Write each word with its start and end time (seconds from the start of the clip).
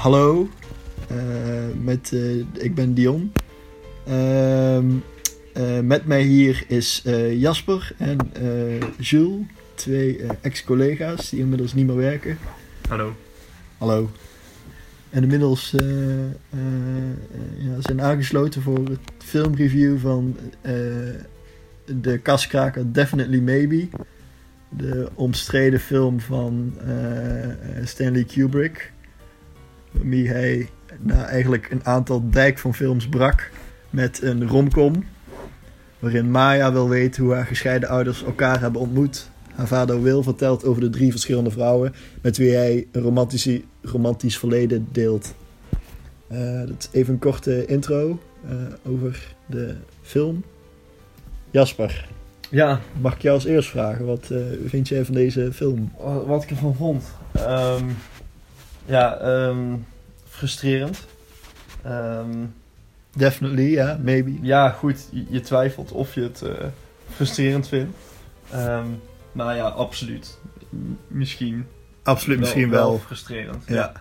hallo, 0.00 0.48
eh, 1.08 1.16
met, 1.82 2.12
eh, 2.12 2.38
ik 2.38 2.74
ben 2.74 2.94
Dion. 2.94 3.32
Ehm, 4.06 4.86
eh, 5.52 5.80
met 5.80 6.06
mij 6.06 6.22
hier 6.22 6.64
is 6.68 7.02
Jasper 7.32 7.92
en 7.98 8.18
Jules, 8.98 9.46
twee 9.74 10.20
ex-collega's 10.40 11.30
die 11.30 11.40
inmiddels 11.40 11.74
niet 11.74 11.86
meer 11.86 11.96
werken. 11.96 12.38
Hallo. 12.88 13.14
Hallo. 13.78 14.10
En 15.10 15.22
inmiddels 15.22 15.74
eh, 15.74 16.24
eh, 16.24 16.30
ja, 17.58 17.74
zijn 17.78 18.02
aangesloten 18.02 18.62
voor 18.62 18.78
het 18.78 19.00
filmreview 19.18 19.98
van 19.98 20.36
de 21.84 22.18
kaskraker 22.18 22.92
Definitely 22.92 23.40
Maybe. 23.40 23.88
De 24.68 25.08
omstreden 25.14 25.80
film 25.80 26.20
van 26.20 26.74
Stanley 27.84 28.24
Kubrick. 28.24 28.92
Waarmee 29.90 30.28
hij 30.28 30.68
na 30.98 31.24
eigenlijk 31.26 31.68
een 31.70 31.84
aantal 31.84 32.30
dijk 32.30 32.58
van 32.58 32.74
films 32.74 33.08
brak 33.08 33.50
met 33.90 34.22
een 34.22 34.48
romcom. 34.48 35.04
Waarin 35.98 36.30
Maya 36.30 36.72
wil 36.72 36.88
weten 36.88 37.24
hoe 37.24 37.34
haar 37.34 37.46
gescheiden 37.46 37.88
ouders 37.88 38.24
elkaar 38.24 38.60
hebben 38.60 38.80
ontmoet. 38.80 39.30
Haar 39.54 39.66
vader 39.66 40.02
Will 40.02 40.22
vertelt 40.22 40.64
over 40.64 40.80
de 40.80 40.90
drie 40.90 41.10
verschillende 41.10 41.50
vrouwen 41.50 41.94
met 42.22 42.36
wie 42.36 42.54
hij 42.54 42.86
een 42.92 43.02
romantisch, 43.02 43.48
romantisch 43.82 44.38
verleden 44.38 44.88
deelt. 44.92 45.34
Eh, 46.28 46.60
dat 46.66 46.76
is 46.78 46.88
even 46.92 47.12
een 47.12 47.18
korte 47.18 47.66
intro 47.66 48.18
eh, 48.48 48.52
over 48.92 49.34
de 49.46 49.74
film. 50.02 50.44
Jasper, 51.50 52.08
Ja, 52.50 52.80
mag 53.00 53.14
ik 53.14 53.22
jou 53.22 53.34
als 53.34 53.44
eerst 53.44 53.68
vragen? 53.70 54.06
Wat 54.06 54.30
eh, 54.30 54.38
vind 54.66 54.88
jij 54.88 55.04
van 55.04 55.14
deze 55.14 55.52
film? 55.52 55.92
wa- 55.98 56.24
wat 56.24 56.42
ik 56.42 56.50
ervan 56.50 56.74
vond. 56.74 57.04
Ehm, 57.32 57.84
ja, 58.84 59.16
ehm, 59.18 59.76
frustrerend. 60.28 61.06
Ehm, 61.82 62.44
Definitely, 63.16 63.70
ja, 63.70 63.98
maybe. 64.02 64.38
ja, 64.42 64.70
goed, 64.70 65.08
je, 65.10 65.24
je 65.28 65.40
twijfelt 65.40 65.92
of 65.92 66.14
je 66.14 66.22
het 66.22 66.42
eh, 66.42 66.66
frustrerend 67.14 67.68
vindt. 67.68 67.96
Ehm, 68.50 68.86
maar 69.32 69.56
ja, 69.56 69.66
absoluut. 69.66 70.38
Misschien. 71.08 71.66
Absoluut, 72.02 72.38
misschien 72.38 72.70
wel. 72.70 72.98
frustrerend. 72.98 73.64
Ja. 73.66 73.92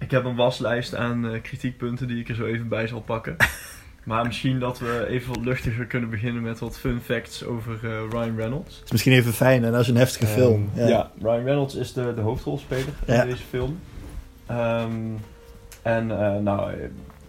Ik 0.00 0.10
heb 0.10 0.24
een 0.24 0.36
waslijst 0.36 0.94
aan 0.94 1.30
eh, 1.30 1.42
kritiekpunten 1.42 2.08
die 2.08 2.18
ik 2.18 2.28
er 2.28 2.34
zo 2.34 2.44
even 2.44 2.68
bij 2.68 2.86
zal 2.86 3.00
pakken. 3.00 3.36
maar 4.04 4.26
misschien 4.26 4.58
dat 4.58 4.78
we 4.78 5.06
even 5.08 5.34
wat 5.34 5.44
luchtiger 5.44 5.86
kunnen 5.86 6.10
beginnen 6.10 6.42
met 6.42 6.58
wat 6.58 6.78
fun 6.78 7.00
facts 7.04 7.44
over 7.44 7.72
eh, 7.82 7.90
Ryan 8.10 8.36
Reynolds. 8.36 8.74
Het 8.76 8.84
is 8.84 8.90
misschien 8.92 9.12
even 9.12 9.32
fijn, 9.32 9.64
en 9.64 9.72
dat 9.72 9.80
is 9.80 9.88
een 9.88 9.96
heftige 9.96 10.26
Ehm, 10.26 10.34
film. 10.34 10.70
Ja. 10.74 11.10
Ryan 11.20 11.44
Reynolds 11.44 11.74
is 11.74 11.92
de, 11.92 12.14
de 12.14 12.20
hoofdrolspeler 12.20 12.84
Ja. 13.06 13.22
in 13.22 13.28
deze 13.30 13.42
film. 13.50 13.78
Ehm, 14.46 14.90
en 15.82 16.10
eh, 16.20 16.36
nou, 16.38 16.72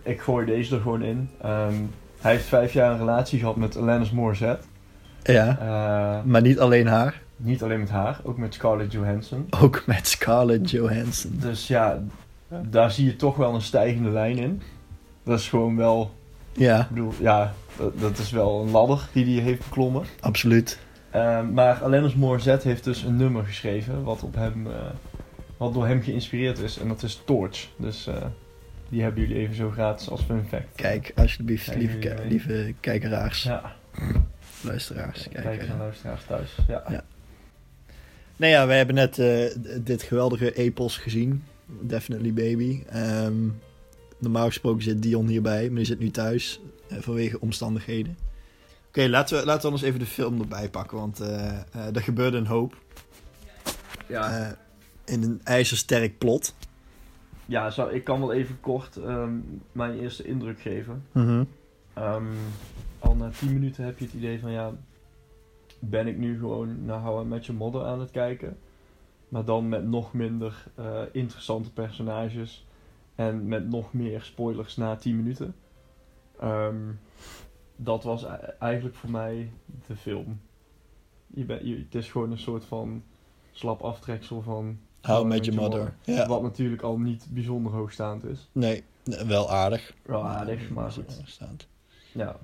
ik 0.04 0.22
gooi 0.22 0.46
deze 0.46 0.76
er 0.76 0.82
gewoon 0.82 1.02
in. 1.02 1.30
Ehm, 1.42 1.74
hij 2.20 2.32
heeft 2.32 2.46
vijf 2.46 2.74
jaar 2.74 2.92
een 2.92 2.98
relatie 2.98 3.40
gehad 3.40 3.56
met 3.56 3.78
Alanis 3.78 4.12
Morissette. 4.12 4.64
ja, 5.24 5.58
Eh, 5.60 6.24
maar 6.26 6.42
niet 6.42 6.60
alleen 6.60 6.88
haar. 6.88 7.22
niet 7.38 7.64
alleen 7.64 7.80
met 7.80 7.90
haar, 7.90 8.20
ook 8.24 8.38
met 8.38 8.54
Scarlett 8.54 8.92
Johansson. 8.92 9.48
Ook 9.62 9.84
met 9.86 10.08
Scarlett 10.08 10.70
Johansson. 10.72 11.38
Dus 11.42 11.68
ja, 11.68 12.00
daar 12.62 12.92
zie 12.92 13.06
je 13.06 13.16
toch 13.16 13.36
wel 13.36 13.54
een 13.54 13.62
stijgende 13.62 14.10
lijn 14.10 14.38
in. 14.38 14.62
Dat 15.24 15.40
is 15.40 15.50
gewoon 15.50 15.76
wel, 15.78 16.12
Ja, 16.54 16.82
ik 16.82 16.90
bedoel, 16.90 17.14
ja, 17.20 17.54
dat, 17.78 18.00
dat 18.00 18.18
is 18.18 18.32
wel 18.32 18.62
een 18.62 18.72
ladder 18.72 19.08
die 19.14 19.36
hij 19.36 19.44
heeft 19.44 19.64
beklommen. 19.64 20.04
absoluut. 20.20 20.80
Ehm, 21.12 21.54
maar 21.54 21.84
Alanis 21.84 22.16
Morissette 22.16 22.68
heeft 22.68 22.84
dus 22.84 23.02
een 23.04 23.16
nummer 23.16 23.46
geschreven 23.46 24.04
wat, 24.04 24.24
op 24.24 24.36
hem, 24.36 24.68
eh, 24.68 24.74
wat 25.58 25.74
door 25.74 25.88
hem 25.88 26.02
geïnspireerd 26.02 26.60
is. 26.60 26.78
En 26.78 26.88
dat 26.88 27.04
is 27.04 27.22
Torch. 27.26 27.68
Dus 27.78 28.08
eh, 28.08 28.16
die 28.90 29.02
hebben 29.02 29.22
jullie 29.22 29.38
even 29.38 29.56
zo 29.56 29.70
gratis 29.70 30.10
als 30.10 30.22
fun 30.22 30.46
fact. 30.50 30.66
Kijk, 30.76 31.12
alsjeblieft, 31.16 31.66
Kijk, 31.66 31.78
lieve, 31.78 31.98
ki- 31.98 32.14
mee. 32.14 32.28
lieve 32.28 32.74
kijkeraars, 32.80 33.44
Ja, 33.44 33.76
luisteraars. 34.62 35.22
kijkers 35.24 35.44
Kijkers. 35.46 35.70
en 35.70 35.78
luisteraars 35.78 36.24
thuis. 36.28 36.56
Ja. 36.68 36.84
Ja. 36.90 37.04
Nou 38.36 38.52
ja, 38.52 38.68
wij 38.68 38.78
hebben 38.78 38.96
net 38.96 39.20
eh, 39.20 39.46
dit 39.80 40.04
geweldige 40.04 40.54
epos 40.54 40.98
gezien. 40.98 41.44
Definitely 41.82 42.34
Baby. 42.34 42.84
Ehm, 42.90 43.34
normaal 44.22 44.46
gesproken 44.46 44.84
zit 44.84 45.02
Dion 45.02 45.28
hierbij, 45.28 45.68
maar 45.68 45.76
die 45.76 45.86
zit 45.86 46.00
nu 46.00 46.12
thuis 46.12 46.62
eh, 46.88 46.98
vanwege 47.00 47.40
omstandigheden. 47.40 48.18
Oké, 48.88 49.08
laten, 49.08 49.40
we, 49.40 49.46
laten 49.46 49.62
we 49.62 49.68
anders 49.68 49.84
even 49.84 50.00
de 50.00 50.06
film 50.06 50.42
erbij 50.42 50.70
pakken, 50.70 50.98
want 50.98 51.20
eh, 51.20 51.60
eh, 51.60 51.96
er 51.96 52.02
gebeurde 52.02 52.38
een 52.38 52.46
hoop. 52.46 52.78
Ja, 54.08 54.56
in 55.06 55.24
een 55.24 55.42
ijzersterk 55.44 56.18
plot. 56.18 56.56
ja 57.46 57.70
zo, 57.70 57.88
ik 57.88 58.04
kan 58.04 58.20
wel 58.20 58.34
even 58.34 58.60
kort 58.60 58.98
ehm, 58.98 59.34
mijn 59.72 60.00
eerste 60.00 60.24
indruk 60.24 60.62
geven. 60.62 61.06
Ehm, 61.94 62.26
al 63.00 63.16
na 63.16 63.30
10 63.30 63.54
minuten 63.54 63.86
heb 63.86 64.00
je 64.00 64.06
het 64.06 64.14
idee 64.14 64.40
van 64.40 64.52
ja, 64.52 64.72
ben 65.80 66.08
ik 66.08 66.18
nu 66.18 66.40
gewoon 66.40 66.86
naar 66.86 67.00
How 67.00 67.26
I 67.26 67.28
Met 67.28 67.46
Your 67.46 67.62
Mother 67.62 67.84
aan 67.84 68.00
het 68.00 68.12
kijken. 68.12 68.58
Maar 69.30 69.46
dan 69.46 69.70
met 69.70 69.88
nog 69.88 70.14
minder 70.14 70.64
interessante 71.12 71.72
personages. 71.72 72.66
En 73.22 73.48
met 73.48 73.70
nog 73.70 73.94
meer 73.94 74.22
spoilers 74.22 74.76
na 74.76 74.96
10 74.96 75.16
minuten. 75.16 75.56
Ehm, 76.40 76.76
dat 77.76 78.04
was 78.04 78.24
e- 78.24 78.28
eigenlijk 78.60 78.96
voor 78.96 79.10
mij 79.10 79.52
de 79.88 79.96
film. 79.96 80.42
Je 81.28 81.60
je, 81.64 81.78
het 81.78 81.96
is 81.96 82.10
gewoon 82.12 82.32
een 82.32 82.40
soort 82.40 82.66
van 82.66 83.04
slap 83.52 83.82
aftreksel 83.82 84.42
van 84.42 84.80
How 85.02 85.28
Met 85.28 85.46
Your 85.46 85.62
Mother. 85.62 85.94
Ja. 86.02 86.28
wat 86.28 86.42
natuurlijk 86.42 86.82
al 86.82 86.98
niet 86.98 87.28
bijzonder 87.30 87.72
hoogstaand 87.72 88.24
is. 88.26 88.50
Nee, 88.52 88.84
wel 89.28 89.52
aardig. 89.52 89.94
Wel 90.06 90.24
aardig, 90.26 90.70
maar 90.70 90.92
goed. 90.92 91.40
Ja, 92.14 92.38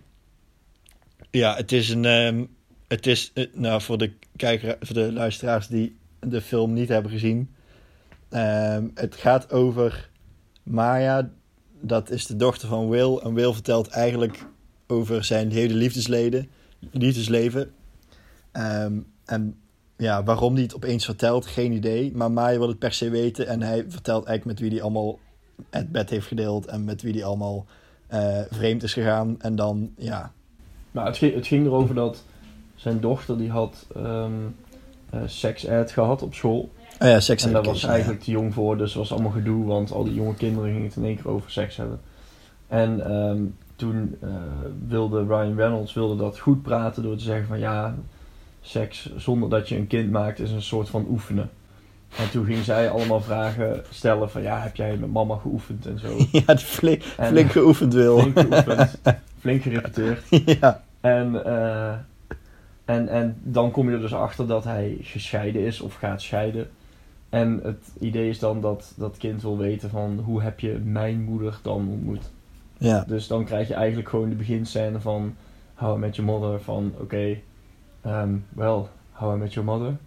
Ja, 1.31 1.55
het 1.55 1.71
is 1.71 1.89
een. 1.89 2.05
ehm, 2.05 2.45
het 2.87 3.07
is, 3.07 3.31
eh, 3.33 3.45
nou, 3.53 3.81
voor 3.81 3.97
de, 3.97 4.13
kijker, 4.35 4.77
voor 4.79 4.95
de 4.95 5.13
luisteraars 5.13 5.67
die 5.67 5.97
de 6.19 6.41
film 6.41 6.73
niet 6.73 6.89
hebben 6.89 7.11
gezien. 7.11 7.51
ehm, 8.29 8.87
het 8.93 9.15
gaat 9.15 9.51
over 9.51 10.09
Maya. 10.67 11.29
Dat 11.81 12.09
is 12.09 12.25
de 12.25 12.35
dochter 12.35 12.67
van 12.67 12.89
Will. 12.89 13.17
En 13.17 13.33
Will 13.33 13.53
vertelt 13.53 13.87
eigenlijk 13.87 14.45
over 14.87 15.23
zijn 15.23 15.51
hele 15.51 15.73
liefdesleden, 15.73 16.49
liefdesleven. 16.91 17.71
Ehm, 18.51 18.99
en 19.25 19.57
ja, 19.97 20.23
waarom 20.23 20.53
hij 20.53 20.63
het 20.63 20.75
opeens 20.75 21.05
vertelt, 21.05 21.45
geen 21.45 21.71
idee. 21.71 22.11
Maar 22.15 22.31
Maya 22.31 22.57
wil 22.57 22.67
het 22.67 22.79
per 22.79 22.93
se 22.93 23.09
weten. 23.09 23.47
En 23.47 23.61
hij 23.61 23.85
vertelt 23.87 24.25
eigenlijk 24.25 24.45
met 24.45 24.69
wie 24.69 24.77
hij 24.77 24.81
allemaal 24.81 25.19
het 25.69 25.91
bed 25.91 26.09
heeft 26.09 26.27
gedeeld. 26.27 26.65
En 26.65 26.83
met 26.83 27.01
wie 27.01 27.13
hij 27.13 27.23
allemaal 27.23 27.65
eh, 28.07 28.41
vreemd 28.49 28.83
is 28.83 28.93
gegaan. 28.93 29.41
En 29.41 29.55
dan, 29.55 29.91
ja, 29.97 30.31
Nou, 30.91 31.07
het 31.07 31.17
ging, 31.17 31.33
het 31.33 31.47
ging 31.47 31.65
erover 31.65 31.95
dat 31.95 32.23
zijn 32.75 32.99
dochter 32.99 33.37
die 33.37 33.49
had 33.49 33.87
ehm 33.95 34.31
eh 35.09 35.21
seks-ed 35.25 35.91
gehad 35.91 36.21
op 36.21 36.33
school. 36.33 36.69
Oh 36.99 37.07
ja, 37.07 37.19
seks 37.19 37.43
en 37.43 37.51
daar 37.51 37.63
was 37.63 37.79
ze 37.79 37.87
eigenlijk 37.87 38.21
te 38.21 38.31
jong 38.31 38.53
voor, 38.53 38.77
dus 38.77 38.93
was 38.93 39.11
allemaal 39.11 39.31
gedoe, 39.31 39.65
want 39.65 39.91
al 39.91 40.03
die 40.03 40.13
jonge 40.13 40.35
kinderen 40.35 40.69
gingen 40.69 40.87
het 40.87 40.95
in 40.95 41.05
één 41.05 41.15
keer 41.15 41.29
over 41.29 41.51
seks 41.51 41.75
hebben. 41.75 41.99
En 42.67 43.05
ehm, 43.05 43.41
toen 43.75 44.17
eh, 44.21 44.29
wilde 44.87 45.23
Ryan 45.23 45.55
Reynolds 45.55 45.93
wilde 45.93 46.15
dat 46.15 46.39
goed 46.39 46.61
praten 46.61 47.03
door 47.03 47.15
te 47.17 47.23
zeggen 47.23 47.47
van 47.47 47.59
ja, 47.59 47.95
seks 48.61 49.09
zonder 49.15 49.49
dat 49.49 49.69
je 49.69 49.75
een 49.75 49.87
kind 49.87 50.11
maakt 50.11 50.39
is 50.39 50.51
een 50.51 50.61
soort 50.61 50.89
van 50.89 51.05
oefenen. 51.09 51.49
En 52.17 52.29
toen 52.29 52.45
ging 52.45 52.63
zij 52.63 52.89
allemaal 52.89 53.21
vragen 53.21 53.83
stellen 53.91 54.29
van 54.29 54.41
ja, 54.41 54.59
heb 54.59 54.75
jij 54.75 54.97
met 54.97 55.11
mama 55.11 55.35
geoefend 55.35 55.85
en 55.85 55.99
zo. 55.99 56.07
Ja, 56.31 56.41
ja 56.47 56.57
flink, 56.57 57.03
En, 57.17 57.27
flink 57.27 57.51
geoefend 57.51 57.93
wil. 57.93 58.19
Flink 58.19 58.39
geoefend, 58.39 58.99
flink 59.39 59.61
gerepeteerd. 59.61 60.21
ja. 60.59 60.83
En, 61.01 61.45
eh, 61.45 61.93
en, 62.85 63.07
en 63.07 63.37
dan 63.43 63.71
kom 63.71 63.89
je 63.89 63.95
er 63.95 64.01
dus 64.01 64.13
achter 64.13 64.47
dat 64.47 64.63
hij 64.63 64.97
gescheiden 65.01 65.61
is 65.61 65.81
of 65.81 65.95
gaat 65.95 66.21
scheiden. 66.21 66.69
En 67.29 67.59
het 67.63 67.85
idee 67.99 68.29
is 68.29 68.39
dan 68.39 68.61
dat 68.61 68.93
dat 68.95 69.17
kind 69.17 69.41
wil 69.41 69.57
weten 69.57 69.89
van 69.89 70.19
hoe 70.19 70.41
heb 70.41 70.59
je 70.59 70.79
mijn 70.83 71.21
moeder 71.21 71.59
dan 71.61 71.87
ontmoet. 71.89 72.31
Ja. 72.77 73.03
Dus 73.07 73.27
dan 73.27 73.45
krijg 73.45 73.67
je 73.67 73.73
eigenlijk 73.73 74.09
gewoon 74.09 74.29
de 74.29 74.35
beginscène 74.35 74.99
van 74.99 75.35
How 75.73 75.95
I 75.95 75.99
Met 75.99 76.15
Your 76.15 76.31
Mother 76.31 76.61
van 76.61 76.93
oké, 76.99 77.37
ehm, 78.01 78.35
well, 78.49 78.83
How 79.11 79.35
I 79.35 79.39
Met 79.39 79.53
Your 79.53 79.69
Mother. 79.69 79.97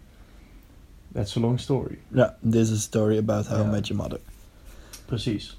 That's 1.12 1.37
a 1.37 1.40
long 1.40 1.61
story. 1.61 1.99
ja, 2.08 2.37
this 2.50 2.70
is 2.70 2.76
a 2.76 2.81
story 2.81 3.19
about 3.19 3.46
how 3.46 3.67
I 3.67 3.70
met 3.70 3.87
your 3.87 4.02
mother. 4.02 4.20
Precies. 5.06 5.58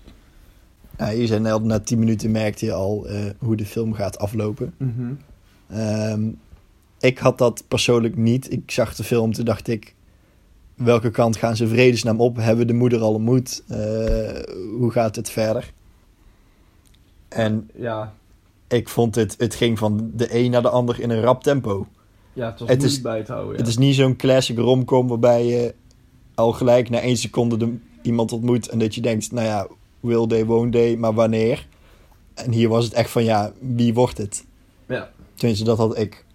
Ja, 0.97 1.09
je 1.09 1.27
zei 1.27 1.39
net, 1.39 1.63
na 1.63 1.79
10 1.79 1.99
minuten 1.99 2.31
merkte 2.31 2.65
je 2.65 2.73
al 2.73 3.07
eh, 3.07 3.25
hoe 3.37 3.55
de 3.55 3.65
film 3.65 3.93
gaat 3.93 4.17
aflopen. 4.17 4.73
Mhm. 4.77 5.13
Ehm, 5.67 6.29
ik 6.99 7.17
had 7.17 7.37
dat 7.37 7.63
persoonlijk 7.67 8.15
niet. 8.15 8.51
Ik 8.51 8.71
zag 8.71 8.95
de 8.95 9.03
film, 9.03 9.33
toen 9.33 9.45
dacht 9.45 9.67
ik... 9.67 9.95
Welke 10.83 11.11
kant 11.11 11.37
gaan 11.37 11.55
ze 11.55 11.67
vredesnaam 11.67 12.19
op? 12.21 12.35
Hebben 12.35 12.57
we 12.65 12.71
de 12.71 12.77
moeder 12.77 13.01
al 13.01 13.13
ontmoet? 13.13 13.63
Eh, 13.67 13.77
hoe 14.77 14.91
gaat 14.91 15.15
het 15.15 15.29
verder? 15.29 15.73
En 17.29 17.69
Ja, 17.75 18.13
ik 18.67 18.89
vond 18.89 19.15
het... 19.15 19.35
Het 19.37 19.55
ging 19.55 19.77
van 19.79 20.11
de 20.13 20.35
een 20.37 20.51
naar 20.51 20.61
de 20.61 20.69
ander 20.69 20.99
in 20.99 21.09
een 21.09 21.21
rap 21.21 21.43
tempo. 21.43 21.87
ja, 22.33 22.45
het 22.49 22.59
was 22.59 22.69
Het 22.69 22.83
is- 22.83 23.01
bij 23.01 23.23
te 23.23 23.31
houden. 23.31 23.53
Ja. 23.53 23.59
Het 23.59 23.67
is 23.67 23.77
niet 23.77 23.95
zo'n 23.95 24.15
classic 24.15 24.57
romcom 24.57 25.07
waarbij 25.07 25.45
je 25.45 25.73
al 26.35 26.51
gelijk 26.51 26.89
na 26.89 26.99
één 26.99 27.17
seconde 27.17 27.57
de, 27.57 27.75
iemand 28.01 28.31
ontmoet 28.31 28.69
en 28.69 28.79
dat 28.79 28.95
je 28.95 29.01
denkt, 29.01 29.31
nou 29.31 29.45
ja, 29.47 29.67
will 29.99 30.27
day, 30.27 30.45
won't 30.45 30.73
day, 30.73 30.95
maar 30.95 31.13
wanneer? 31.13 31.67
En 32.33 32.51
hier 32.51 32.69
was 32.69 32.85
het 32.85 32.93
echt 32.93 33.09
van, 33.09 33.23
ja, 33.23 33.51
wie 33.59 33.93
wordt 33.93 34.17
het? 34.17 34.45
Ja. 34.87 35.11
Tenminste, 35.33 35.65
dat 35.65 35.77
had 35.77 35.97
ik. 35.97 36.25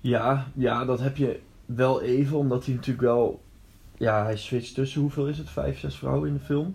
Ja, 0.00 0.46
ja, 0.54 0.84
dat 0.84 1.00
heb 1.00 1.16
je 1.16 1.40
wel 1.66 2.02
even, 2.02 2.38
omdat 2.38 2.64
hij 2.64 2.74
natuurlijk 2.74 3.06
wel... 3.06 3.42
Ja, 3.96 4.24
hij 4.24 4.36
switcht 4.36 4.74
tussen, 4.74 5.00
hoeveel 5.00 5.26
is 5.26 5.38
het? 5.38 5.50
Vijf, 5.50 5.78
zes 5.78 5.96
vrouwen 5.96 6.28
in 6.28 6.34
de 6.34 6.40
film? 6.40 6.74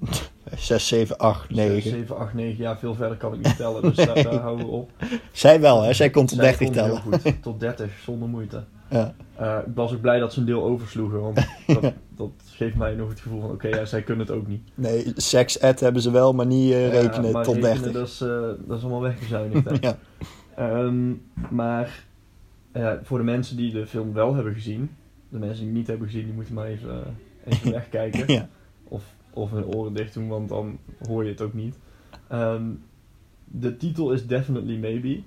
6, 0.56 0.88
7, 0.88 1.18
8, 1.18 1.50
9. 1.50 1.82
6, 1.82 1.92
7, 1.92 2.18
8, 2.18 2.34
9. 2.34 2.64
Ja, 2.64 2.78
veel 2.78 2.96
verder 2.96 3.18
kan 3.18 3.34
ik 3.34 3.46
niet 3.46 3.58
tellen, 3.58 3.82
dus 3.82 3.96
daar, 4.06 4.24
daar 4.24 4.34
houden 4.34 4.66
we 4.66 4.72
op. 4.72 4.92
Zij 5.32 5.62
wel, 5.62 5.82
hè? 5.82 5.94
Zij 5.94 6.10
kon 6.10 6.26
tot 6.28 6.38
Zij 6.38 6.46
30 6.46 6.66
kon 6.66 6.76
tellen. 6.76 7.02
heel 7.02 7.20
goed, 7.20 7.42
tot 7.42 7.60
30, 7.60 7.92
zonder 8.04 8.30
moeite. 8.30 8.64
Ja. 8.90 9.14
Uh, 9.42 9.58
ik 9.68 9.76
was 9.76 9.94
ook 9.94 10.02
blij 10.02 10.20
dat 10.20 10.34
ze 10.34 10.40
een 10.40 10.46
deel 10.46 10.64
oversloegen, 10.64 11.22
want 11.22 11.36
dat, 11.82 11.94
dat 12.16 12.32
geeft 12.46 12.76
mij 12.76 12.94
nog 12.94 13.10
het 13.10 13.20
gevoel 13.20 13.40
van, 13.40 13.52
oké, 13.52 13.68
okay, 13.68 13.80
ja, 13.80 13.86
zij 13.86 14.02
kunnen 14.02 14.28
het 14.28 14.36
ook 14.36 14.48
niet. 14.48 14.62
Nee, 14.76 15.12
sex 15.16 15.58
ed 15.58 15.80
hebben 15.80 16.02
ze 16.02 16.12
wel, 16.12 16.34
maar 16.34 16.46
niet 16.46 16.72
uh, 16.72 16.90
rekenen 16.90 17.26
ja, 17.26 17.32
maar 17.32 17.44
tot 17.44 17.56
rekenen, 17.56 17.94
30. 17.94 17.94
Dat 17.94 18.08
is, 18.08 18.22
uh, 18.22 18.30
dat 18.68 18.78
is 18.78 18.84
allemaal 18.84 19.02
weggezuinigd, 19.02 19.70
hè? 19.70 19.76
ja. 19.80 19.98
Um, 20.60 21.22
maar 21.50 22.04
voor 23.04 23.18
de 23.18 23.24
mensen 23.24 23.58
die 23.58 23.72
de 23.72 23.88
film 23.88 24.14
wel 24.14 24.36
hebben 24.36 24.54
gezien, 24.54 24.90
de 25.30 25.40
mensen 25.40 25.58
die 25.58 25.68
het 25.68 25.78
niet 25.78 25.88
hebben 25.88 26.08
gezien, 26.08 26.26
die 26.26 26.34
moeten 26.34 26.54
maar 26.54 26.68
even, 26.68 27.18
even 27.46 27.72
wegkijken. 27.80 28.34
ja. 28.34 28.50
Of, 28.84 29.04
of 29.34 29.52
hun 29.52 29.66
oren 29.66 29.94
dicht 29.94 30.14
doen, 30.14 30.28
want 30.28 30.50
dan 30.50 30.80
hoor 31.08 31.24
je 31.24 31.30
het 31.30 31.42
ook 31.42 31.54
niet. 31.54 31.78
Um, 32.32 32.82
de 33.46 33.78
titel 33.78 34.12
is 34.12 34.28
Definitely 34.28 34.78
Maybe. 34.78 35.22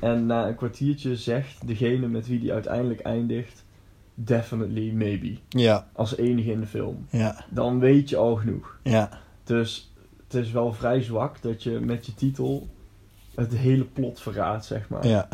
En 0.00 0.26
na 0.26 0.48
een 0.48 0.54
kwartiertje 0.54 1.16
zegt 1.16 1.66
degene 1.66 2.08
met 2.08 2.26
wie 2.26 2.40
die 2.40 2.52
uiteindelijk 2.52 3.00
eindigt, 3.00 3.64
definitely 4.14 4.92
maybe. 4.92 5.36
Ja. 5.48 5.88
Als 5.92 6.16
enige 6.16 6.50
in 6.50 6.60
de 6.60 6.66
film. 6.66 7.06
Ja. 7.10 7.44
Dan 7.50 7.78
weet 7.78 8.08
je 8.08 8.16
al 8.16 8.36
genoeg. 8.36 8.78
Ja. 8.82 9.20
Dus 9.44 9.92
het 10.24 10.34
is 10.34 10.50
wel 10.50 10.72
vrij 10.72 11.02
zwak 11.02 11.42
dat 11.42 11.62
je 11.62 11.70
met 11.70 12.06
je 12.06 12.14
titel 12.14 12.68
het 13.34 13.56
hele 13.56 13.84
plot 13.84 14.20
verraadt, 14.20 14.64
zeg 14.64 14.88
maar. 14.88 15.06
Ja. 15.06 15.28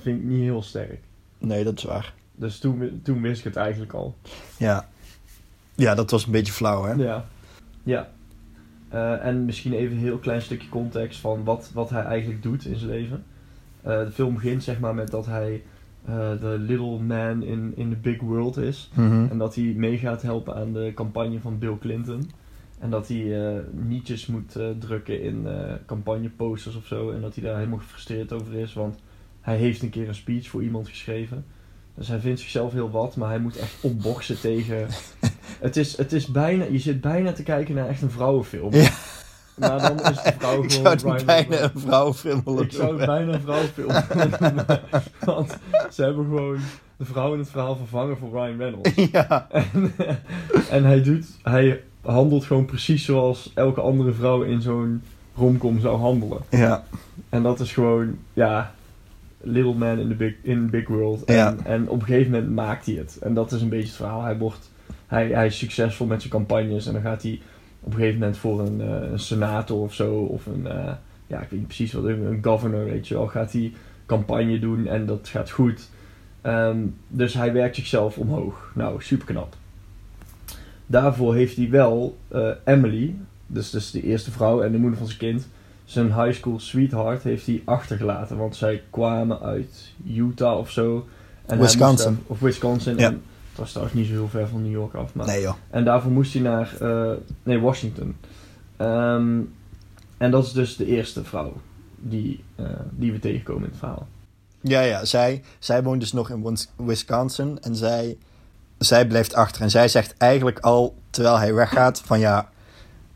Vind 0.00 0.18
ik 0.18 0.24
niet 0.24 0.42
heel 0.42 0.62
sterk. 0.62 1.00
Nee, 1.38 1.64
dat 1.64 1.78
is 1.78 1.84
waar. 1.84 2.14
Dus 2.34 2.58
toen, 2.58 3.00
toen 3.02 3.22
wist 3.22 3.38
ik 3.38 3.44
het 3.44 3.56
eigenlijk 3.56 3.92
al. 3.92 4.14
Ja. 4.58 4.88
Ja, 5.74 5.94
dat 5.94 6.10
was 6.10 6.26
een 6.26 6.32
beetje 6.32 6.52
flauw, 6.52 6.84
hè? 6.84 6.92
Ja. 6.92 7.24
Ja. 7.82 8.08
Uh, 8.94 9.24
en 9.24 9.44
misschien 9.44 9.72
even 9.72 9.96
een 9.96 10.02
heel 10.02 10.18
klein 10.18 10.42
stukje 10.42 10.68
context 10.68 11.20
van 11.20 11.44
wat, 11.44 11.70
wat 11.74 11.90
hij 11.90 12.02
eigenlijk 12.02 12.42
doet 12.42 12.64
in 12.64 12.76
zijn 12.76 12.90
leven. 12.90 13.24
Uh, 13.86 13.98
de 13.98 14.10
film 14.10 14.34
begint 14.34 14.62
zeg 14.62 14.80
maar 14.80 14.94
met 14.94 15.10
dat 15.10 15.26
hij 15.26 15.62
uh, 16.08 16.30
de 16.40 16.56
little 16.58 16.98
man 16.98 17.42
in, 17.42 17.72
in 17.76 17.90
the 17.90 17.96
big 17.96 18.20
world 18.20 18.56
is. 18.56 18.90
Mm 18.94 19.10
-hmm. 19.10 19.28
En 19.30 19.38
dat 19.38 19.54
hij 19.54 19.64
mee 19.64 19.98
gaat 19.98 20.22
helpen 20.22 20.54
aan 20.54 20.72
de 20.72 20.92
campagne 20.94 21.40
van 21.40 21.58
Bill 21.58 21.78
Clinton. 21.80 22.30
En 22.78 22.90
dat 22.90 23.08
hij 23.08 23.16
uh, 23.16 23.58
nietjes 23.70 24.26
moet 24.26 24.58
drukken 24.78 25.22
in 25.22 25.46
campagneposters 25.86 26.76
of 26.76 26.86
zo. 26.86 27.10
En 27.10 27.20
dat 27.20 27.34
hij 27.34 27.44
daar 27.44 27.56
helemaal 27.56 27.78
gefrustreerd 27.78 28.32
over 28.32 28.54
is. 28.54 28.72
Want 28.72 28.98
hij 29.42 29.56
heeft 29.56 29.82
een 29.82 29.90
keer 29.90 30.08
een 30.08 30.14
speech 30.14 30.48
voor 30.48 30.62
iemand 30.62 30.88
geschreven. 30.88 31.44
Dus 31.94 32.08
hij 32.08 32.18
vindt 32.18 32.40
zichzelf 32.40 32.72
heel 32.72 32.90
wat, 32.90 33.16
maar 33.16 33.28
hij 33.28 33.38
moet 33.38 33.56
echt 33.56 33.74
opboksen 33.80 34.40
tegen... 34.40 34.86
het, 35.60 35.76
is, 35.76 35.96
het 35.96 36.12
is 36.12 36.26
bijna... 36.26 36.64
Je 36.70 36.78
zit 36.78 37.00
bijna 37.00 37.32
te 37.32 37.42
kijken 37.42 37.74
naar 37.74 37.88
echt 37.88 38.02
een 38.02 38.10
vrouwenfilm. 38.10 38.74
Ja. 38.74 38.90
Maar 39.54 39.80
dan 39.80 40.00
is 40.00 40.22
de 40.22 40.32
vrouw 40.38 40.62
ik 40.62 40.72
gewoon 40.72 40.98
zou 40.98 41.14
het 41.14 41.26
bijna 41.26 41.62
een 41.62 41.70
vrouwenfilm 41.74 42.42
willen 42.44 42.64
Ik 42.64 42.72
zou 42.72 42.96
het 42.96 43.06
bijna 43.06 43.32
een 43.32 43.40
vrouwenfilm 43.40 43.92
willen. 44.08 44.66
Want 45.24 45.56
ze 45.90 46.02
hebben 46.02 46.24
gewoon 46.24 46.58
de 46.96 47.04
vrouw 47.04 47.32
in 47.32 47.38
het 47.38 47.50
verhaal 47.50 47.76
vervangen 47.76 48.16
voor 48.16 48.30
Ryan 48.30 48.58
Reynolds. 48.58 48.90
Ja. 48.94 49.48
En, 49.50 49.94
en 50.70 50.84
hij 50.84 51.02
doet... 51.02 51.26
Hij 51.42 51.82
handelt 52.00 52.44
gewoon 52.44 52.64
precies 52.64 53.04
zoals 53.04 53.50
elke 53.54 53.80
andere 53.80 54.12
vrouw 54.12 54.42
in 54.42 54.60
zo'n 54.60 55.02
romcom 55.34 55.80
zou 55.80 55.98
handelen. 55.98 56.40
Ja. 56.50 56.84
En 57.28 57.42
dat 57.42 57.60
is 57.60 57.72
gewoon... 57.72 58.18
Ja... 58.32 58.74
Little 59.42 59.74
man 59.74 59.98
in 59.98 60.08
the 60.08 60.14
big, 60.14 60.34
in 60.42 60.70
big 60.70 60.88
world. 60.88 61.24
En, 61.24 61.34
Ja. 61.34 61.56
en 61.64 61.88
op 61.88 62.00
een 62.00 62.06
gegeven 62.06 62.30
moment 62.32 62.50
maakt 62.54 62.86
hij 62.86 62.94
het. 62.94 63.18
En 63.20 63.34
dat 63.34 63.52
is 63.52 63.62
een 63.62 63.68
beetje 63.68 63.86
het 63.86 63.96
verhaal. 63.96 64.22
Hij, 64.22 64.38
wordt, 64.38 64.70
hij, 65.06 65.28
hij 65.28 65.46
is 65.46 65.58
succesvol 65.58 66.06
met 66.06 66.20
zijn 66.20 66.32
campagnes. 66.32 66.86
En 66.86 66.92
dan 66.92 67.02
gaat 67.02 67.22
hij 67.22 67.40
op 67.80 67.92
een 67.92 67.98
gegeven 67.98 68.18
moment 68.18 68.36
voor 68.38 68.60
een, 68.60 68.80
eh, 68.80 69.10
een 69.10 69.18
senator 69.18 69.80
of 69.80 69.94
zo. 69.94 70.14
Of 70.14 70.46
een, 70.46 70.66
eh, 70.66 70.92
ja, 71.26 71.40
ik 71.40 71.48
weet 71.50 71.58
niet 71.58 71.66
precies 71.66 71.92
wat, 71.92 72.04
een 72.04 72.38
governor, 72.42 72.84
weet 72.84 73.08
je 73.08 73.14
wel. 73.14 73.26
Gaat 73.26 73.52
hij 73.52 73.72
campagne 74.06 74.58
doen 74.58 74.86
en 74.86 75.06
dat 75.06 75.28
gaat 75.28 75.50
goed. 75.50 75.88
Ehm, 76.40 76.78
dus 77.08 77.34
hij 77.34 77.52
werkt 77.52 77.76
zichzelf 77.76 78.18
omhoog. 78.18 78.70
Nou, 78.74 79.02
super 79.02 79.26
knap. 79.26 79.56
Daarvoor 80.86 81.34
heeft 81.34 81.56
hij 81.56 81.70
wel 81.70 82.18
eh, 82.28 82.48
Emily, 82.64 83.14
dus, 83.46 83.70
dus 83.70 83.90
de 83.90 84.02
eerste 84.02 84.30
vrouw 84.30 84.62
en 84.62 84.72
de 84.72 84.78
moeder 84.78 84.98
van 84.98 85.06
zijn 85.06 85.18
kind, 85.18 85.48
zijn 85.92 86.14
high 86.24 86.32
school 86.38 86.58
sweetheart 86.60 87.22
heeft 87.22 87.46
hij 87.46 87.62
achtergelaten. 87.64 88.36
Want 88.36 88.56
zij 88.56 88.82
kwamen 88.90 89.40
uit 89.40 89.90
Utah 90.06 90.58
of 90.58 90.70
zo. 90.70 91.06
En 91.46 91.58
Wisconsin. 91.58 92.12
daar- 92.12 92.22
of 92.26 92.40
Wisconsin. 92.40 92.96
Ja. 92.98 93.06
En 93.06 93.12
het 93.50 93.58
was 93.58 93.70
trouwens 93.70 93.96
niet 93.96 94.06
zo 94.06 94.12
heel 94.12 94.28
ver 94.28 94.48
van 94.48 94.62
New 94.62 94.72
York 94.72 94.94
af. 94.94 95.14
Maar 95.14 95.26
Nee 95.26 95.40
joh. 95.40 95.54
en 95.70 95.84
daarvoor 95.84 96.10
moest 96.10 96.32
hij 96.32 96.42
naar 96.42 96.76
eh, 96.80 97.10
nee, 97.42 97.60
Washington. 97.60 98.16
Ehm, 98.76 99.40
en 100.18 100.30
dat 100.30 100.44
is 100.44 100.52
dus 100.52 100.76
de 100.76 100.86
eerste 100.86 101.24
vrouw 101.24 101.52
die, 101.96 102.44
eh, 102.56 102.66
die 102.90 103.12
we 103.12 103.18
tegenkomen 103.18 103.62
in 103.62 103.68
het 103.68 103.78
verhaal. 103.78 104.06
Ja, 104.60 104.80
ja. 104.80 105.04
Zij, 105.04 105.42
zij 105.58 105.82
woont 105.82 106.00
dus 106.00 106.12
nog 106.12 106.30
in 106.30 106.42
Wis- 106.42 106.70
Wisconsin. 106.76 107.58
En 107.60 107.76
zij, 107.76 108.16
zij 108.78 109.06
blijft 109.06 109.34
achter. 109.34 109.62
En 109.62 109.70
zij 109.70 109.88
zegt 109.88 110.14
eigenlijk 110.16 110.58
al, 110.58 110.94
terwijl 111.10 111.38
hij 111.38 111.54
weggaat, 111.54 112.00
van 112.04 112.18
ja... 112.20 112.50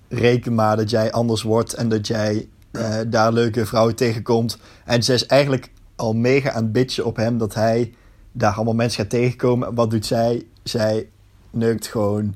Reken 0.08 0.54
maar 0.54 0.76
dat 0.76 0.90
jij 0.90 1.12
anders 1.12 1.42
wordt 1.42 1.74
en 1.74 1.88
dat 1.88 2.06
jij 2.06 2.48
eh, 2.78 2.98
daar 3.06 3.32
leuke 3.32 3.66
vrouwen 3.66 3.94
tegenkomt. 3.96 4.58
En 4.84 5.02
zij 5.02 5.14
is 5.14 5.26
eigenlijk 5.26 5.70
al 5.96 6.14
mega 6.14 6.50
aan 6.50 6.62
het 6.62 6.72
bitchen 6.72 7.04
op 7.04 7.16
hem 7.16 7.38
dat 7.38 7.54
hij 7.54 7.94
daar 8.32 8.52
allemaal 8.54 8.74
mensen 8.74 9.00
gaat 9.00 9.10
tegenkomen. 9.10 9.68
En 9.68 9.74
wat 9.74 9.90
doet 9.90 10.06
zij? 10.06 10.46
Zij 10.62 11.08
neukt 11.50 11.86
gewoon 11.86 12.34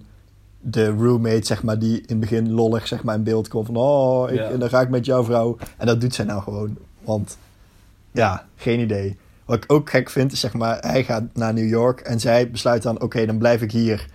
de 0.61 0.87
roommate, 0.89 1.47
zeg 1.47 1.63
maar, 1.63 1.79
die 1.79 1.97
in 1.97 2.05
het 2.07 2.21
begin 2.21 2.53
lollig 2.53 2.87
zeg 2.87 3.03
maar, 3.03 3.15
in 3.15 3.23
beeld 3.23 3.49
komt. 3.49 3.67
Van, 3.67 3.77
oh, 3.77 4.31
ik, 4.31 4.37
Ja. 4.37 4.57
dan 4.57 4.69
ga 4.69 4.81
ik 4.81 4.89
met 4.89 5.05
jouw 5.05 5.25
vrouw. 5.25 5.57
En 5.77 5.87
dat 5.87 6.01
doet 6.01 6.15
zij 6.15 6.25
nou 6.25 6.43
gewoon. 6.43 6.77
Want, 7.01 7.37
ja, 8.13 8.47
geen 8.57 8.81
idee. 8.81 9.17
Wat 9.45 9.65
ik 9.65 9.73
ook 9.73 9.91
gek 9.91 10.11
vind, 10.11 10.33
is 10.33 10.41
zeg 10.41 10.53
maar, 10.55 10.79
hij 10.81 11.05
gaat 11.05 11.23
naar 11.33 11.53
New 11.55 11.69
York 11.69 12.01
en 12.01 12.21
zij 12.21 12.51
besluit 12.51 12.83
dan, 12.83 13.01
oké, 13.01 13.27
dan 13.27 13.39
blijf 13.39 13.63
ik 13.63 13.73
hier 13.73 14.07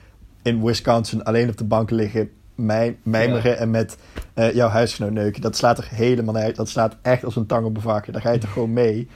in 0.41 0.63
Wisconsin 0.63 1.24
alleen 1.24 1.50
op 1.50 1.58
de 1.58 1.63
bank 1.63 1.89
liggen, 1.89 2.29
mij, 2.56 2.98
mijmeren 3.04 3.58
en 3.58 3.72
met 3.72 3.98
eh, 4.34 4.54
jouw 4.54 4.70
huisgenoot 4.70 5.12
neuken. 5.12 5.42
Dat 5.42 5.56
slaat 5.58 5.78
er 5.78 5.88
helemaal 5.90 6.36
uit. 6.36 6.56
Dat 6.56 6.70
slaat 6.70 6.98
echt 7.02 7.26
als 7.26 7.36
een 7.36 7.46
tang 7.46 7.66
op 7.66 7.76
een 7.76 7.82
varken. 7.82 8.14
Daar 8.14 8.22
ga 8.22 8.32
je 8.32 8.40
toch 8.40 8.52
gewoon 8.54 8.74
mee. 8.74 9.08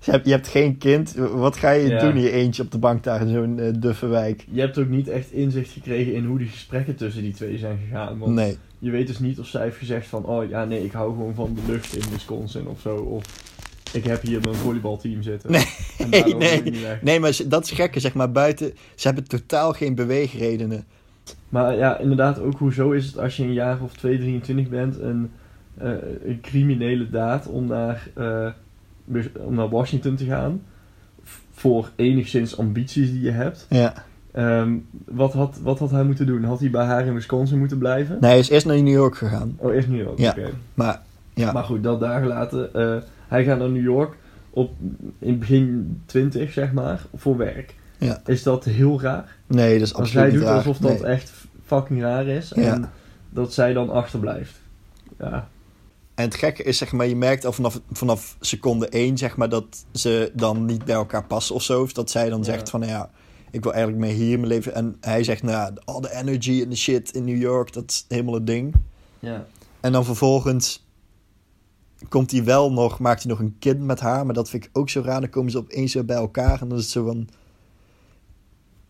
Je 0.00 0.10
hebt, 0.10 0.24
je 0.26 0.30
hebt 0.32 0.48
geen 0.48 0.78
kind. 0.78 1.14
Wat 1.14 1.56
ga 1.56 1.70
je 1.70 1.88
Ja. 1.88 1.98
doen 2.00 2.14
hier 2.16 2.32
eentje 2.32 2.62
op 2.62 2.70
de 2.70 2.78
bank 2.78 3.02
daar 3.02 3.20
in 3.20 3.28
zo'n 3.28 3.58
eh, 3.58 3.72
duffe 3.78 4.06
wijk? 4.06 4.44
Je 4.50 4.60
hebt 4.60 4.78
ook 4.78 4.88
niet 4.88 5.08
echt 5.08 5.32
inzicht 5.32 5.70
gekregen 5.72 6.14
in 6.14 6.24
hoe 6.24 6.38
die 6.38 6.48
gesprekken 6.48 6.96
tussen 6.96 7.22
die 7.22 7.34
twee 7.34 7.58
zijn 7.58 7.78
gegaan. 7.88 8.18
Want 8.18 8.34
Nee. 8.34 8.56
je 8.78 8.90
weet 8.90 9.06
dus 9.06 9.18
niet 9.18 9.38
of 9.38 9.46
zij 9.46 9.62
heeft 9.62 9.76
gezegd 9.76 10.06
van... 10.06 10.24
Oh 10.24 10.48
ja, 10.48 10.64
nee, 10.64 10.84
ik 10.84 10.92
hou 10.92 11.10
gewoon 11.10 11.34
van 11.34 11.54
de 11.54 11.72
lucht 11.72 11.96
in 11.96 12.02
Wisconsin 12.12 12.66
of 12.68 12.80
zo. 12.80 12.96
Of 12.96 13.24
ik 13.92 14.04
heb 14.04 14.22
hier 14.22 14.40
mijn 14.40 14.54
volleybalteam 14.54 15.22
zitten. 15.22 15.50
Nee, 16.10 16.34
nee. 16.34 16.62
Nee, 17.02 17.20
maar 17.20 17.38
dat 17.46 17.64
is 17.64 17.70
gekke, 17.70 18.00
zeg 18.00 18.14
maar, 18.14 18.32
buiten... 18.32 18.72
Ze 18.94 19.06
hebben 19.06 19.28
totaal 19.28 19.72
geen 19.72 19.94
beweegredenen. 19.94 20.84
Maar 21.48 21.76
ja, 21.76 21.98
inderdaad, 21.98 22.38
ook 22.40 22.58
hoezo 22.58 22.90
is 22.90 23.06
het 23.06 23.18
als 23.18 23.36
je 23.36 23.42
een 23.42 23.52
jaar 23.52 23.80
of 23.82 23.92
2, 23.96 24.18
23 24.18 24.68
bent 24.68 25.00
een, 25.00 25.30
eh, 25.78 25.90
een 26.24 26.40
criminele 26.42 27.10
daad 27.10 27.46
om 27.46 27.66
naar, 27.66 28.08
eh, 28.14 28.48
om 29.44 29.54
naar 29.54 29.68
Washington 29.68 30.14
te 30.16 30.24
gaan. 30.24 30.62
Voor 31.52 31.90
enigszins 31.96 32.58
ambities 32.58 33.10
die 33.10 33.20
je 33.20 33.30
hebt. 33.30 33.66
Ja. 33.70 33.94
Ehm, 34.32 34.76
wat, 35.04 35.32
had, 35.32 35.58
wat 35.62 35.78
had 35.78 35.90
hij 35.90 36.04
moeten 36.04 36.26
doen? 36.26 36.44
Had 36.44 36.60
hij 36.60 36.70
bij 36.70 36.84
haar 36.84 37.06
in 37.06 37.14
Wisconsin 37.14 37.58
moeten 37.58 37.78
blijven? 37.78 38.16
Nee, 38.20 38.30
hij 38.30 38.38
is 38.38 38.48
eerst 38.48 38.66
naar 38.66 38.82
New 38.82 38.92
York 38.94 39.16
gegaan. 39.16 39.54
Oh, 39.58 39.74
eerst 39.74 39.88
New 39.88 40.00
York, 40.00 40.18
Ja. 40.18 40.30
oké. 40.30 40.50
Maar, 40.74 41.00
ja. 41.34 41.52
Maar 41.52 41.64
goed, 41.64 41.82
dat 41.82 42.00
daar 42.00 42.20
gelaten. 42.22 42.74
Eh, 42.74 42.96
hij 43.28 43.44
gaat 43.44 43.58
naar 43.58 43.70
New 43.70 43.82
York 43.82 44.14
op, 44.50 44.70
in 45.18 45.38
begin 45.38 46.00
20, 46.06 46.52
zeg 46.52 46.72
maar, 46.72 47.06
voor 47.14 47.36
werk. 47.36 47.74
Ja. 47.98 48.20
Is 48.26 48.42
dat 48.42 48.64
heel 48.64 49.00
raar? 49.00 49.36
nee, 49.46 49.78
dat 49.78 49.86
is 49.86 49.94
absoluut 49.94 50.24
niet 50.24 50.34
doet 50.34 50.42
raar. 50.48 50.56
alsof 50.56 50.78
dat 50.78 51.00
Nee. 51.00 51.10
echt 51.10 51.32
fucking 51.66 52.00
raar 52.00 52.26
is. 52.26 52.52
Ja. 52.54 52.62
En 52.74 52.90
dat 53.30 53.52
zij 53.54 53.72
dan 53.72 53.90
achterblijft. 53.90 54.54
Ja. 55.18 55.48
En 56.14 56.24
het 56.24 56.34
gekke 56.34 56.62
is, 56.62 56.78
zeg 56.78 56.92
maar, 56.92 57.06
je 57.06 57.16
merkt 57.16 57.44
al 57.44 57.52
vanaf, 57.52 57.80
vanaf 57.92 58.36
seconde 58.40 58.88
één, 58.88 59.18
zeg 59.18 59.36
maar, 59.36 59.48
dat 59.48 59.84
ze 59.92 60.30
dan 60.34 60.64
niet 60.64 60.84
bij 60.84 60.94
elkaar 60.94 61.24
passen 61.24 61.54
of 61.54 61.62
zo. 61.62 61.82
Of 61.82 61.92
dat 61.92 62.10
zij 62.10 62.28
dan 62.28 62.38
Ja. 62.38 62.44
zegt 62.44 62.70
van, 62.70 62.80
nou 62.80 62.92
ja, 62.92 63.10
ik 63.50 63.62
wil 63.62 63.72
eigenlijk 63.72 64.04
mee 64.04 64.14
hier 64.14 64.32
in 64.32 64.40
mijn 64.40 64.52
leven. 64.52 64.74
En 64.74 64.96
hij 65.00 65.24
zegt, 65.24 65.42
nou 65.42 65.54
ja, 65.56 65.72
all 65.84 66.00
the 66.00 66.14
energy 66.14 66.62
en 66.62 66.68
the 66.68 66.76
shit 66.76 67.10
in 67.14 67.24
New 67.24 67.40
York, 67.40 67.72
dat 67.72 67.90
is 67.90 68.04
helemaal 68.08 68.34
het 68.34 68.46
ding. 68.46 68.74
ja. 69.18 69.46
En 69.80 69.92
dan 69.92 70.04
vervolgens 70.04 70.86
komt 72.08 72.30
hij 72.30 72.44
wel 72.44 72.72
nog, 72.72 72.98
maakt 72.98 73.22
hij 73.22 73.30
nog 73.30 73.40
een 73.40 73.56
kind 73.58 73.80
met 73.80 74.00
haar. 74.00 74.24
Maar 74.26 74.34
dat 74.34 74.50
vind 74.50 74.64
ik 74.64 74.70
ook 74.72 74.90
zo 74.90 75.00
raar. 75.04 75.20
Dan 75.20 75.30
komen 75.30 75.50
ze 75.50 75.58
opeens 75.58 75.94
weer 75.94 76.04
bij 76.04 76.16
elkaar. 76.16 76.60
En 76.60 76.68
dan 76.68 76.78
is 76.78 76.82
het 76.84 76.92
zo 76.92 77.04
van... 77.06 77.28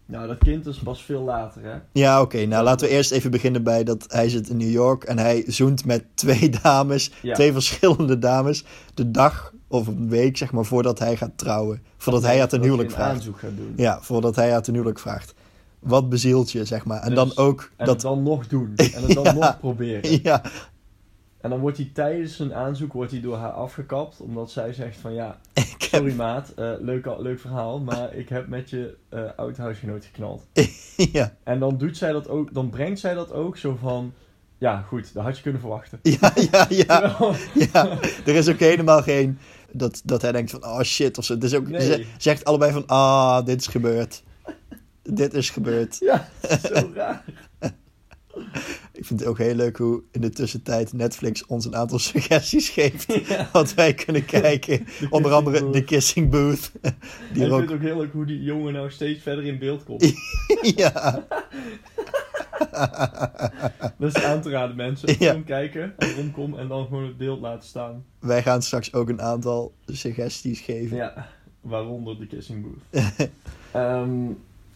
Nou, 0.07 0.27
dat 0.27 0.39
kind 0.39 0.67
is 0.67 0.79
pas 0.79 1.03
veel 1.03 1.23
later, 1.23 1.63
hè? 1.65 1.75
Ja, 1.93 2.21
oké. 2.21 2.45
Nou, 2.45 2.65
laten 2.65 2.87
we 2.89 2.93
eerst 2.93 3.11
even 3.11 3.31
beginnen 3.31 3.63
bij 3.63 3.85
dat 3.85 4.05
hij 4.09 4.29
zit 4.29 4.49
in 4.49 4.57
New 4.57 4.71
York 4.71 5.05
en 5.05 5.19
hij 5.19 5.45
zoent 5.47 5.85
met 5.85 6.05
twee 6.15 6.51
dames, 6.63 7.11
Ja. 7.23 7.35
twee 7.35 7.53
verschillende 7.53 8.19
dames, 8.19 8.65
de 8.95 9.11
dag 9.11 9.53
of 9.69 9.87
een 9.87 10.09
week, 10.09 10.37
zeg 10.37 10.53
maar, 10.53 10.65
voordat 10.65 10.99
hij 10.99 11.17
gaat 11.17 11.39
trouwen. 11.39 11.83
Voordat 11.97 12.23
hij 12.23 12.39
haar 12.39 12.49
ten 12.49 12.63
huwelijk 12.63 12.91
vraagt. 12.91 13.11
aanzoek 13.15 13.39
gaat 13.39 13.57
doen. 13.57 13.73
Ja, 13.77 13.99
voordat 14.01 14.37
hij 14.37 14.51
haar 14.51 14.63
ten 14.63 14.73
huwelijk 14.75 14.99
vraagt. 14.99 15.35
Wat 15.79 16.09
bezielt 16.09 16.51
je, 16.53 16.65
zeg 16.65 16.85
maar. 16.85 17.01
En 17.03 17.09
Dus- 17.09 17.19
dan 17.19 17.37
ook 17.45 17.61
En 17.61 17.69
het 17.77 17.87
dat... 17.87 18.01
dan 18.01 18.23
nog 18.23 18.47
doen. 18.47 18.73
En 18.77 19.03
het 19.03 19.15
dan 19.15 19.25
Ja. 19.25 19.33
nog 19.33 19.59
proberen. 19.59 20.21
Ja, 20.23 20.43
En 21.41 21.51
dan 21.51 21.61
wordt 21.61 21.77
hij 21.77 21.91
tijdens 21.95 22.37
zijn 22.37 22.55
aanzoek 22.55 22.93
wordt 22.93 23.11
hij 23.11 23.21
door 23.21 23.37
haar 23.37 23.51
afgekapt. 23.51 24.21
Omdat 24.21 24.51
zij 24.51 24.73
zegt 24.73 24.97
van 24.97 25.15
ja. 25.15 25.39
sorry 25.91 26.15
maat, 26.15 26.53
eh, 26.57 26.73
leuk, 26.81 27.07
leuk 27.19 27.41
verhaal. 27.41 27.81
Maar 27.81 28.15
ik 28.15 28.29
heb 28.29 28.49
met 28.49 28.71
je 28.71 28.97
eh 29.09 29.23
oud 29.37 29.57
huisgenoot 29.57 30.05
geknald. 30.05 30.47
Ja, 31.13 31.37
En 31.45 31.59
dan 31.59 31.79
doet 31.79 31.97
zij 31.97 32.13
dat 32.13 32.29
ook, 32.29 32.55
dan 32.55 32.71
brengt 32.71 33.01
zij 33.01 33.15
dat 33.15 33.33
ook 33.33 33.57
zo 33.57 33.77
van... 33.81 34.13
Ja, 34.59 34.81
goed, 34.81 35.15
dat 35.15 35.25
had 35.25 35.37
je 35.37 35.43
kunnen 35.43 35.61
verwachten. 35.61 35.99
ja, 36.03 36.33
ja, 36.51 36.67
ja. 36.69 37.17
Ja, 37.73 37.99
er 38.27 38.35
is 38.35 38.49
ook 38.49 38.59
helemaal 38.59 39.03
geen... 39.03 39.39
Dat, 39.73 40.03
dat 40.05 40.23
hij 40.23 40.33
denkt 40.33 40.51
van, 40.51 40.65
oh 40.65 40.81
shit, 40.81 41.19
of 41.19 41.25
zo. 41.25 41.35
Het 41.35 41.45
is 41.45 41.55
ook, 41.55 41.69
Nee. 41.69 41.81
ze 41.81 42.07
zegt 42.19 42.45
allebei 42.45 42.73
van, 42.73 42.87
ah, 42.87 43.45
dit 43.45 43.61
is 43.61 43.67
gebeurd. 43.67 44.23
dit 45.03 45.35
is 45.35 45.51
gebeurd. 45.51 45.99
ja, 46.11 46.29
zo 46.63 46.91
raar. 46.95 47.25
Ik 48.97 49.05
vind 49.05 49.21
het 49.21 49.29
ook 49.29 49.39
heel 49.39 49.55
leuk 49.55 49.77
hoe 49.77 50.03
in 50.11 50.21
de 50.21 50.31
tussentijd 50.31 50.93
Netflix 50.93 51.47
ons 51.47 51.65
een 51.65 51.77
aantal 51.77 51.99
suggesties 52.13 52.69
geeft. 52.69 53.29
Ja. 53.29 53.49
Wat 53.53 53.75
wij 53.75 53.95
kunnen 53.95 54.25
kijken. 54.41 54.87
De 55.01 55.07
Onder 55.11 55.33
andere 55.33 55.57
Kissing 55.57 55.73
The 55.75 55.85
Kissing 55.85 56.31
Booth. 56.31 56.71
Die 57.33 57.45
ik 57.45 57.51
vind 57.51 57.53
het 57.53 57.73
ook 57.73 57.81
heel 57.81 57.97
leuk 57.97 58.13
hoe 58.13 58.27
die 58.27 58.43
jongen 58.43 58.73
nou 58.73 58.91
steeds 58.91 59.23
verder 59.23 59.45
in 59.45 59.59
beeld 59.59 59.85
komt. 59.85 60.13
ja. 60.77 61.25
Dat 63.99 64.17
is 64.17 64.23
aan 64.23 64.43
te 64.43 64.51
raden 64.51 64.77
mensen. 64.77 65.09
Ja. 65.09 65.31
Film 65.31 65.45
kijken, 65.45 65.95
en 65.99 66.15
rondkom 66.15 66.59
en 66.59 66.69
dan 66.69 66.85
gewoon 66.87 67.05
het 67.07 67.17
beeld 67.17 67.41
laten 67.41 67.69
staan. 67.69 68.05
Wij 68.19 68.43
gaan 68.43 68.63
straks 68.63 68.93
ook 68.93 69.09
een 69.09 69.21
aantal 69.21 69.75
suggesties 69.87 70.61
geven. 70.61 70.97
Ja, 70.97 71.29
waaronder 71.61 72.19
de 72.19 72.27
Kissing 72.27 72.63
Booth. 72.63 73.03
Ehm, 73.73 74.27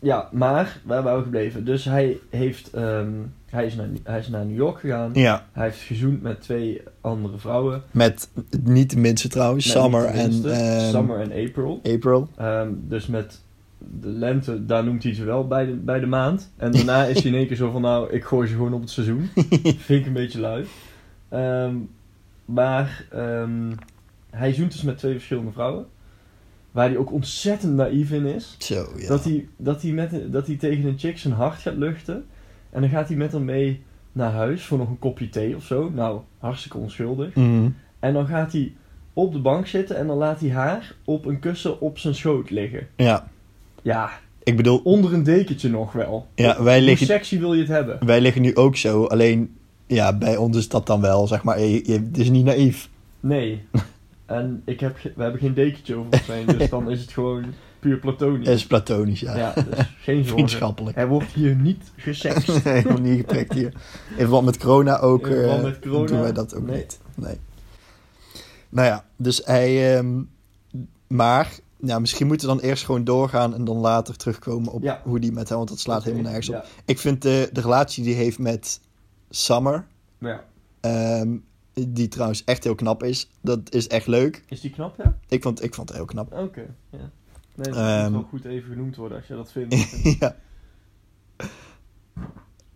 ja, 0.00 0.28
maar 0.32 0.80
waar 0.84 1.02
waren 1.02 1.18
we 1.18 1.24
gebleven? 1.24 1.64
Dus 1.64 1.84
hij, 1.84 2.18
heeft, 2.30 2.70
ehm, 2.70 3.10
hij, 3.46 3.66
is 3.66 3.74
naar, 3.74 3.88
hij 4.02 4.18
is 4.18 4.28
naar 4.28 4.46
New 4.46 4.56
York 4.56 4.78
gegaan. 4.80 5.10
Ja, 5.14 5.46
Hij 5.52 5.64
heeft 5.64 5.80
gezoend 5.80 6.22
met 6.22 6.40
twee 6.40 6.82
andere 7.00 7.38
vrouwen. 7.38 7.82
met 7.90 8.30
niet 8.64 8.90
de 8.90 8.98
minste 8.98 9.28
trouwens. 9.28 9.70
Summer 9.70 10.04
en 10.04 10.30
ehm, 10.44 10.90
Summer 10.90 11.20
en 11.20 11.46
April. 11.46 11.80
April. 11.82 12.28
Ehm, 12.36 12.68
dus 12.74 13.06
met 13.06 13.40
de 13.78 14.08
lente, 14.08 14.66
daar 14.66 14.84
noemt 14.84 15.02
hij 15.02 15.14
ze 15.14 15.24
wel 15.24 15.46
bij 15.46 15.66
de, 15.66 15.72
bij 15.72 16.00
de 16.00 16.06
maand. 16.06 16.50
En 16.56 16.72
daarna 16.72 17.04
is 17.04 17.22
hij 17.22 17.30
in 17.30 17.38
één 17.38 17.46
keer 17.46 17.56
zo 17.56 17.70
van, 17.70 17.82
nou, 17.82 18.10
ik 18.10 18.24
gooi 18.24 18.48
ze 18.48 18.54
gewoon 18.54 18.72
op 18.74 18.80
het 18.80 18.90
seizoen. 18.90 19.28
Vind 19.86 20.00
ik 20.00 20.06
een 20.06 20.12
beetje 20.12 20.40
lui. 20.40 20.66
Maar 22.44 23.04
hij 24.30 24.52
zoent 24.52 24.72
dus 24.72 24.82
met 24.82 24.98
twee 24.98 25.12
verschillende 25.12 25.52
vrouwen. 25.52 25.86
Waar 26.70 26.88
hij 26.88 26.96
ook 26.96 27.12
ontzettend 27.12 27.74
naïef 27.74 28.10
in 28.10 28.26
is. 28.26 28.54
Zo, 28.58 28.86
ja. 28.96 29.08
Dat, 29.08 29.24
hij, 29.24 29.48
dat, 29.56 29.82
hij 29.82 29.90
met, 29.92 30.32
dat 30.32 30.46
hij 30.46 30.56
tegen 30.56 30.84
een 30.84 30.98
chick 30.98 31.18
zijn 31.18 31.34
hart 31.34 31.58
gaat 31.60 31.76
luchten. 31.76 32.24
En 32.70 32.80
dan 32.80 32.90
gaat 32.90 33.08
hij 33.08 33.16
met 33.16 33.32
haar 33.32 33.40
mee 33.40 33.82
naar 34.12 34.32
huis 34.32 34.64
voor 34.64 34.78
nog 34.78 34.88
een 34.88 34.98
kopje 34.98 35.28
thee 35.28 35.56
of 35.56 35.64
zo. 35.64 35.90
Nou, 35.94 36.20
hartstikke 36.38 36.78
onschuldig. 36.78 37.34
Mhm. 37.34 37.68
En 37.98 38.12
dan 38.12 38.26
gaat 38.26 38.52
hij 38.52 38.72
op 39.12 39.32
de 39.32 39.38
bank 39.38 39.66
zitten 39.66 39.96
en 39.96 40.06
dan 40.06 40.16
laat 40.16 40.40
hij 40.40 40.50
haar 40.50 40.94
op 41.04 41.24
een 41.26 41.38
kussen 41.38 41.80
op 41.80 41.98
zijn 41.98 42.14
schoot 42.14 42.50
liggen. 42.50 42.86
Ja, 42.96 43.28
Ja, 43.82 44.10
ik 44.42 44.56
bedoel, 44.56 44.80
onder 44.84 45.12
een 45.14 45.22
dekentje 45.22 45.68
nog 45.70 45.92
wel. 45.92 46.26
ja, 46.34 46.62
wij 46.62 46.76
Hoe 46.76 46.84
liggen, 46.86 47.06
sexy 47.06 47.38
wil 47.38 47.52
je 47.54 47.60
het 47.60 47.68
hebben? 47.68 48.06
wij 48.06 48.20
liggen 48.20 48.42
nu 48.42 48.54
ook 48.56 48.76
zo. 48.76 49.04
Alleen, 49.04 49.56
ja, 49.86 50.16
bij 50.16 50.36
ons 50.36 50.56
is 50.56 50.68
dat 50.68 50.86
dan 50.86 51.00
wel, 51.00 51.26
zeg 51.26 51.42
maar. 51.42 51.60
Je, 51.60 51.86
je- 51.86 51.92
het 51.92 52.18
is 52.18 52.30
niet 52.30 52.44
naïef. 52.44 52.88
Nee. 53.20 53.62
En 54.30 54.62
ik 54.64 54.80
heb 54.80 54.96
we 55.16 55.22
hebben 55.22 55.40
geen 55.40 55.54
dekentje 55.54 55.94
over 55.94 56.12
ons 56.12 56.26
heen, 56.26 56.46
dus 56.46 56.68
dan 56.70 56.90
is 56.90 57.00
het 57.00 57.12
gewoon 57.12 57.44
puur 57.78 57.98
platonisch. 57.98 58.46
Het 58.46 58.56
is 58.56 58.66
platonisch, 58.66 59.20
ja. 59.20 59.36
Ja, 59.36 59.52
dus 59.54 59.64
geen 59.64 60.14
zorgen. 60.16 60.24
Vriendschappelijk. 60.26 60.96
Hij 60.96 61.06
wordt 61.06 61.32
hier 61.32 61.54
niet 61.56 61.92
gesext. 61.96 62.64
nee, 62.64 62.84
nog 62.84 63.00
niet 63.00 63.18
geprikt 63.18 63.52
hier. 63.52 63.72
In 64.10 64.16
verband 64.16 64.44
met 64.44 64.58
corona 64.58 64.98
ook. 64.98 65.26
In 65.26 65.32
verband 65.34 65.58
eh, 65.58 65.64
met 65.64 65.78
corona? 65.78 66.06
Doen 66.06 66.20
wij 66.20 66.32
dat 66.32 66.54
ook 66.54 66.66
Nee. 66.66 66.76
niet. 66.76 67.00
Nee. 67.14 67.36
Nou 68.68 68.86
ja, 68.86 69.04
dus 69.16 69.42
hij... 69.44 69.96
ehm, 69.96 70.22
maar, 71.06 71.52
ja, 71.76 71.98
misschien 71.98 72.26
moeten 72.26 72.48
we 72.48 72.54
dan 72.54 72.64
eerst 72.64 72.84
gewoon 72.84 73.04
doorgaan 73.04 73.54
en 73.54 73.64
dan 73.64 73.76
later 73.76 74.16
terugkomen 74.16 74.72
op 74.72 74.82
Ja. 74.82 75.00
hoe 75.04 75.20
die 75.20 75.32
met 75.32 75.48
hem... 75.48 75.56
Want 75.56 75.68
dat 75.70 75.78
slaat 75.80 76.02
helemaal 76.04 76.24
nergens 76.24 76.48
op. 76.48 76.54
Ja. 76.54 76.64
Ik 76.84 76.98
vind 76.98 77.22
de, 77.22 77.48
de 77.52 77.60
relatie 77.60 78.04
die 78.04 78.14
hij 78.14 78.22
heeft 78.24 78.38
met 78.38 78.80
Summer... 79.30 79.86
ja. 80.18 80.44
ehm, 80.80 81.36
die 81.88 82.08
trouwens 82.08 82.44
echt 82.44 82.64
heel 82.64 82.74
knap 82.74 83.02
is. 83.02 83.28
Dat 83.40 83.74
is 83.74 83.88
echt 83.88 84.06
leuk. 84.06 84.42
Is 84.48 84.60
die 84.60 84.70
knap, 84.70 84.96
ja? 84.96 85.18
Ik 85.28 85.42
vond, 85.42 85.62
ik 85.62 85.74
vond 85.74 85.88
het 85.88 85.96
heel 85.98 86.06
knap. 86.06 86.32
Oké, 86.32 86.66
ja. 86.90 87.10
Nee, 87.54 87.66
dat 87.72 87.76
Ehm. 87.76 88.02
moet 88.02 88.12
wel 88.12 88.22
goed 88.30 88.44
even 88.44 88.70
genoemd 88.70 88.96
worden 88.96 89.18
als 89.18 89.26
je 89.26 89.34
dat 89.34 89.52
vindt. 89.52 89.74
ja. 90.20 90.36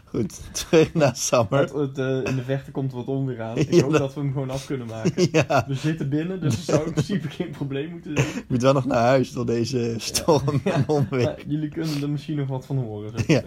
Goed, 0.05 0.41
terug 0.53 0.95
naar 0.95 1.17
Summer. 1.17 1.59
Het, 1.61 1.73
het, 1.73 1.99
eh, 1.99 2.07
in 2.25 2.37
de 2.37 2.43
vechten 2.45 2.73
komt 2.73 2.93
wat 2.93 3.07
onweer 3.07 3.43
aan. 3.43 3.57
Ik 3.57 3.75
Ja, 3.75 3.83
hoop 3.83 3.91
dat- 3.91 4.01
dat 4.01 4.15
we 4.15 4.21
hem 4.21 4.33
gewoon 4.33 4.51
af 4.51 4.67
kunnen 4.67 4.87
maken. 4.87 5.29
Ja, 5.33 5.65
We 5.69 5.75
zitten 5.75 6.09
binnen, 6.09 6.41
dus 6.41 6.55
het 6.57 6.65
zou 6.65 6.87
in 6.87 6.93
principe 6.93 7.29
geen 7.29 7.51
probleem 7.51 7.91
moeten 7.91 8.17
zijn. 8.17 8.29
ik 8.37 8.45
moet 8.49 8.63
wel 8.63 8.73
nog 8.73 8.85
naar 8.87 9.03
huis 9.07 9.31
door 9.33 9.47
deze 9.47 9.95
storm 9.99 10.61
Ja. 10.65 10.73
en 10.73 10.85
onweer. 10.89 11.45
Jullie 11.47 11.69
kunnen 11.69 12.03
er 12.03 12.11
misschien 12.11 12.37
nog 12.37 12.49
wat 12.49 12.67
van 12.67 12.77
horen. 12.79 13.13
Zo. 13.29 13.41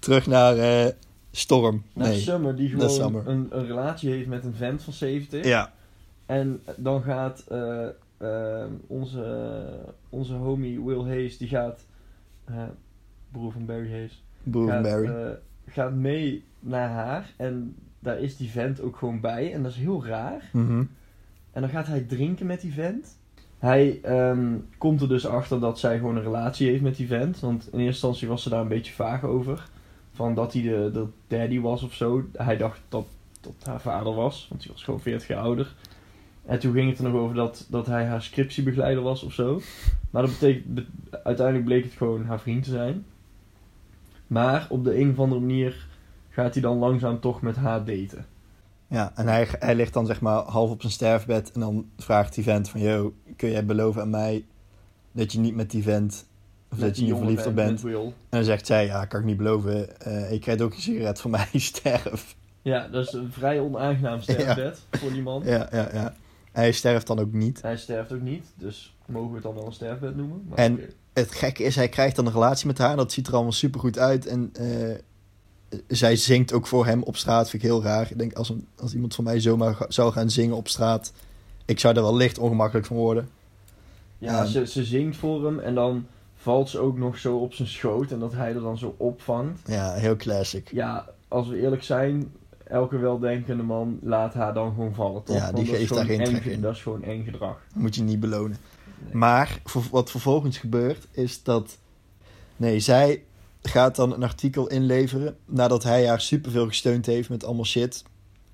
Terug 0.00 0.26
naar 0.26 0.56
eh, 0.58 0.92
Storm. 1.32 1.82
Naar 1.94 2.08
Nee. 2.08 2.18
Summer, 2.20 2.56
die 2.56 2.68
gewoon 2.68 3.26
een, 3.26 3.46
een 3.50 3.66
relatie 3.66 4.10
heeft 4.10 4.28
met 4.28 4.44
een 4.44 4.54
vent 4.54 4.82
van 4.82 4.92
70. 4.92 5.44
Ja, 5.44 5.72
En 6.26 6.60
dan 6.76 7.02
gaat 7.02 7.44
eh, 7.48 7.86
eh, 8.16 8.64
onze, 8.86 9.56
onze 10.08 10.34
homie 10.34 10.80
Will 10.84 11.04
Hayes, 11.04 11.38
die 11.38 11.48
gaat, 11.48 11.84
broer 13.30 13.52
van 13.52 13.66
Barry 13.66 13.90
Hayes, 13.90 14.22
Broer 14.42 14.68
gaat, 14.68 14.82
Mary. 14.82 15.06
eh, 15.06 15.30
gaat 15.66 15.92
mee 15.94 16.44
naar 16.60 16.88
haar. 16.90 17.32
En 17.36 17.76
daar 17.98 18.18
is 18.20 18.36
die 18.36 18.50
vent 18.50 18.80
ook 18.80 18.96
gewoon 18.96 19.20
bij. 19.20 19.52
En 19.52 19.62
dat 19.62 19.72
is 19.72 19.78
heel 19.78 20.06
raar. 20.06 20.50
Mhm. 20.52 20.84
En 21.52 21.60
dan 21.60 21.70
gaat 21.70 21.86
hij 21.86 22.00
drinken 22.00 22.46
met 22.46 22.60
die 22.60 22.72
vent. 22.72 23.16
Hij 23.58 24.00
ehm, 24.02 24.54
komt 24.78 25.00
er 25.00 25.08
dus 25.08 25.26
achter 25.26 25.60
dat 25.60 25.78
zij 25.78 25.98
gewoon 25.98 26.16
een 26.16 26.22
relatie 26.22 26.68
heeft 26.68 26.82
met 26.82 26.96
die 26.96 27.06
vent. 27.06 27.40
Want 27.40 27.62
in 27.62 27.68
eerste 27.70 27.84
instantie 27.86 28.28
was 28.28 28.42
ze 28.42 28.48
daar 28.48 28.60
een 28.60 28.68
beetje 28.68 28.92
vaag 28.92 29.24
over. 29.24 29.68
Van 30.12 30.34
dat 30.34 30.52
hij 30.52 30.62
de, 30.62 30.90
de 30.92 31.06
daddy 31.26 31.60
was 31.60 31.82
of 31.82 31.92
zo. 31.94 32.24
Hij 32.32 32.56
dacht 32.56 32.80
dat 32.88 33.06
dat 33.40 33.54
haar 33.64 33.80
vader 33.80 34.14
was. 34.14 34.46
Want 34.50 34.62
hij 34.62 34.72
was 34.72 34.84
gewoon 34.84 35.00
40 35.00 35.28
jaar 35.28 35.42
ouder. 35.42 35.74
En 36.44 36.58
toen 36.58 36.72
ging 36.72 36.88
het 36.90 36.98
er 36.98 37.04
nog 37.04 37.20
over 37.20 37.34
dat, 37.34 37.66
dat 37.70 37.86
hij 37.86 38.04
haar 38.06 38.22
scriptiebegeleider 38.22 39.02
was 39.02 39.22
of 39.22 39.32
zo. 39.32 39.60
Maar 40.10 40.22
dat 40.22 40.30
betekent, 40.30 40.74
be- 40.74 40.86
uiteindelijk 41.24 41.66
bleek 41.66 41.84
het 41.84 41.92
gewoon 41.92 42.24
haar 42.24 42.40
vriend 42.40 42.64
te 42.64 42.70
zijn. 42.70 43.04
Maar 44.26 44.66
op 44.70 44.84
de 44.84 44.98
een 45.00 45.10
of 45.10 45.18
andere 45.18 45.40
manier 45.40 45.86
gaat 46.28 46.52
hij 46.52 46.62
dan 46.62 46.78
langzaam 46.78 47.20
toch 47.20 47.42
met 47.42 47.56
haar 47.56 47.84
daten. 47.84 48.26
Ja, 48.86 49.12
en 49.14 49.26
hij, 49.26 49.48
hij 49.58 49.74
ligt 49.74 49.92
dan 49.92 50.06
zeg 50.06 50.20
maar 50.20 50.42
half 50.42 50.70
op 50.70 50.80
zijn 50.80 50.92
sterfbed 50.92 51.52
en 51.52 51.60
dan 51.60 51.86
vraagt 51.98 52.34
die 52.34 52.44
vent 52.44 52.68
van... 52.68 52.80
Yo, 52.80 53.14
kun 53.36 53.50
jij 53.50 53.64
beloven 53.64 54.02
aan 54.02 54.10
mij 54.10 54.44
dat 55.12 55.32
je 55.32 55.38
niet 55.38 55.54
met 55.54 55.70
die 55.70 55.82
vent... 55.82 56.26
Of 56.72 56.78
dat 56.78 56.96
je 56.98 57.04
jonge 57.04 57.20
verliefd 57.20 57.46
op 57.46 57.54
bent? 57.54 57.84
En 57.84 58.12
dan 58.28 58.44
zegt 58.44 58.66
zij, 58.66 58.86
ja, 58.86 59.04
kan 59.04 59.20
ik 59.20 59.26
niet 59.26 59.36
beloven. 59.36 60.00
Eh 60.00 60.32
je 60.32 60.38
krijgt 60.38 60.62
ook 60.62 60.74
een 60.74 60.80
sigaret 60.80 61.20
van 61.20 61.30
mij, 61.30 61.48
sterf. 61.72 62.36
Ja, 62.62 62.88
dat 62.88 63.06
is 63.06 63.12
een 63.12 63.32
vrij 63.32 63.60
onaangenaam 63.60 64.20
sterfbed 64.20 64.80
voor 64.90 65.12
die 65.12 65.22
man. 65.22 65.42
Ja, 65.44 65.68
ja, 65.72 65.88
ja. 65.92 66.14
Hij 66.52 66.72
sterft 66.72 67.06
dan 67.06 67.18
ook 67.18 67.32
niet. 67.32 67.62
Hij 67.62 67.76
sterft 67.76 68.12
ook 68.12 68.20
niet, 68.20 68.46
dus 68.54 68.96
mogen 69.06 69.28
we 69.28 69.34
het 69.34 69.42
dan 69.42 69.54
wel 69.54 69.66
een 69.66 69.72
sterfbed 69.72 70.16
noemen. 70.16 70.44
Maar 70.48 70.58
En-. 70.58 70.80
Het 71.12 71.32
gekke 71.34 71.62
is, 71.62 71.76
hij 71.76 71.88
krijgt 71.88 72.16
dan 72.16 72.26
een 72.26 72.32
relatie 72.32 72.66
met 72.66 72.78
haar. 72.78 72.96
Dat 72.96 73.12
ziet 73.12 73.26
er 73.26 73.32
allemaal 73.34 73.52
super 73.52 73.80
goed 73.80 73.98
uit. 73.98 74.26
En 74.26 74.50
eh, 74.52 75.78
zij 75.88 76.16
zingt 76.16 76.52
ook 76.52 76.66
voor 76.66 76.86
hem 76.86 77.02
op 77.02 77.16
straat. 77.16 77.50
Vind 77.50 77.62
ik 77.62 77.68
heel 77.68 77.82
raar. 77.82 78.10
Ik 78.10 78.18
denk, 78.18 78.32
als, 78.32 78.48
een, 78.48 78.66
als 78.76 78.94
iemand 78.94 79.14
van 79.14 79.24
mij 79.24 79.40
zomaar 79.40 79.76
zou 79.88 80.12
gaan 80.12 80.30
zingen 80.30 80.56
op 80.56 80.68
straat... 80.68 81.12
Ik 81.64 81.80
zou 81.80 81.96
er 81.96 82.02
wel 82.02 82.16
licht 82.16 82.38
ongemakkelijk 82.38 82.86
van 82.86 82.96
worden. 82.96 83.28
Ja, 84.18 84.38
Ehm. 84.42 84.46
ze, 84.46 84.66
ze 84.66 84.84
zingt 84.84 85.16
voor 85.16 85.44
hem 85.46 85.58
en 85.58 85.74
dan 85.74 86.06
valt 86.42 86.68
ze 86.68 86.78
ook 86.78 86.98
nog 86.98 87.18
zo 87.18 87.36
op 87.36 87.54
zijn 87.54 87.68
schoot 87.68 88.10
en 88.10 88.18
dat 88.18 88.32
hij 88.32 88.54
er 88.54 88.60
dan 88.60 88.78
zo 88.78 88.94
opvangt. 88.96 89.60
Ja, 89.66 89.92
heel 89.92 90.16
classic. 90.16 90.70
Ja, 90.72 91.08
als 91.28 91.48
we 91.48 91.60
eerlijk 91.60 91.82
zijn, 91.82 92.32
elke 92.64 92.98
weldenkende 92.98 93.62
man 93.62 93.98
laat 94.02 94.34
haar 94.34 94.54
dan 94.54 94.68
gewoon 94.74 94.94
vallen, 94.94 95.22
toch? 95.22 95.36
Ja, 95.36 95.52
die 95.52 95.66
geeft 95.66 95.94
daar 95.94 96.04
geen 96.04 96.20
eng 96.20 96.24
trek 96.24 96.42
ge- 96.42 96.50
in. 96.50 96.60
Dat 96.60 96.74
is 96.74 96.82
gewoon 96.82 97.02
eng 97.02 97.24
gedrag. 97.24 97.58
Moet 97.74 97.94
je 97.94 98.02
niet 98.02 98.20
belonen. 98.20 98.56
Nee. 99.04 99.14
Maar 99.14 99.60
wat 99.90 100.10
vervolgens 100.10 100.58
gebeurt, 100.58 101.06
is 101.10 101.42
dat... 101.42 101.78
Nee, 102.56 102.80
zij 102.80 103.24
gaat 103.62 103.96
dan 103.96 104.12
een 104.12 104.22
artikel 104.22 104.68
inleveren... 104.68 105.36
nadat 105.46 105.82
hij 105.82 106.06
haar 106.06 106.20
superveel 106.20 106.66
gesteund 106.66 107.06
heeft 107.06 107.28
met 107.28 107.44
allemaal 107.44 107.64
shit. 107.64 108.04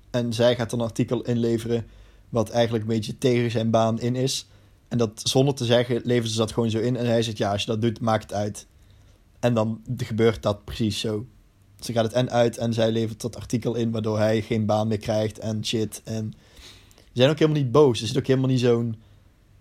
En 0.09 0.33
zij 0.33 0.55
gaat 0.55 0.69
dan 0.69 0.79
een 0.79 0.85
artikel 0.85 1.21
inleveren... 1.21 1.85
wat 2.29 2.49
eigenlijk 2.49 2.83
een 2.83 2.95
beetje 2.95 3.17
tegen 3.17 3.51
zijn 3.51 3.69
baan 3.69 3.99
in 3.99 4.15
is. 4.15 4.49
En 4.89 4.97
dat 4.97 5.21
zonder 5.23 5.55
te 5.55 5.65
zeggen, 5.65 6.01
leveren 6.03 6.31
ze 6.31 6.37
dat 6.37 6.51
gewoon 6.51 6.69
zo 6.69 6.79
in. 6.79 6.95
En 6.95 7.05
hij 7.05 7.21
zegt, 7.21 7.37
ja, 7.37 7.51
als 7.51 7.61
je 7.61 7.67
dat 7.67 7.81
doet, 7.81 7.99
maakt 7.99 8.23
het 8.23 8.33
uit. 8.33 8.67
En 9.39 9.53
dan 9.53 9.81
gebeurt 9.97 10.43
dat 10.43 10.65
precies 10.65 10.99
zo. 10.99 11.25
Ze 11.79 11.93
gaat 11.93 12.03
het 12.03 12.13
en 12.13 12.29
uit 12.29 12.57
en 12.57 12.73
zij 12.73 12.91
levert 12.91 13.21
dat 13.21 13.35
artikel 13.35 13.75
in, 13.75 13.91
waardoor 13.91 14.17
hij 14.17 14.41
geen 14.41 14.65
baan 14.65 14.87
meer 14.87 14.97
krijgt 14.97 15.39
en 15.39 15.65
shit. 15.65 16.01
En 16.03 16.33
ze 16.95 17.03
zijn 17.13 17.29
ook 17.29 17.39
helemaal 17.39 17.61
niet 17.61 17.71
boos. 17.71 18.01
Er 18.01 18.07
zit 18.07 18.17
ook 18.17 18.27
helemaal 18.27 18.49
niet 18.49 18.59
zo'n... 18.59 18.95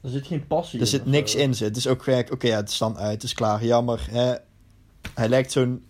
Er 0.00 0.10
zit 0.10 0.26
geen 0.26 0.46
passie 0.46 0.80
Er 0.80 0.86
zit 0.86 1.06
niks 1.06 1.34
in. 1.34 1.54
Zit. 1.54 1.68
Het 1.68 1.76
is 1.76 1.86
ook 1.86 2.02
gelijk, 2.02 2.32
oké, 2.32 2.46
ja, 2.46 2.56
het 2.56 2.68
is 2.68 2.78
dan 2.78 2.98
uit, 2.98 3.12
het 3.12 3.22
is 3.22 3.34
klaar, 3.34 3.64
jammer. 3.64 4.06
Hè? 4.10 4.34
Hij 5.14 5.28
lijkt 5.28 5.52
zo'n 5.52 5.84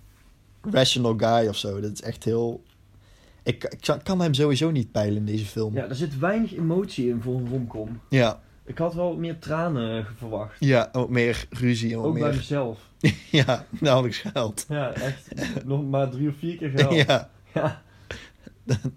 rational 0.62 1.14
guy 1.16 1.48
of 1.48 1.56
zo. 1.56 1.80
Dat 1.80 1.92
is 1.92 2.02
echt 2.02 2.24
heel... 2.24 2.62
Ik, 3.42 3.64
ik 3.64 3.98
kan 4.02 4.20
hem 4.20 4.34
sowieso 4.34 4.70
niet 4.70 4.92
peilen 4.92 5.16
in 5.16 5.24
deze 5.24 5.44
film. 5.44 5.74
Ja, 5.74 5.88
er 5.88 5.94
zit 5.94 6.18
weinig 6.18 6.56
emotie 6.56 7.08
in 7.08 7.22
voor 7.22 7.34
een 7.34 7.48
romcom. 7.48 8.00
Ja. 8.08 8.40
Ik 8.68 8.78
had 8.78 8.94
wel 8.94 9.16
meer 9.16 9.38
tranen 9.38 10.06
verwacht. 10.16 10.56
Ja, 10.58 10.88
ook 10.92 11.08
meer 11.08 11.46
ruzie. 11.50 11.96
Ook, 11.96 12.04
ook 12.04 12.14
meer... 12.14 12.22
bij 12.22 12.36
mezelf. 12.36 12.78
ja, 13.30 13.66
ik 14.04 14.14
geld. 14.14 14.64
Ja, 14.68 14.92
echt. 14.92 15.28
Nog 15.64 15.84
maar 15.84 16.10
drie 16.10 16.28
of 16.28 16.34
vier 16.38 16.56
keer 16.56 16.70
geld. 16.70 16.94
Ja. 16.94 17.30
ja. 17.54 17.82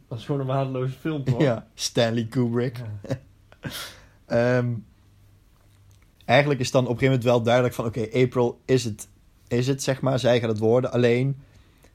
Dat 0.08 0.18
is 0.18 0.26
gewoon 0.26 0.42
een 0.42 0.48
waardeloze 0.48 0.94
film, 1.00 1.24
toch? 1.24 1.42
Ja, 1.42 1.68
Stanley 1.74 2.26
Kubrick. 2.26 2.78
Ja. 3.08 3.20
Ehm, 4.26 4.74
eigenlijk 6.26 6.60
is 6.60 6.72
dan 6.72 6.84
op 6.84 6.90
een 6.90 6.98
gegeven 6.98 7.18
moment 7.18 7.34
wel 7.34 7.44
duidelijk 7.44 7.74
van... 7.74 7.86
Oké, 7.86 8.08
April 8.14 8.62
is 8.66 8.84
het, 8.84 9.08
is 9.48 9.68
het, 9.68 9.84
zeg 9.84 10.02
maar. 10.02 10.20
Zij 10.20 10.40
gaat 10.40 10.50
het 10.50 10.58
worden. 10.58 10.92
Alleen, 10.92 11.38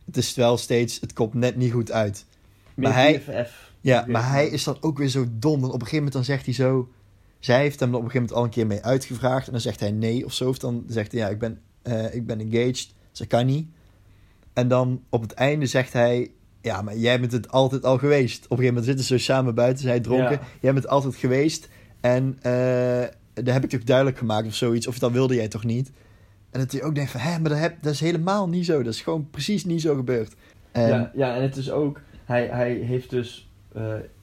het 0.05 0.17
is 0.17 0.35
wel 0.35 0.57
steeds... 0.57 1.01
Het 1.01 1.13
komt 1.13 1.35
net 1.35 1.57
niet 1.57 1.73
goed 1.73 1.93
uit. 1.93 2.27
Meer 2.75 2.89
maar 2.89 2.99
hij, 2.99 3.49
Ja, 3.81 4.05
maar 4.09 4.31
hij 4.31 4.49
is 4.49 4.65
dan 4.65 4.77
ook 4.81 4.99
weer 4.99 5.09
zo 5.09 5.27
dom. 5.31 5.59
En 5.59 5.65
op 5.65 5.73
een 5.73 5.79
gegeven 5.79 5.97
moment 5.97 6.13
dan 6.13 6.25
zegt 6.25 6.45
hij 6.45 6.55
zo... 6.55 6.89
Zij 7.47 7.61
heeft 7.61 7.81
hem 7.81 7.91
er 7.91 7.97
op 7.97 8.05
een 8.05 8.11
gegeven 8.11 8.27
moment 8.27 8.39
al 8.39 8.45
een 8.45 8.51
keer 8.51 8.67
mee 8.67 8.83
uitgevraagd. 8.85 9.47
En 9.47 9.53
dan 9.53 9.61
zegt 9.61 9.81
hij 9.81 9.91
nee 9.91 10.25
of 10.25 10.33
zo. 10.33 10.49
Of 10.49 10.59
dan 10.59 10.85
zegt 10.89 11.13
hij, 11.13 11.21
ja, 11.21 11.29
ik 11.29 11.39
ben, 11.39 11.59
uh, 11.83 12.15
ik 12.15 12.27
ben 12.27 12.41
engaged. 12.41 12.95
Ze 13.13 13.27
kan 13.27 13.47
niet. 13.47 13.69
En 14.53 14.69
dan 14.69 15.03
op 15.09 15.23
het 15.23 15.33
einde 15.33 15.67
zegt 15.67 15.93
hij... 15.93 16.31
Ja, 16.61 16.83
maar 16.83 16.97
jij 16.97 17.21
bent 17.21 17.33
het 17.33 17.51
altijd 17.51 17.85
al 17.85 17.99
geweest. 17.99 18.45
Op 18.45 18.51
een 18.51 18.57
gegeven 18.57 18.75
moment 18.75 18.85
zitten 18.85 19.05
ze 19.05 19.25
samen 19.25 19.55
buiten. 19.55 19.83
Zij 19.83 20.01
dronken. 20.01 20.31
Ja. 20.31 20.41
Jij 20.61 20.73
bent 20.73 20.89
altijd 20.89 21.17
geweest. 21.17 21.69
En 22.01 22.37
uh, 22.39 22.43
daar 22.43 23.55
heb 23.55 23.65
ik 23.65 23.71
toch 23.71 23.85
duidelijk 23.85 24.19
gemaakt 24.19 24.47
of 24.47 24.55
zoiets. 24.55 24.87
Of 24.87 24.99
dat 24.99 25.13
wilde 25.13 25.35
jij 25.35 25.49
toch 25.49 25.65
niet? 25.65 25.93
En 26.51 26.61
dat 26.61 26.73
hij 26.73 26.83
ook 26.83 26.95
denkt 26.95 27.11
van... 27.11 27.21
Hé, 27.21 27.39
maar 27.39 27.51
dat, 27.51 27.59
heb, 27.59 27.83
dat 27.83 27.93
is 27.93 28.01
helemaal 28.01 28.49
niet 28.49 28.65
zo. 28.65 28.83
Dat 28.83 28.93
is 28.93 29.01
gewoon 29.03 29.31
precies 29.31 29.65
niet 29.65 29.81
zo 29.81 29.95
gebeurd. 29.95 30.35
En... 30.73 30.89
Ja, 30.89 31.13
ja, 31.15 31.37
en 31.37 31.43
het 31.43 31.57
is 31.57 31.71
ook... 31.71 32.01
Hij, 32.25 32.47
hij 32.47 32.73
heeft 32.73 33.11
dus... 33.11 33.51
Uh, 33.77 33.83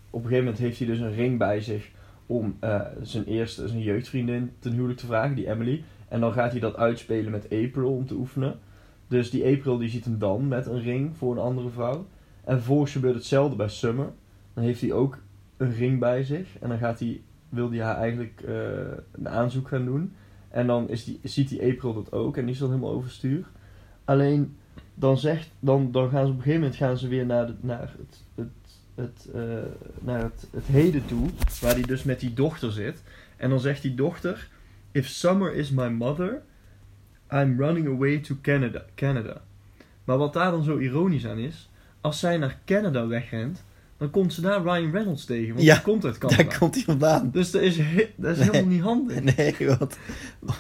op 0.10 0.24
een 0.24 0.30
gegeven 0.30 0.44
moment 0.44 0.58
heeft 0.58 0.78
hij 0.78 0.88
dus 0.88 1.00
een 1.00 1.16
ring 1.16 1.38
bij 1.38 1.62
zich 1.62 1.92
om 2.26 2.58
uh, 2.64 2.82
zijn 3.02 3.26
eerste 3.26 3.68
zijn 3.68 3.82
jeugdvriendin 3.82 4.52
ten 4.60 4.72
huwelijk 4.72 5.00
te 5.00 5.06
vragen, 5.06 5.36
die 5.36 5.50
Emily. 5.50 5.84
En 6.08 6.20
dan 6.20 6.34
gaat 6.34 6.52
hij 6.52 6.60
dat 6.60 6.76
uitspelen 6.76 7.32
met 7.32 7.44
April 7.44 7.96
om 7.96 8.06
te 8.06 8.16
oefenen. 8.16 8.60
Dus 9.08 9.30
die 9.30 9.46
April 9.46 9.78
die 9.78 9.90
ziet 9.90 10.06
hem 10.06 10.20
dan 10.20 10.48
met 10.48 10.66
een 10.66 10.82
ring 10.82 11.18
voor 11.18 11.32
een 11.32 11.42
andere 11.42 11.70
vrouw. 11.70 12.06
En 12.44 12.56
vervolgens 12.56 12.92
gebeurt 12.92 13.16
hetzelfde 13.16 13.56
bij 13.56 13.70
Summer. 13.70 14.12
Dan 14.54 14.64
heeft 14.64 14.82
hij 14.82 14.92
ook 14.92 15.18
een 15.58 15.74
ring 15.74 16.00
bij 16.00 16.24
zich. 16.24 16.60
En 16.60 16.70
dan 16.70 16.78
gaat 16.78 17.00
hij, 17.00 17.22
wil 17.50 17.72
hij 17.72 17.82
haar 17.82 17.98
eigenlijk 17.98 18.44
uh, 18.48 18.56
een 19.12 19.30
aanzoek 19.30 19.68
gaan 19.68 19.86
doen. 19.86 20.14
En 20.50 20.68
dan 20.68 20.90
is 20.90 21.04
die, 21.04 21.20
ziet 21.24 21.50
die 21.50 21.64
April 21.64 21.94
dat 21.94 22.12
ook. 22.12 22.38
En 22.38 22.44
die 22.44 22.54
is 22.54 22.60
dan 22.60 22.70
helemaal 22.70 22.92
overstuur. 22.92 23.46
Alleen, 24.06 24.56
dan, 24.94 25.18
zegt, 25.18 25.52
dan, 25.60 25.92
dan 25.92 26.10
gaan 26.10 26.26
ze 26.26 26.32
op 26.32 26.38
een 26.38 26.44
gegeven 26.44 26.62
moment 26.62 26.80
gaan 26.80 26.98
ze 26.98 27.08
weer 27.08 27.26
naar, 27.26 27.46
de, 27.46 27.54
naar 27.60 27.96
het 28.36 28.48
het, 28.96 29.28
uh, 29.36 29.42
naar 30.00 30.20
het, 30.22 30.48
het 30.52 30.66
heden 30.66 31.06
toe, 31.06 31.28
waar 31.62 31.74
hij 31.74 31.82
dus 31.82 32.04
met 32.04 32.20
die 32.20 32.34
dochter 32.34 32.72
zit. 32.72 33.02
En 33.38 33.50
dan 33.50 33.60
zegt 33.60 33.82
die 33.82 33.96
dochter: 33.96 34.48
If 34.92 35.08
Summer 35.08 35.54
is 35.54 35.70
my 35.72 35.88
mother, 35.88 36.42
I'm 37.32 37.60
running 37.60 37.88
away 37.88 38.18
to 38.20 38.36
Canada. 38.42 38.86
Canada. 38.96 39.42
Maar 40.04 40.18
wat 40.18 40.34
daar 40.34 40.52
dan 40.52 40.64
zo 40.64 40.78
ironisch 40.78 41.26
aan 41.28 41.38
is, 41.38 41.70
als 42.02 42.20
zij 42.20 42.38
naar 42.38 42.60
Canada 42.66 43.08
wegrent, 43.08 43.64
dan 43.98 44.10
komt 44.10 44.34
ze 44.34 44.42
daar 44.42 44.62
Ryan 44.62 44.92
Reynolds 44.92 45.26
tegen. 45.26 45.54
Want 45.54 45.66
ja, 45.66 45.74
die 45.74 45.84
komt 45.84 46.06
uit 46.06 46.18
Canada. 46.18 46.44
Daar 46.44 46.58
komt 46.58 46.76
hij 46.76 46.84
vandaan. 46.84 47.30
Dus 47.32 47.52
dat 47.52 47.62
is, 47.62 47.78
dat 48.16 48.32
is 48.32 48.38
Nee. 48.38 48.50
helemaal 48.50 48.72
niet 48.72 48.82
handig. 48.82 49.36
Nee, 49.36 49.56
wat 49.78 49.98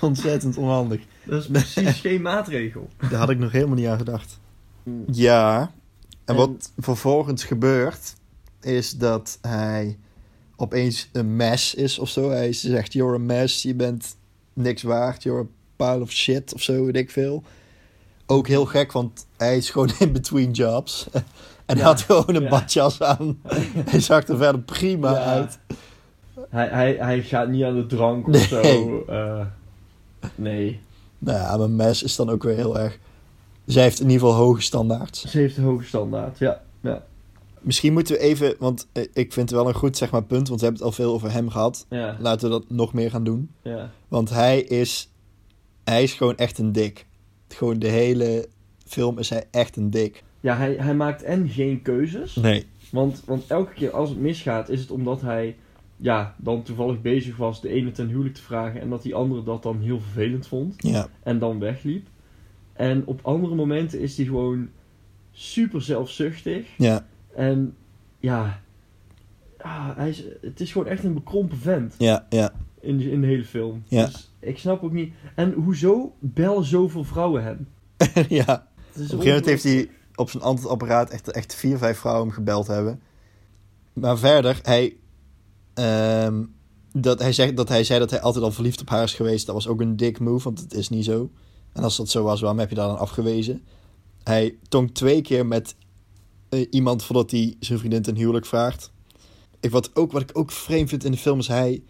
ontzettend 0.01 0.57
onhandig. 0.57 1.01
Dat 1.23 1.41
is 1.41 1.47
precies 1.47 1.99
geen 1.99 2.21
maatregel. 2.21 2.89
Daar 3.09 3.19
had 3.19 3.29
ik 3.29 3.39
nog 3.39 3.51
helemaal 3.51 3.75
niet 3.75 3.87
aan 3.87 3.97
gedacht. 3.97 4.39
Mm. 4.83 5.03
Ja, 5.11 5.61
en 5.61 5.69
En- 6.25 6.35
wat 6.35 6.71
vervolgens 6.77 7.43
gebeurt, 7.43 8.15
is 8.65 8.91
dat 8.91 9.37
hij 9.41 9.97
opeens 10.55 11.09
een 11.11 11.35
mess 11.35 11.73
is 11.75 11.99
of 11.99 12.09
zo. 12.09 12.29
Hij 12.29 12.53
zegt, 12.53 12.93
you're 12.93 13.15
a 13.15 13.17
mess, 13.19 13.61
je 13.61 13.73
bent 13.75 14.15
niks 14.53 14.81
waard, 14.83 15.23
you're 15.23 15.41
a 15.41 15.47
pile 15.75 16.01
of 16.01 16.11
shit 16.11 16.53
of 16.53 16.61
zo, 16.61 16.85
weet 16.85 16.95
ik 16.95 17.11
veel. 17.11 17.43
Ook 18.25 18.47
heel 18.47 18.65
gek, 18.65 18.91
want 18.91 19.25
hij 19.37 19.57
is 19.57 19.69
gewoon 19.69 19.91
in 19.99 20.11
between 20.11 20.51
jobs. 20.51 21.07
En 21.65 21.77
Ja, 21.77 21.83
had 21.83 22.01
gewoon 22.01 22.35
een 22.35 22.41
ja. 22.41 22.49
badjas 22.49 23.01
aan. 23.01 23.39
hij 23.89 23.99
zag 23.99 24.27
er 24.27 24.37
verder 24.37 24.61
prima 24.61 25.11
Ja. 25.11 25.23
uit. 25.23 25.59
Hij, 26.49 26.67
hij, 26.67 26.95
hij 26.99 27.21
gaat 27.21 27.47
niet 27.49 27.63
aan 27.63 27.75
de 27.75 27.85
drank 27.85 28.27
of 28.27 28.51
Nee. 28.51 28.63
zo. 28.63 29.03
eh, 29.07 29.45
nee. 30.35 30.79
Nou 31.19 31.37
ja, 31.37 31.53
een 31.53 31.75
mes 31.75 32.03
is 32.03 32.15
dan 32.15 32.29
ook 32.29 32.43
weer 32.43 32.55
heel 32.55 32.79
erg... 32.79 32.97
Zij 33.65 33.83
heeft 33.83 33.99
in 33.99 34.09
ieder 34.09 34.27
geval 34.27 34.43
hoge 34.43 34.61
standaards. 34.61 35.21
Ze 35.25 35.37
heeft 35.37 35.57
een 35.57 35.63
hoge 35.63 35.85
standaard, 35.85 36.37
ja. 36.37 36.61
ja. 36.81 37.03
Misschien 37.63 37.93
moeten 37.93 38.13
we 38.15 38.19
even, 38.21 38.55
want 38.59 38.87
eh, 38.91 39.03
ik 39.13 39.33
vind 39.33 39.49
het 39.49 39.59
wel 39.59 39.67
een 39.67 39.73
goed 39.75 39.97
zeg 39.97 40.11
maar, 40.11 40.23
punt, 40.23 40.47
want 40.47 40.59
we 40.59 40.65
hebben 40.65 40.85
het 40.85 40.97
al 40.97 41.03
veel 41.03 41.13
over 41.13 41.31
hem 41.31 41.49
gehad. 41.49 41.85
Ja, 41.89 42.17
Laten 42.19 42.49
we 42.49 42.53
dat 42.59 42.69
nog 42.69 42.93
meer 42.93 43.09
gaan 43.09 43.23
doen. 43.23 43.49
ja. 43.61 43.91
Want 44.07 44.29
hij 44.29 44.61
is, 44.61 45.09
hij 45.83 46.03
is 46.03 46.13
gewoon 46.13 46.37
echt 46.37 46.57
een 46.57 46.71
dik. 46.71 47.05
Gewoon 47.47 47.79
de 47.79 47.87
hele 47.87 48.47
film 48.85 49.19
is 49.19 49.29
hij 49.29 49.43
echt 49.51 49.75
een 49.75 49.89
dik. 49.89 50.23
ja 50.39 50.57
hij, 50.57 50.75
hij 50.75 50.95
maakt 50.95 51.23
en 51.23 51.49
geen 51.49 51.81
keuzes. 51.81 52.35
Nee. 52.35 52.65
Want, 52.91 53.21
want 53.25 53.43
elke 53.47 53.73
keer 53.73 53.91
als 53.91 54.09
het 54.09 54.19
misgaat, 54.19 54.69
is 54.69 54.79
het 54.79 54.91
omdat 54.91 55.21
hij 55.21 55.55
ja, 55.97 56.35
dan 56.37 56.63
toevallig 56.63 57.01
bezig 57.01 57.37
was 57.37 57.61
de 57.61 57.69
ene 57.69 57.91
ten 57.91 58.07
huwelijk 58.07 58.35
te 58.35 58.41
vragen. 58.41 58.81
En 58.81 58.89
dat 58.89 59.01
die 59.03 59.15
andere 59.15 59.43
dat 59.43 59.63
dan 59.63 59.81
heel 59.81 59.99
vervelend 59.99 60.47
vond. 60.47 60.75
Ja. 60.77 61.07
En 61.23 61.39
dan 61.39 61.59
wegliep. 61.59 62.07
En 62.73 63.05
op 63.05 63.19
andere 63.23 63.55
momenten 63.55 63.99
is 63.99 64.17
hij 64.17 64.25
gewoon 64.25 64.69
super 65.31 65.81
zelfzuchtig. 65.81 66.67
Ja. 66.77 67.05
En 67.35 67.75
ja, 68.19 68.61
ah, 69.57 69.89
hij 69.97 70.09
is, 70.09 70.23
het 70.41 70.59
is 70.59 70.71
gewoon 70.71 70.87
echt 70.87 71.03
een 71.03 71.13
bekrompen 71.13 71.57
vent 71.57 71.95
Ja. 71.97 72.25
Ja. 72.29 72.53
in, 72.79 72.97
de- 72.97 73.11
in 73.11 73.21
de 73.21 73.27
hele 73.27 73.45
film. 73.45 73.83
Ja. 73.87 74.05
Dus 74.05 74.31
ik 74.39 74.57
snap 74.57 74.83
ook 74.83 74.91
niet. 74.91 75.13
En 75.35 75.51
hoezo 75.53 76.13
bellen 76.19 76.63
zoveel 76.65 77.03
vrouwen 77.03 77.43
hem? 77.43 77.67
ja. 78.29 78.67
Op 78.93 78.99
een 78.99 79.05
gegeven 79.05 79.25
moment 79.27 79.45
heeft 79.45 79.63
hij 79.63 79.89
op 80.15 80.29
zijn 80.29 80.43
antwoordapparaat 80.43 81.09
echt, 81.09 81.31
echt 81.31 81.55
vier, 81.55 81.77
vijf 81.77 81.97
vrouwen 81.97 82.25
hem 82.25 82.33
gebeld 82.33 82.67
hebben. 82.67 83.01
Maar 83.93 84.17
verder, 84.17 84.59
hij, 84.63 84.95
ehm, 85.73 86.43
dat, 86.91 87.19
hij, 87.19 87.33
zegt, 87.33 87.57
dat 87.57 87.69
hij 87.69 87.83
zei 87.83 87.99
dat 87.99 88.09
hij 88.09 88.21
altijd 88.21 88.43
al 88.43 88.51
verliefd 88.51 88.81
op 88.81 88.89
haar 88.89 89.03
is 89.03 89.13
geweest. 89.13 89.45
Dat 89.45 89.55
was 89.55 89.67
ook 89.67 89.81
een 89.81 89.97
dik 89.97 90.19
move, 90.19 90.43
want 90.43 90.59
het 90.59 90.73
is 90.73 90.89
niet 90.89 91.05
zo. 91.05 91.31
En 91.73 91.83
als 91.83 91.97
dat 91.97 92.09
zo 92.09 92.23
was, 92.23 92.39
waarom 92.41 92.59
heb 92.59 92.69
je 92.69 92.75
daar 92.75 92.87
dan 92.87 92.97
afgewezen? 92.99 93.61
Hij 94.23 94.55
tongt 94.67 94.93
twee 94.93 95.21
keer 95.21 95.45
met 95.45 95.75
iemand 96.69 97.03
voordat 97.03 97.31
hij 97.31 97.55
zijn 97.59 97.79
vriendin 97.79 98.01
ten 98.01 98.15
huwelijk 98.15 98.45
vraagt. 98.45 98.91
Ik, 99.59 99.71
wat, 99.71 99.95
ook, 99.95 100.11
wat 100.11 100.21
ik 100.21 100.29
ook 100.33 100.51
vreemd 100.51 100.89
vind 100.89 101.03
in 101.03 101.11
de 101.11 101.17
film 101.17 101.39
is 101.39 101.47
hij, 101.47 101.81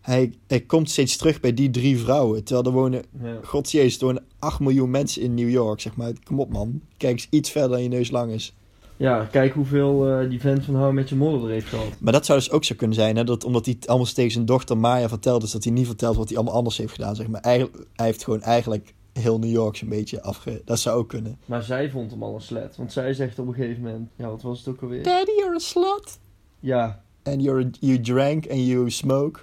hij, 0.00 0.32
hij 0.46 0.60
komt 0.60 0.90
steeds 0.90 1.16
terug 1.16 1.40
bij 1.40 1.54
die 1.54 1.70
drie 1.70 1.98
vrouwen. 1.98 2.44
Terwijl 2.44 2.66
er 2.66 2.72
wonen 2.72 3.02
Ja. 3.22 3.38
Godsjezus, 3.44 3.98
er 3.98 4.04
wonen 4.04 4.24
8 4.38 4.60
miljoen 4.60 4.90
mensen 4.90 5.22
in 5.22 5.34
New 5.34 5.50
York, 5.50 5.80
zeg 5.80 5.96
maar. 5.96 6.12
Kom 6.24 6.40
op, 6.40 6.50
man. 6.50 6.80
Kijk 6.96 7.12
eens 7.12 7.26
iets 7.30 7.50
verder 7.50 7.70
dan 7.70 7.82
je 7.82 7.88
neus 7.88 8.10
lang 8.10 8.32
is. 8.32 8.54
ja, 8.96 9.24
kijk 9.24 9.52
hoeveel 9.52 10.08
eh, 10.08 10.28
die 10.28 10.40
vent 10.40 10.64
van 10.64 10.74
How 10.74 10.90
I 10.90 10.94
Met 10.94 11.08
Your 11.08 11.24
Mother 11.24 11.46
er 11.46 11.52
heeft 11.52 11.66
gehad. 11.66 11.86
Maar 12.00 12.12
dat 12.12 12.26
zou 12.26 12.38
dus 12.38 12.50
ook 12.50 12.64
zo 12.64 12.74
kunnen 12.74 12.96
zijn, 12.96 13.16
hè. 13.16 13.24
Dat, 13.24 13.44
omdat 13.44 13.66
hij 13.66 13.76
allemaal 13.86 14.06
tegen 14.06 14.30
zijn 14.32 14.44
dochter 14.44 14.78
Maya 14.78 15.08
vertelt, 15.08 15.40
dus 15.40 15.50
dat 15.50 15.64
hij 15.64 15.72
niet 15.72 15.86
vertelt 15.86 16.16
wat 16.16 16.28
hij 16.28 16.36
allemaal 16.36 16.54
anders 16.54 16.76
heeft 16.76 16.92
gedaan, 16.92 17.16
zeg 17.16 17.28
maar. 17.28 17.42
Hij 17.42 17.68
heeft 17.94 18.24
gewoon 18.24 18.42
eigenlijk 18.42 18.94
heel 19.20 19.38
New 19.38 19.50
York 19.50 19.76
zo'n 19.76 19.88
beetje 19.88 20.22
afge... 20.22 20.62
Dat 20.64 20.78
zou 20.78 20.98
ook 20.98 21.08
kunnen. 21.08 21.38
Maar 21.44 21.62
zij 21.62 21.90
vond 21.90 22.10
hem 22.10 22.22
al 22.22 22.34
een 22.34 22.40
slet. 22.40 22.76
Want 22.76 22.92
zij 22.92 23.14
zegt 23.14 23.38
op 23.38 23.46
een 23.46 23.54
gegeven 23.54 23.82
moment... 23.82 24.10
Ja, 24.16 24.28
wat 24.28 24.42
was 24.42 24.58
het 24.58 24.68
ook 24.68 24.82
alweer? 24.82 25.02
Daddy, 25.02 25.30
you're 25.30 25.54
a 25.54 25.58
slut. 25.58 26.18
Ja, 26.60 27.02
And 27.22 27.42
you're, 27.42 27.70
you 27.80 28.00
drank 28.00 28.50
and 28.50 28.60
you 28.66 28.90
smoke, 28.90 29.40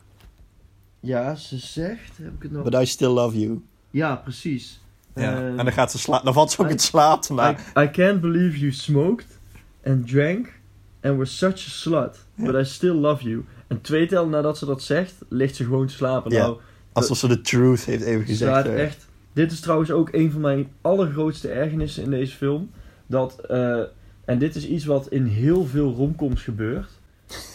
ja, 1.00 1.36
ze 1.36 1.58
zegt... 1.58 2.18
Heb 2.18 2.34
ik 2.34 2.42
het 2.42 2.52
nog... 2.52 2.64
but 2.64 2.74
I 2.74 2.86
still 2.86 3.10
love 3.10 3.40
you. 3.40 3.62
Ja, 3.90 4.16
precies. 4.16 4.82
Ehm, 5.14 5.28
en 5.36 5.56
dan 5.56 5.72
gaat 5.72 5.92
ze 5.92 5.98
slapen. 6.00 6.26
Dan 6.26 6.34
valt 6.34 6.52
ze 6.52 6.62
ook 6.62 6.70
in 6.70 6.80
slaap. 6.80 7.24
I, 7.24 7.34
Maar... 7.34 7.74
I 7.84 7.90
can't 7.90 8.22
believe 8.22 8.60
you 8.60 8.72
smoked 8.72 9.40
and 9.86 10.08
drank 10.08 10.60
and 11.02 11.14
were 11.14 11.26
such 11.26 11.54
a 11.54 11.56
slut. 11.70 12.18
But 12.36 12.56
I 12.56 12.66
still 12.66 12.94
love 12.94 13.24
you. 13.24 13.46
En 13.68 13.82
twee 13.82 14.08
tellen 14.08 14.30
nadat 14.30 14.58
ze 14.58 14.66
dat 14.66 14.82
zegt, 14.82 15.14
ligt 15.30 15.56
ze 15.56 15.64
gewoon 15.64 15.88
te 15.88 15.94
slapen. 15.94 16.32
Ja, 16.32 16.42
Nou, 16.42 16.58
Alsof 16.92 17.18
ze 17.18 17.28
de 17.28 17.42
truth 17.42 17.86
heeft 17.86 18.04
even 18.04 18.22
ze 18.22 18.26
gezegd. 18.26 18.52
staat 18.52 18.66
eh. 18.66 18.84
echt... 18.84 19.08
Dit 19.34 19.52
is 19.52 19.60
trouwens 19.60 19.92
ook 19.92 20.10
een 20.14 20.32
van 20.32 20.42
mijn 20.42 20.68
allergrootste 20.82 21.50
ergernissen 21.50 22.04
in 22.04 22.10
deze 22.10 22.36
film. 22.36 22.70
Dat, 23.08 23.40
eh, 23.40 23.82
en 24.26 24.38
dit 24.40 24.56
is 24.56 24.68
iets 24.68 24.86
wat 24.86 25.08
in 25.08 25.26
heel 25.26 25.66
veel 25.66 25.94
romcoms 25.94 26.42
gebeurt. 26.44 26.90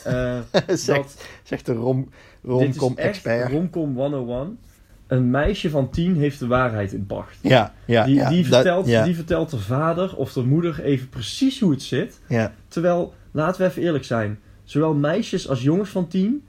Uh, 0.07 0.39
zegt, 0.67 0.87
dat, 0.87 1.25
zegt 1.43 1.67
de 1.67 1.73
rom, 1.73 2.09
romcom-expert. 2.43 3.51
Romcom 3.51 3.95
101. 3.97 4.59
Een 5.07 5.31
meisje 5.31 5.71
van 5.71 5.91
tien 5.91 6.17
heeft 6.17 6.39
de 6.39 6.47
waarheid 6.47 6.93
in 6.93 7.07
pacht. 7.07 7.39
Ja, 7.41 7.75
ja, 7.85 8.05
die, 8.05 8.15
ja, 8.15 8.29
die, 8.29 8.43
dat- 8.43 8.55
vertelt, 8.55 8.87
ja. 8.87 9.05
die 9.05 9.15
vertelt 9.15 9.51
de 9.51 9.59
vader 9.59 10.17
of 10.17 10.33
de 10.33 10.43
moeder 10.43 10.81
even 10.81 11.09
precies 11.09 11.61
hoe 11.61 11.71
het 11.71 11.83
zit. 11.83 12.21
Ja, 12.29 12.55
Terwijl, 12.69 13.15
laten 13.31 13.61
we 13.61 13.67
even 13.69 13.83
eerlijk 13.83 14.05
zijn. 14.05 14.39
Zowel 14.65 14.95
meisjes 14.95 15.49
als 15.49 15.63
jongens 15.63 15.91
van 15.91 16.09
tien, 16.09 16.45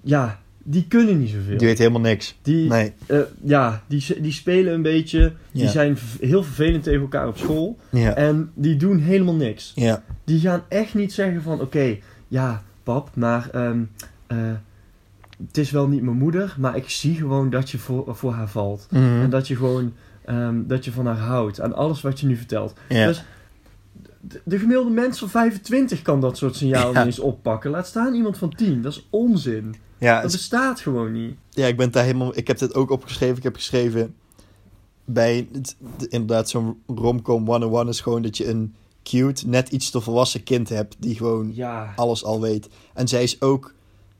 ja, 0.00 0.40
die 0.68 0.86
kunnen 0.88 1.18
niet 1.18 1.28
zoveel. 1.30 1.56
die 1.58 1.66
weet 1.66 1.78
helemaal 1.78 2.00
niks. 2.00 2.38
Die, 2.42 2.68
Nee, 2.68 2.92
eh, 3.06 3.18
ja, 3.42 3.82
die, 3.86 4.20
die 4.20 4.32
spelen 4.32 4.72
een 4.74 4.82
beetje. 4.82 5.32
Die 5.52 5.68
zijn 5.68 5.98
heel 6.20 6.42
vervelend 6.42 6.82
tegen 6.82 7.00
elkaar 7.00 7.28
op 7.28 7.36
school. 7.38 7.78
ja, 7.90 8.14
En 8.14 8.50
die 8.54 8.76
doen 8.76 8.98
helemaal 8.98 9.34
niks. 9.34 9.72
ja, 9.74 10.02
Die 10.24 10.40
gaan 10.40 10.62
echt 10.68 10.94
niet 10.94 11.12
zeggen 11.12 11.42
van... 11.42 11.60
Oké, 11.60 11.96
ja, 12.28 12.62
pap, 12.82 13.10
maar... 13.14 13.48
ehm, 13.52 13.82
eh, 14.26 14.36
het 15.46 15.58
is 15.58 15.70
wel 15.70 15.88
niet 15.88 16.02
mijn 16.02 16.16
moeder, 16.16 16.54
maar 16.58 16.76
ik 16.76 16.88
zie 16.90 17.14
gewoon 17.14 17.50
dat 17.50 17.70
je 17.70 17.78
voor, 17.78 18.16
voor 18.16 18.32
haar 18.32 18.48
valt. 18.48 18.86
Mhm. 18.90 19.02
En 19.04 19.30
dat 19.30 19.48
je 19.48 19.56
gewoon... 19.56 19.92
ehm, 20.24 20.62
dat 20.66 20.84
je 20.84 20.92
van 20.92 21.06
haar 21.06 21.16
houdt. 21.18 21.60
Aan 21.60 21.74
alles 21.74 22.00
wat 22.00 22.20
je 22.20 22.26
nu 22.26 22.36
vertelt. 22.36 22.74
ja. 22.88 23.06
Dus 23.06 23.24
de, 24.20 24.40
de 24.44 24.58
gemiddelde 24.58 24.90
mens 24.90 25.18
van 25.18 25.28
25 25.28 26.02
kan 26.02 26.20
dat 26.20 26.36
soort 26.36 26.60
niet 26.60 26.76
eens 26.94 27.18
oppakken. 27.18 27.70
Laat 27.70 27.86
staan 27.86 28.14
iemand 28.14 28.38
van 28.38 28.50
10. 28.50 28.82
Dat 28.82 28.92
is 28.92 29.06
onzin. 29.10 29.74
Ja, 29.98 30.22
Dat 30.22 30.32
bestaat 30.32 30.80
gewoon 30.80 31.12
niet. 31.12 31.34
Ja, 31.50 31.66
ik 31.66 31.76
ben 31.76 31.90
daar 31.92 32.04
helemaal. 32.04 32.36
Ik 32.36 32.46
heb 32.46 32.58
dit 32.58 32.74
ook 32.74 32.90
opgeschreven. 32.90 33.36
Ik 33.36 33.42
heb 33.42 33.54
geschreven 33.54 34.14
bij 35.04 35.48
het- 35.52 35.76
de- 35.98 36.08
inderdaad 36.08 36.48
zo'n 36.48 36.82
romcom 36.86 37.46
101 37.46 37.88
is 37.88 38.00
gewoon 38.00 38.22
dat 38.22 38.36
je 38.36 38.48
een 38.48 38.74
cute, 39.02 39.48
net 39.48 39.68
iets 39.68 39.90
te 39.90 40.00
volwassen 40.00 40.42
kind 40.42 40.68
hebt 40.68 40.96
die 40.98 41.14
gewoon 41.16 41.50
Ja. 41.54 41.92
alles 41.96 42.24
al 42.24 42.40
weet. 42.40 42.68
En 42.94 43.08
zij 43.08 43.22
is 43.22 43.40
ook, 43.40 43.74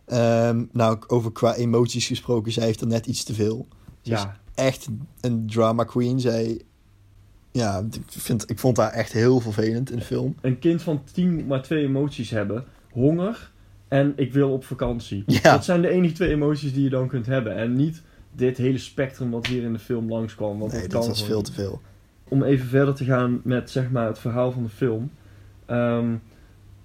ehm, 0.04 0.64
nou 0.72 0.98
over 1.06 1.32
qua 1.32 1.54
emoties 1.54 2.06
gesproken, 2.06 2.52
zij 2.52 2.64
heeft 2.64 2.80
er 2.80 2.86
net 2.86 3.06
iets 3.06 3.24
te 3.24 3.34
veel. 3.34 3.66
Ze 4.00 4.12
is 4.12 4.20
Ja. 4.22 4.36
echt 4.54 4.86
een 5.20 5.46
drama 5.46 5.84
queen. 5.84 6.20
Zij, 6.20 6.60
ja, 7.52 7.78
ik, 7.92 8.00
vind, 8.06 8.50
ik 8.50 8.58
vond 8.58 8.76
haar 8.76 8.90
echt 8.92 9.12
heel 9.12 9.40
vervelend 9.40 9.90
in 9.90 9.98
de 9.98 10.04
film. 10.04 10.34
Een 10.40 10.58
kind 10.58 10.82
van 10.82 11.02
10 11.12 11.34
moet 11.34 11.46
maar 11.46 11.62
twee 11.62 11.84
emoties 11.84 12.30
hebben. 12.30 12.64
Honger 12.92 13.52
en 13.88 14.12
ik 14.16 14.32
wil 14.32 14.52
op 14.52 14.64
vakantie. 14.64 15.22
Ja. 15.26 15.52
Dat 15.52 15.64
zijn 15.64 15.82
de 15.82 15.88
enige 15.88 16.14
twee 16.14 16.30
emoties 16.30 16.72
die 16.72 16.82
je 16.82 16.90
dan 16.90 17.08
kunt 17.08 17.26
hebben. 17.26 17.56
En 17.56 17.72
niet 17.72 18.02
dit 18.32 18.56
hele 18.56 18.78
spectrum 18.78 19.30
wat 19.30 19.46
hier 19.46 19.62
in 19.62 19.72
de 19.72 19.78
film 19.78 20.08
langskwam. 20.08 20.58
Want 20.58 20.72
Nee, 20.72 20.88
dat 20.88 21.06
was 21.06 21.24
veel 21.24 21.42
te 21.42 21.52
veel. 21.52 21.80
Om 22.28 22.42
even 22.42 22.66
verder 22.66 22.94
te 22.94 23.04
gaan 23.04 23.40
met 23.44 23.70
zeg 23.70 23.90
maar, 23.90 24.06
het 24.06 24.18
verhaal 24.18 24.52
van 24.52 24.62
de 24.62 24.68
film. 24.68 25.10
Ehm, 25.66 26.14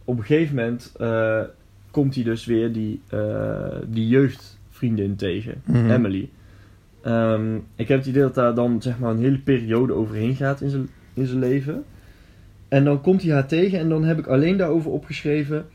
op 0.06 0.18
een 0.18 0.24
gegeven 0.24 0.56
moment 0.56 0.92
eh, 1.00 1.42
komt 1.92 2.16
hij 2.16 2.24
dus 2.24 2.46
weer 2.46 2.74
die, 2.74 3.02
eh, 3.08 3.76
die 3.88 4.08
jeugdvriendin 4.08 5.16
tegen. 5.16 5.62
Mhm. 5.66 5.90
Emily. 5.90 6.30
Ehm, 7.02 7.56
ik 7.76 7.88
heb 7.88 7.98
het 7.98 8.08
idee 8.08 8.22
dat 8.22 8.36
daar 8.36 8.56
dan 8.56 8.82
zeg 8.82 9.00
maar 9.00 9.12
een 9.12 9.20
hele 9.20 9.40
periode 9.40 9.94
overheen 9.94 10.36
gaat 10.36 10.62
in 10.62 10.70
zijn, 10.70 10.90
in 11.14 11.26
zijn 11.26 11.40
leven. 11.40 11.84
En 12.68 12.84
dan 12.84 13.02
komt 13.02 13.22
hij 13.22 13.32
haar 13.34 13.48
tegen 13.48 13.80
en 13.80 13.90
dan 13.90 14.04
heb 14.04 14.20
ik 14.20 14.28
alleen 14.28 14.58
daarover 14.58 14.92
opgeschreven. 14.92 15.66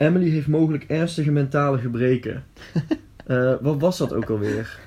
Emily 0.00 0.30
heeft 0.30 0.46
mogelijk 0.46 0.84
ernstige 0.84 1.30
mentale 1.30 1.78
gebreken. 1.78 2.44
Eh, 3.26 3.54
wat 3.60 3.80
was 3.80 3.98
dat 3.98 4.12
ook 4.12 4.30
alweer? 4.30 4.78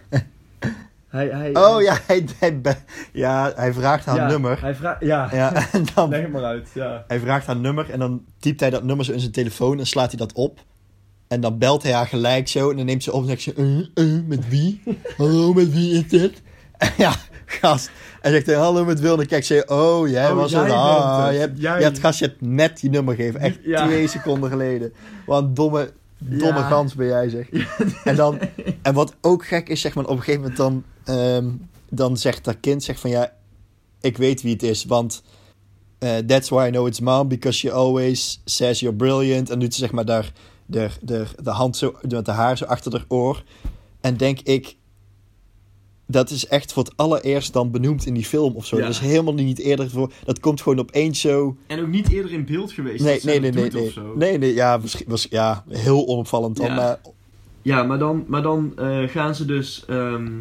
Hij, 1.08 1.28
hij, 1.28 1.56
Oh 1.56 1.82
ja, 1.82 1.98
hij, 2.08 2.26
hij, 2.40 2.62
ja, 3.14 3.52
hij 3.56 3.74
vraagt 3.74 4.06
haar 4.06 4.16
ja, 4.16 4.28
nummer. 4.28 4.62
Hij 4.62 4.76
vraagt, 4.76 5.04
ja, 5.04 5.30
Ja, 5.32 5.54
en 5.72 5.86
dan, 5.96 6.10
leg 6.10 6.22
het 6.22 6.32
maar 6.32 6.44
uit. 6.44 6.70
Ja. 6.74 7.04
Hij 7.08 7.20
vraagt 7.20 7.46
haar 7.46 7.56
nummer 7.56 7.90
en 7.90 8.00
dan 8.00 8.26
typt 8.40 8.60
hij 8.60 8.70
dat 8.70 8.84
nummer 8.84 9.06
zo 9.06 9.12
in 9.12 9.20
zijn 9.20 9.32
telefoon 9.32 9.80
en 9.80 9.88
slaat 9.88 10.10
hij 10.10 10.18
dat 10.18 10.34
op. 10.34 10.60
En 11.28 11.42
dan 11.42 11.58
belt 11.58 11.84
hij 11.84 11.92
haar 11.92 12.08
gelijk 12.08 12.48
zo 12.48 12.70
en 12.70 12.78
dan 12.78 12.86
neemt 12.86 13.04
ze 13.04 13.12
op 13.14 13.22
en 13.22 13.28
zegt 13.28 13.42
ze, 13.42 13.54
eh, 13.54 14.06
eh, 14.06 14.26
met 14.26 14.50
wie? 14.50 14.82
Hallo, 15.18 15.54
met 15.54 15.74
wie 15.74 15.94
is 15.94 16.08
dit? 16.08 16.42
En 16.78 16.92
ja, 16.98 17.14
gast. 17.46 17.92
En 18.24 18.32
zegt 18.32 18.46
hij, 18.46 18.56
hallo, 18.56 18.86
met 18.86 19.00
Wil. 19.00 19.12
En 19.12 19.18
dan 19.18 19.26
kijkt 19.26 19.46
ze, 19.46 19.64
oh, 19.68 20.08
jij 20.10 20.30
Oh, 20.30 20.36
was 20.36 20.52
jij 20.52 20.62
het. 20.64 20.72
Ah, 20.72 21.24
het. 21.26 21.34
je 21.34 21.40
hebt, 21.40 21.60
Jij. 21.62 21.78
je 21.78 21.84
hebt, 21.84 22.00
gast, 22.00 22.20
je 22.20 22.26
hebt 22.26 22.42
net 22.42 22.82
je 22.82 22.90
nummer 22.90 23.16
gegeven. 23.16 23.40
Echt 23.40 23.60
Ja. 23.64 23.86
twee 23.86 24.08
seconden 24.08 24.50
geleden. 24.50 24.94
Wat 25.26 25.44
een 25.44 25.54
domme, 25.54 25.92
domme 26.18 26.60
Ja. 26.60 26.68
gans 26.68 26.96
ben 26.96 27.08
jij, 27.08 27.30
zeg. 27.30 27.50
En, 28.04 28.16
dan, 28.16 28.40
en 28.82 28.94
wat 28.94 29.16
ook 29.22 29.46
gek 29.46 29.70
is, 29.70 29.82
zeg 29.82 29.94
maar, 29.96 30.04
op 30.06 30.10
een 30.18 30.24
gegeven 30.24 30.42
moment 30.42 30.58
dan, 30.58 30.84
ehm, 31.04 31.46
dan 31.90 32.18
zegt 32.18 32.44
dat 32.44 32.58
kind, 32.60 32.84
zegt 32.84 33.00
van, 33.00 33.10
ja, 33.10 33.34
ik 34.02 34.18
weet 34.18 34.42
wie 34.42 34.54
het 34.54 34.64
is, 34.64 34.86
want... 34.86 35.24
Uh, 36.00 36.18
that's 36.18 36.50
why 36.50 36.68
I 36.68 36.70
know 36.72 36.88
it's 36.88 37.00
mom, 37.00 37.28
because 37.28 37.58
she 37.58 37.72
always 37.72 38.42
says 38.46 38.80
you're 38.80 38.96
brilliant. 38.98 39.50
En 39.50 39.60
doet 39.60 39.74
ze 39.74 39.80
zeg 39.80 39.92
maar 39.92 40.06
daar 40.06 40.32
de, 40.66 40.90
de, 41.02 41.26
de 41.44 41.50
hand 41.50 41.78
zo, 41.78 41.96
met 42.10 42.26
de 42.26 42.32
haar 42.32 42.58
zo 42.58 42.66
achter 42.66 42.92
haar 42.92 43.06
oor. 43.08 43.44
En 44.02 44.18
denk 44.18 44.40
ik, 44.40 44.76
dat 46.06 46.30
is 46.30 46.48
echt 46.48 46.74
voor 46.74 46.84
het 46.84 46.94
allereerst 46.98 47.54
dan 47.54 47.72
benoemd 47.72 48.06
in 48.06 48.14
die 48.14 48.26
film 48.26 48.56
of 48.56 48.66
zo. 48.66 48.76
Ja. 48.78 48.82
Dat 48.82 48.92
is 48.92 49.00
helemaal 49.00 49.34
niet 49.34 49.60
eerder 49.60 49.90
voor. 49.90 50.12
Dat 50.26 50.40
komt 50.40 50.62
gewoon 50.62 50.80
opeens 50.80 51.22
zo. 51.22 51.56
En 51.68 51.80
ook 51.80 51.88
niet 51.88 52.10
eerder 52.10 52.32
in 52.32 52.46
beeld 52.46 52.72
geweest. 52.72 53.04
Nee, 53.04 53.20
nee, 53.24 53.40
nee, 53.40 53.52
nee, 53.52 53.70
nee. 53.72 53.94
Nee, 54.16 54.38
nee, 54.38 54.54
ja, 54.54 54.78
misschien 54.78 55.06
was 55.10 55.28
ja 55.30 55.64
heel 55.70 56.08
onopvallend 56.08 56.58
dan. 56.58 56.66
Ja. 56.66 56.76
Maar 56.76 57.00
Ja, 57.62 57.84
maar 57.84 58.00
dan, 58.00 58.24
maar 58.28 58.42
dan 58.42 58.74
eh, 58.78 59.04
gaan 59.08 59.36
ze 59.36 59.46
dus. 59.46 59.84
ehm, 59.88 60.32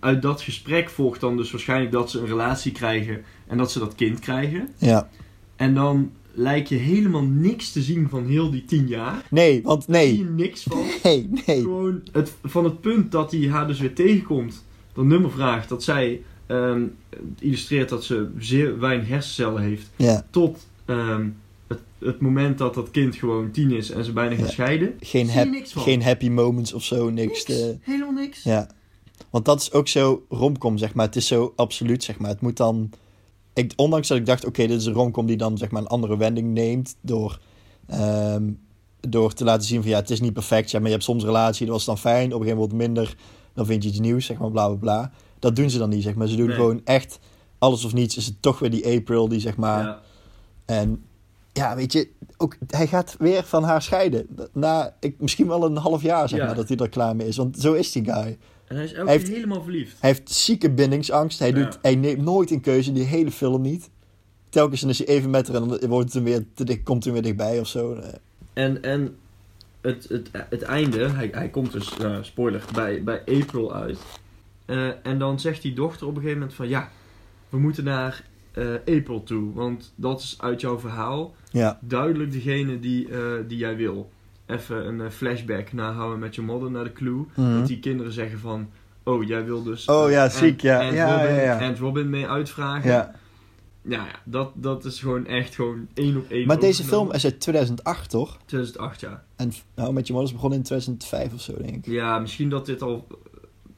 uit 0.00 0.22
dat 0.22 0.40
gesprek 0.40 0.90
volgt 0.90 1.20
dan 1.20 1.36
dus 1.36 1.50
waarschijnlijk 1.50 1.92
dat 1.92 2.10
ze 2.10 2.18
een 2.18 2.26
relatie 2.26 2.72
krijgen 2.72 3.22
en 3.46 3.58
dat 3.58 3.72
ze 3.72 3.78
dat 3.78 3.94
kind 3.94 4.18
krijgen. 4.20 4.68
ja, 4.78 5.08
En 5.56 5.74
dan 5.74 6.10
lijkt 6.34 6.68
je 6.68 6.74
helemaal 6.76 7.22
niks 7.24 7.72
te 7.72 7.82
zien 7.82 8.08
van 8.08 8.26
heel 8.26 8.50
die 8.50 8.64
tien 8.64 8.86
jaar. 8.88 9.26
nee, 9.30 9.62
want 9.62 9.86
Daar 9.92 10.02
zie 10.02 10.18
je 10.18 10.24
nee, 10.24 10.32
niks 10.46 10.62
van. 10.62 10.84
nee, 11.02 11.28
nee. 11.46 11.60
Gewoon 11.60 12.02
het, 12.12 12.32
van 12.44 12.64
het 12.64 12.80
punt 12.80 13.12
dat 13.12 13.32
hij 13.32 13.48
haar 13.48 13.66
dus 13.66 13.80
weer 13.80 13.94
tegenkomt, 13.94 14.64
dat 14.92 15.04
nummer 15.04 15.30
vraagt, 15.30 15.68
dat 15.68 15.82
zij 15.82 16.22
ehm, 16.46 16.82
illustreert 17.38 17.88
dat 17.88 18.04
ze 18.04 18.28
zeer 18.38 18.78
weinig 18.78 19.08
hersencellen 19.08 19.62
heeft, 19.62 19.90
Ja, 19.96 20.26
tot 20.30 20.66
ehm, 20.84 21.28
het, 21.66 21.80
het 21.98 22.20
moment 22.20 22.58
dat 22.58 22.74
dat 22.74 22.90
kind 22.90 23.14
gewoon 23.16 23.50
tien 23.50 23.70
is 23.70 23.90
en 23.90 24.04
ze 24.04 24.12
bijna 24.12 24.34
gaan 24.34 24.44
Ja. 24.44 24.50
scheiden. 24.50 24.94
geen, 25.00 25.26
Zie 25.26 25.34
je 25.34 25.38
hap, 25.40 25.50
niks 25.50 25.72
van. 25.72 25.82
geen 25.82 26.02
happy 26.02 26.28
moments 26.28 26.72
of 26.72 26.84
zo, 26.84 27.10
niks. 27.10 27.46
Niks, 27.46 27.62
helemaal 27.80 28.12
niks. 28.12 28.42
Ja, 28.42 28.70
want 29.30 29.44
dat 29.44 29.60
is 29.60 29.72
ook 29.72 29.88
zo 29.88 30.24
romcom, 30.28 30.78
zeg 30.78 30.94
maar. 30.94 31.06
Het 31.06 31.16
is 31.16 31.26
zo 31.26 31.52
absoluut, 31.56 32.04
zeg 32.04 32.18
maar. 32.18 32.30
Het 32.30 32.40
moet 32.40 32.56
dan... 32.56 32.90
Ik, 33.54 33.72
ondanks 33.76 34.08
dat 34.08 34.18
ik 34.18 34.26
dacht, 34.26 34.44
oké, 34.46 34.66
dit 34.66 34.80
is 34.80 34.86
een 34.86 34.92
romcom 34.92 35.26
die 35.26 35.36
dan 35.36 35.58
zeg 35.58 35.70
maar 35.70 35.82
een 35.82 35.88
andere 35.88 36.16
wending 36.16 36.52
neemt 36.52 36.96
door, 37.00 37.40
ehm, 37.86 38.50
door 39.00 39.32
te 39.32 39.44
laten 39.44 39.66
zien 39.66 39.80
van 39.82 39.90
ja, 39.90 39.98
het 39.98 40.10
is 40.10 40.20
niet 40.20 40.32
perfect, 40.32 40.70
ja, 40.70 40.78
maar 40.78 40.86
je 40.86 40.92
hebt 40.92 41.04
soms 41.06 41.22
een 41.22 41.28
relatie, 41.28 41.66
dat 41.66 41.74
was 41.74 41.84
dan 41.84 41.98
fijn, 41.98 42.26
op 42.26 42.40
een 42.40 42.46
gegeven 42.46 42.58
moment 42.58 42.78
minder, 42.78 43.16
dan 43.54 43.66
vind 43.66 43.82
je 43.82 43.88
iets 43.88 43.98
nieuws, 43.98 44.26
zeg 44.26 44.38
maar, 44.38 44.50
bla 44.50 44.66
bla 44.68 44.76
bla. 44.76 45.12
Dat 45.38 45.56
doen 45.56 45.70
ze 45.70 45.78
dan 45.78 45.88
niet, 45.88 46.02
zeg 46.02 46.14
maar. 46.14 46.26
Ze 46.28 46.36
doen 46.36 46.46
Nee. 46.46 46.56
gewoon 46.56 46.80
echt 46.84 47.18
alles 47.58 47.84
of 47.84 47.92
niets. 47.92 48.16
Is 48.16 48.26
het 48.26 48.42
toch 48.42 48.58
weer 48.58 48.70
die 48.70 48.86
April 48.98 49.28
die 49.28 49.40
zeg 49.40 49.56
maar... 49.56 49.84
Ja. 49.84 50.00
En 50.64 51.02
ja, 51.52 51.76
weet 51.76 51.92
je, 51.92 52.08
ook, 52.36 52.56
hij 52.66 52.86
gaat 52.86 53.14
weer 53.18 53.44
van 53.44 53.62
haar 53.62 53.82
scheiden. 53.82 54.26
Na 54.52 54.96
ik, 55.00 55.14
misschien 55.20 55.46
wel 55.46 55.64
een 55.64 55.76
half 55.76 56.02
jaar, 56.02 56.28
zeg 56.28 56.38
Ja. 56.38 56.46
maar, 56.46 56.54
dat 56.54 56.68
hij 56.68 56.76
er 56.76 56.88
klaar 56.88 57.16
mee 57.16 57.26
is. 57.28 57.36
Want 57.36 57.58
zo 57.58 57.72
is 57.72 57.92
die 57.92 58.04
guy. 58.04 58.38
En 58.72 58.78
hij 58.78 58.86
is 58.86 58.92
elke 58.92 59.18
keer 59.18 59.34
helemaal 59.34 59.62
verliefd. 59.62 60.00
Hij 60.00 60.10
heeft 60.10 60.30
zieke 60.30 60.70
bindingsangst. 60.70 61.38
Hij, 61.38 61.52
doet, 61.52 61.78
hij 61.82 61.94
neemt 61.94 62.22
nooit 62.22 62.50
een 62.50 62.60
keuze 62.60 62.88
in 62.88 62.94
die 62.94 63.04
hele 63.04 63.30
film 63.30 63.62
niet. 63.62 63.90
Telkens 64.48 64.82
is 64.82 64.98
hij 64.98 65.06
even 65.06 65.30
met 65.30 65.48
haar 65.48 65.62
en 65.62 65.68
dan 65.68 65.88
wordt 65.88 66.12
het 66.12 66.22
weer 66.22 66.44
te 66.54 66.82
komt 66.82 67.04
hij 67.04 67.12
weer 67.12 67.22
dichtbij 67.22 67.60
of 67.60 67.66
zo. 67.66 67.98
En, 68.52 68.82
en 68.82 69.16
het, 69.80 70.08
het, 70.08 70.30
het 70.32 70.62
einde, 70.62 71.08
hij, 71.08 71.28
hij 71.32 71.48
komt 71.48 71.72
dus, 71.72 71.98
eh, 71.98 72.18
spoiler, 72.20 72.64
bij, 72.74 73.02
bij 73.02 73.20
April 73.26 73.74
uit. 73.74 73.98
Eh, 74.64 74.88
en 75.02 75.18
dan 75.18 75.40
zegt 75.40 75.62
die 75.62 75.74
dochter 75.74 76.06
op 76.06 76.14
een 76.14 76.20
gegeven 76.20 76.38
moment 76.38 76.56
van 76.56 76.68
ja, 76.68 76.90
we 77.48 77.58
moeten 77.58 77.84
naar 77.84 78.24
eh, 78.52 78.74
April 78.86 79.22
toe. 79.22 79.52
Want 79.54 79.92
dat 79.94 80.20
is 80.20 80.36
uit 80.38 80.60
jouw 80.60 80.78
verhaal 80.78 81.34
Ja, 81.50 81.78
duidelijk 81.80 82.32
degene 82.32 82.80
die, 82.80 83.08
die 83.46 83.58
jij 83.58 83.76
wil. 83.76 84.10
Even 84.46 84.86
een 84.86 85.00
eh, 85.00 85.10
flashback 85.10 85.72
naar 85.72 85.94
How 85.94 86.14
I 86.14 86.18
Met 86.18 86.34
Your 86.34 86.50
Mother, 86.50 86.70
naar 86.70 86.84
de 86.84 86.92
clue. 86.92 87.24
Mhm. 87.34 87.58
Dat 87.58 87.66
die 87.66 87.78
kinderen 87.78 88.12
zeggen 88.12 88.38
van, 88.38 88.68
oh 89.02 89.26
jij 89.26 89.44
wil 89.44 89.62
dus... 89.62 89.86
Oh, 89.86 90.10
ja, 90.10 90.28
ziek, 90.28 90.60
ja. 90.60 90.80
Ant 90.82 90.94
Ja, 90.94 91.16
Robin, 91.20 91.34
ja, 91.34 91.74
Robin 91.78 92.10
mee 92.10 92.28
uitvragen. 92.28 92.90
ja. 92.90 93.14
Ja, 93.84 94.04
ja 94.04 94.20
dat, 94.24 94.50
dat 94.54 94.84
is 94.84 95.00
gewoon 95.00 95.26
echt 95.26 95.54
gewoon 95.54 95.86
één 95.94 96.16
op 96.16 96.30
één 96.30 96.46
Maar 96.46 96.58
deze 96.58 96.84
film 96.84 97.12
is 97.12 97.24
uit 97.24 97.40
2008, 97.40 98.10
toch? 98.10 98.38
2008, 98.44 99.00
ja. 99.00 99.24
En 99.36 99.52
nou, 99.74 99.92
met 99.92 100.06
je 100.06 100.12
moeder 100.12 100.30
is 100.30 100.34
begonnen 100.34 100.58
in 100.58 100.64
2005 100.64 101.34
of 101.34 101.40
zo, 101.40 101.52
denk 101.62 101.74
ik. 101.76 101.86
Ja, 101.86 102.18
misschien 102.18 102.48
dat 102.48 102.66
dit 102.66 102.82
al 102.82 103.06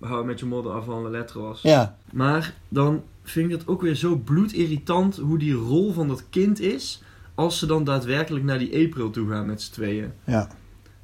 eh, 0.00 0.10
How 0.10 0.24
Met 0.24 0.40
Your 0.40 0.54
Mother 0.54 0.72
avant 0.72 1.02
la 1.02 1.08
lettre 1.10 1.40
was. 1.40 1.62
Ja, 1.62 1.96
Maar 2.12 2.54
dan 2.68 3.02
vind 3.22 3.50
ik 3.50 3.58
het 3.58 3.68
ook 3.68 3.80
weer 3.80 3.94
zo 3.94 4.16
bloedirritant 4.16 5.16
hoe 5.16 5.38
die 5.38 5.52
rol 5.52 5.92
van 5.92 6.08
dat 6.08 6.24
kind 6.30 6.60
is... 6.60 7.02
als 7.34 7.58
ze 7.58 7.66
dan 7.66 7.84
daadwerkelijk 7.84 8.44
naar 8.44 8.58
die 8.58 8.84
April 8.86 9.10
toe 9.10 9.28
gaan 9.30 9.46
met 9.46 9.62
z'n 9.62 9.72
tweeën. 9.72 10.12
ja, 10.24 10.48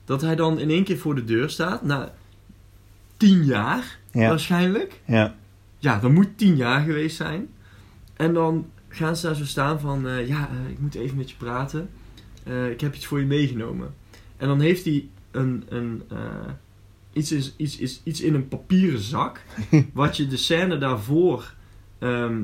Dat 0.05 0.21
hij 0.21 0.37
dan 0.37 0.59
in 0.59 0.71
één 0.71 0.85
keer 0.85 0.99
voor 0.99 1.14
de 1.14 1.25
deur 1.25 1.51
staat, 1.51 1.83
na 1.83 2.14
tien 3.16 3.45
jaar 3.45 3.99
ja, 4.12 4.29
waarschijnlijk. 4.29 5.01
ja. 5.05 5.35
Ja, 5.79 5.99
dat 5.99 6.11
moet 6.11 6.38
tien 6.38 6.57
jaar 6.57 6.81
geweest 6.83 7.16
zijn. 7.16 7.49
En 8.16 8.35
dan 8.35 8.71
gaan 8.88 9.16
ze 9.16 9.27
daar 9.27 9.35
zo 9.35 9.45
staan 9.45 9.81
van... 9.81 10.09
eh, 10.09 10.29
ja, 10.29 10.49
eh, 10.49 10.71
ik 10.71 10.79
moet 10.79 10.95
even 10.95 11.16
met 11.16 11.31
je 11.31 11.37
praten. 11.37 11.90
eh, 12.45 12.71
ik 12.71 12.81
heb 12.81 12.95
iets 12.95 13.07
voor 13.07 13.21
je 13.21 13.27
meegenomen. 13.27 13.95
En 14.37 14.49
dan 14.49 14.61
heeft 14.61 14.85
hij 14.85 15.09
een, 15.31 15.64
een, 15.69 16.03
iets, 17.12 17.33
is, 17.33 17.55
iets, 17.57 17.79
is, 17.79 18.01
iets 18.05 18.21
in 18.21 18.35
een 18.35 18.49
papieren 18.49 19.01
zak. 19.01 19.43
wat 19.93 20.16
je 20.16 20.27
de 20.27 20.37
scène 20.37 20.79
daarvoor. 20.79 21.55
ehm, 21.99 22.43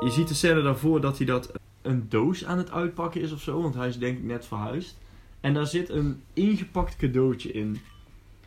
je 0.00 0.10
ziet 0.10 0.28
de 0.28 0.34
scène 0.34 0.62
daarvoor 0.62 1.00
dat 1.00 1.16
hij 1.16 1.26
dat 1.26 1.52
een 1.82 2.06
doos 2.08 2.44
aan 2.44 2.58
het 2.58 2.70
uitpakken 2.70 3.20
is 3.20 3.32
of 3.32 3.42
zo. 3.42 3.62
Want 3.62 3.74
hij 3.74 3.88
is 3.88 3.98
denk 3.98 4.18
ik 4.18 4.24
net 4.24 4.46
verhuisd. 4.46 4.98
En 5.40 5.54
daar 5.54 5.66
zit 5.66 5.88
een 5.88 6.22
ingepakt 6.32 6.96
cadeautje 6.96 7.52
in. 7.52 7.80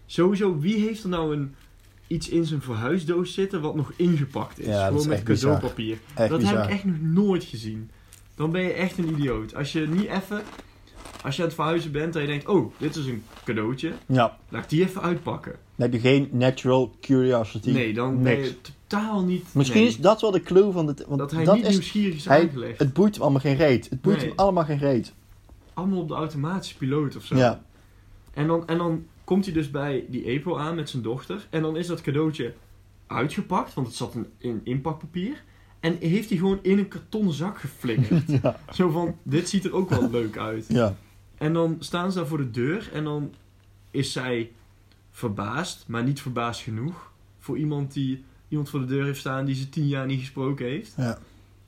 Sowieso, 0.05 0.59
wie 0.59 0.79
heeft 0.79 1.03
er 1.03 1.09
nou 1.09 1.35
een, 1.35 1.55
iets 2.07 2.29
in 2.29 2.45
zijn 2.45 2.61
verhuisdoos 2.61 3.33
zitten 3.33 3.61
wat 3.61 3.75
nog 3.75 3.93
ingepakt 3.95 4.59
is? 4.59 4.65
Ja, 4.65 4.87
Gewoon 4.87 5.07
met 5.07 5.23
cadeaupapier. 5.23 5.97
Dat 6.15 6.37
bizar. 6.37 6.55
heb 6.55 6.63
ik 6.63 6.69
echt 6.69 6.83
nog 6.83 7.01
nooit 7.01 7.43
gezien. 7.43 7.89
Dan 8.35 8.51
ben 8.51 8.61
je 8.61 8.73
echt 8.73 8.97
een 8.97 9.09
idioot. 9.09 9.55
Als 9.55 9.71
je 9.71 9.87
niet 9.87 10.09
even, 10.09 10.41
als 11.23 11.35
je 11.35 11.41
aan 11.41 11.47
het 11.47 11.57
verhuizen 11.57 11.91
bent 11.91 12.15
en 12.15 12.21
je 12.21 12.27
denkt, 12.27 12.47
oh, 12.47 12.73
dit 12.77 12.95
is 12.95 13.05
een 13.05 13.23
cadeautje, 13.43 13.91
Ja, 14.05 14.37
laat 14.49 14.63
ik 14.63 14.69
die 14.69 14.83
even 14.83 15.01
uitpakken. 15.01 15.51
dan 15.51 15.91
heb 15.91 15.93
je 15.93 15.99
geen 16.09 16.29
natural 16.31 16.95
curiosity. 17.01 17.71
Nee, 17.71 17.93
dan 17.93 18.23
ben 18.23 18.37
je 18.39 18.55
totaal 18.61 19.23
niet. 19.23 19.45
Misschien 19.53 19.79
nee. 19.79 19.89
is 19.89 19.97
dat 19.97 20.21
wel 20.21 20.31
de 20.31 20.41
clue 20.41 20.71
van 20.71 20.85
dit. 20.85 21.05
Want 21.07 21.19
dat 21.19 21.31
hij 21.31 21.43
dat 21.43 21.55
niet 21.55 21.65
is, 21.65 21.71
nieuwsgierig 21.71 22.15
is 22.15 22.25
hij- 22.25 22.41
aangelegd. 22.41 22.79
het 22.79 22.93
boeit 22.93 23.13
hem 23.13 23.21
allemaal 23.21 23.41
geen 23.41 23.55
reet. 23.55 23.89
Het 23.89 24.01
boeit 24.01 24.17
Nee. 24.17 24.27
hem 24.27 24.37
allemaal 24.37 24.65
geen 24.65 24.77
reet. 24.77 25.13
Allemaal 25.73 25.99
op 25.99 26.07
de 26.07 26.13
automatische 26.13 26.77
piloot 26.77 27.15
of 27.15 27.23
zo. 27.25 27.35
Ja. 27.35 27.61
En 28.33 28.47
dan, 28.47 28.67
en 28.67 28.77
dan 28.77 29.05
komt 29.23 29.45
hij 29.45 29.53
dus 29.53 29.71
bij 29.71 30.05
die 30.09 30.35
April 30.37 30.59
aan 30.59 30.75
met 30.75 30.89
zijn 30.89 31.03
dochter. 31.03 31.47
En 31.49 31.61
dan 31.61 31.77
is 31.77 31.87
dat 31.87 32.01
cadeautje 32.01 32.53
uitgepakt, 33.07 33.73
want 33.73 33.87
het 33.87 33.95
zat 33.95 34.15
in, 34.15 34.25
in 34.37 34.61
inpakpapier. 34.63 35.43
En 35.79 35.97
heeft 35.99 36.29
hij 36.29 36.37
gewoon 36.37 36.59
in 36.61 36.77
een 36.77 36.87
kartonnen 36.87 37.33
zak 37.33 37.59
geflikkerd. 37.59 38.23
Ja. 38.43 38.59
Zo 38.73 38.89
van, 38.89 39.15
dit 39.23 39.49
ziet 39.49 39.65
er 39.65 39.73
ook 39.73 39.89
wel 39.89 40.09
leuk 40.11 40.37
uit. 40.37 40.65
ja. 40.67 40.95
En 41.43 41.53
dan 41.53 41.75
staan 41.79 42.11
ze 42.11 42.17
daar 42.17 42.27
voor 42.27 42.37
de 42.37 42.51
deur 42.51 42.89
en 42.93 43.03
dan 43.03 43.33
is 43.91 44.11
zij 44.11 44.51
verbaasd, 45.11 45.83
maar 45.87 46.03
niet 46.03 46.21
verbaasd 46.21 46.61
genoeg. 46.61 47.11
Voor 47.39 47.57
iemand 47.57 47.93
die 47.93 48.23
iemand 48.47 48.69
voor 48.69 48.79
de 48.79 48.85
deur 48.85 49.05
heeft 49.05 49.19
staan 49.19 49.45
die 49.45 49.55
ze 49.55 49.69
tien 49.69 49.87
jaar 49.87 50.05
niet 50.05 50.19
gesproken 50.19 50.65
heeft. 50.65 50.93
Ja. 50.97 51.17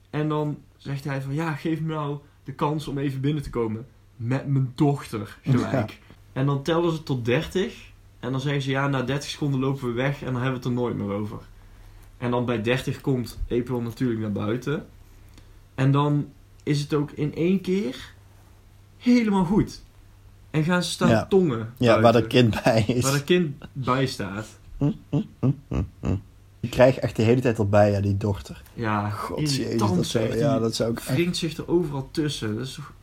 En 0.10 0.30
dan 0.30 0.58
zegt 0.78 1.04
hij 1.04 1.22
van, 1.22 1.34
ja, 1.34 1.54
geef 1.54 1.82
me 1.82 1.94
nou 1.94 2.18
de 2.44 2.54
kans 2.54 2.88
om 2.88 2.98
even 2.98 3.22
binnen 3.22 3.44
te 3.44 3.50
komen. 3.50 3.88
Met 4.16 4.48
mijn 4.48 4.72
dochter 4.76 5.38
gelijk. 5.44 6.00
En 6.34 6.46
dan 6.46 6.64
tellen 6.64 6.92
ze 6.92 7.04
tot 7.04 7.26
30. 7.26 7.92
En 8.20 8.32
dan 8.32 8.42
zeggen 8.42 8.62
ze, 8.62 8.70
ja, 8.70 8.88
na 8.88 9.02
30 9.02 9.30
seconden 9.30 9.60
lopen 9.60 9.88
we 9.88 9.94
weg 9.94 10.20
en 10.20 10.34
dan 10.34 10.42
hebben 10.42 10.62
we 10.62 10.68
het 10.68 10.78
er 10.78 10.82
nooit 10.82 10.96
meer 10.96 11.12
over. 11.12 11.40
En 12.18 12.32
dan 12.32 12.46
bij 12.46 12.62
30 12.62 13.02
komt 13.02 13.40
April 13.50 13.82
natuurlijk 13.82 14.20
naar 14.20 14.32
buiten. 14.32 14.86
En 15.76 15.92
dan 15.92 16.32
is 16.64 16.82
het 16.82 16.94
ook 16.94 17.12
in 17.12 17.36
één 17.36 17.62
keer 17.62 18.14
helemaal 19.06 19.46
goed. 19.46 19.84
En 20.52 20.64
gaan 20.64 20.84
ze 20.84 20.90
staan 20.90 21.10
Ja. 21.10 21.26
tongen. 21.26 21.74
ja, 21.78 22.02
waar 22.02 22.14
dat 22.14 22.28
kind 22.28 22.64
bij 22.64 22.84
is. 22.88 23.04
Waar 23.04 23.12
dat 23.12 23.24
kind 23.24 23.56
bij 23.74 24.06
staat. 24.06 24.46
Ik 26.60 26.70
krijg 26.72 26.98
echt 26.98 27.16
de 27.16 27.22
hele 27.24 27.42
tijd 27.42 27.60
al 27.60 27.70
bij, 27.70 27.92
ja, 27.92 28.00
die 28.02 28.18
dochter. 28.18 28.62
Ja, 28.74 29.10
God, 29.10 29.40
jezus, 29.56 29.80
dat 29.80 30.06
zou, 30.06 30.38
ja, 30.38 30.60
dat 30.60 30.76
zou 30.76 30.92
ik 30.92 30.98
echt 30.98 31.08
wringt 31.10 31.38
zich 31.38 31.58
er 31.58 31.68
overal 31.68 32.08
tussen. 32.12 32.56
Dat 32.56 32.66
is 32.66 32.74
toch... 32.74 32.94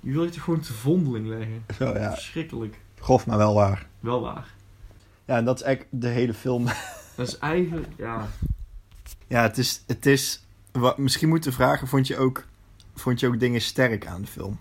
Je 0.00 0.12
wil 0.12 0.24
je 0.24 0.30
toch 0.30 0.42
gewoon 0.42 0.60
te 0.60 0.72
vondeling 0.72 1.26
leggen? 1.28 1.64
zo, 1.78 1.84
ja, 1.98 2.12
Verschrikkelijk. 2.12 2.80
grof, 3.00 3.26
maar 3.26 3.36
wel 3.38 3.54
waar. 3.54 3.86
Wel 4.00 4.20
waar. 4.20 4.54
Ja, 5.24 5.36
en 5.36 5.44
dat 5.44 5.56
is 5.56 5.62
eigenlijk 5.62 6.02
de 6.02 6.08
hele 6.08 6.34
film. 6.34 6.64
Dat 7.16 7.28
is 7.28 7.38
eigenlijk, 7.38 7.86
ja... 7.96 8.28
Ja, 9.28 9.42
het 9.42 9.58
is, 9.58 9.82
het 9.86 10.06
is 10.06 10.44
wat, 10.72 10.98
misschien 10.98 11.28
moeten 11.28 11.50
we 11.50 11.56
vragen, 11.56 11.88
vond 11.88 12.06
je, 12.06 12.16
ook, 12.18 12.44
vond 12.94 13.20
je 13.20 13.26
ook 13.26 13.40
dingen 13.40 13.60
sterk 13.60 14.06
aan 14.06 14.20
de 14.20 14.26
film? 14.26 14.58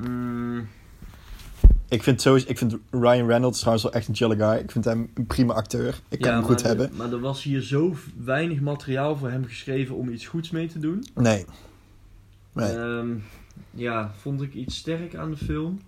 Mm, 0.00 0.68
Ik 1.88 2.02
vind, 2.02 2.20
sowieso, 2.20 2.48
ik 2.48 2.58
vind 2.58 2.76
Ryan 2.90 3.26
Reynolds 3.26 3.58
trouwens 3.58 3.84
wel 3.84 3.92
echt 3.92 4.08
een 4.08 4.14
chille 4.14 4.36
guy. 4.36 4.56
Ik 4.62 4.70
vind 4.70 4.84
hem 4.84 5.10
een 5.14 5.26
prima 5.26 5.54
acteur. 5.54 6.00
Ik 6.08 6.20
kan 6.20 6.30
ja, 6.30 6.36
hem 6.36 6.44
goed 6.44 6.62
hebben. 6.62 6.90
Maar 6.96 7.12
er 7.12 7.20
was 7.20 7.42
hier 7.42 7.60
zo 7.60 7.96
weinig 8.24 8.60
materiaal 8.60 9.16
voor 9.16 9.30
hem 9.30 9.44
geschreven 9.44 9.96
om 9.96 10.08
iets 10.08 10.26
goeds 10.26 10.50
mee 10.50 10.68
te 10.68 10.78
doen. 10.78 11.04
Nee. 11.14 11.44
Nee. 12.52 12.76
Ehm, 12.76 13.16
ja, 13.70 14.12
vond 14.20 14.42
ik 14.42 14.54
iets 14.54 14.76
sterk 14.76 15.14
aan 15.14 15.30
de 15.30 15.36
film. 15.36 15.80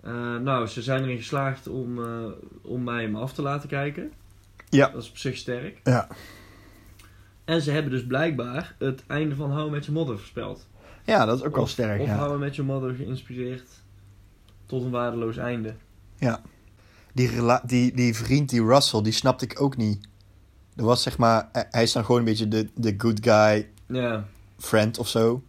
Eh, 0.00 0.36
nou, 0.36 0.66
ze 0.66 0.82
zijn 0.82 1.02
erin 1.02 1.16
geslaagd 1.16 1.68
om, 1.68 2.04
eh, 2.04 2.26
om 2.62 2.84
mij 2.84 3.02
hem 3.02 3.16
af 3.16 3.32
te 3.32 3.42
laten 3.42 3.68
kijken. 3.68 4.12
Ja. 4.68 4.88
Dat 4.88 5.02
is 5.02 5.10
op 5.10 5.16
zich 5.16 5.36
sterk. 5.36 5.80
Ja. 5.84 6.08
En 7.44 7.62
ze 7.62 7.70
hebben 7.70 7.90
dus 7.90 8.06
blijkbaar 8.06 8.74
het 8.78 9.02
einde 9.06 9.34
van 9.34 9.52
How 9.52 9.70
Met 9.70 9.84
Your 9.84 10.00
Mother 10.00 10.18
voorspeld. 10.18 10.66
Ja, 11.06 11.24
dat 11.24 11.38
is 11.38 11.44
ook 11.44 11.56
wel 11.56 11.66
sterk, 11.66 12.00
Of 12.00 12.06
ja. 12.06 12.28
Met 12.28 12.56
Your 12.56 12.72
Mother 12.72 12.94
geïnspireerd 12.94 13.68
tot 14.66 14.82
een 14.82 14.90
waardeloos 14.90 15.36
einde. 15.36 15.74
Die, 17.12 17.28
rela- 17.28 17.62
die, 17.66 17.94
die 17.94 18.14
vriend, 18.16 18.48
die 18.50 18.64
Russell, 18.64 19.02
die 19.02 19.12
snapte 19.12 19.44
ik 19.44 19.60
ook 19.60 19.76
niet. 19.76 20.08
Er 20.76 20.84
was 20.84 21.02
zeg 21.02 21.18
maar, 21.18 21.48
hij- 21.52 21.66
hij 21.70 21.82
is 21.82 21.92
dan 21.92 22.04
gewoon 22.04 22.20
een 22.20 22.26
beetje 22.26 22.48
de, 22.48 22.68
de 22.74 22.94
good 22.98 23.18
guy 23.22 23.68
Ja, 23.86 24.24
friend 24.58 24.98
of 24.98 25.08
zo. 25.08 25.42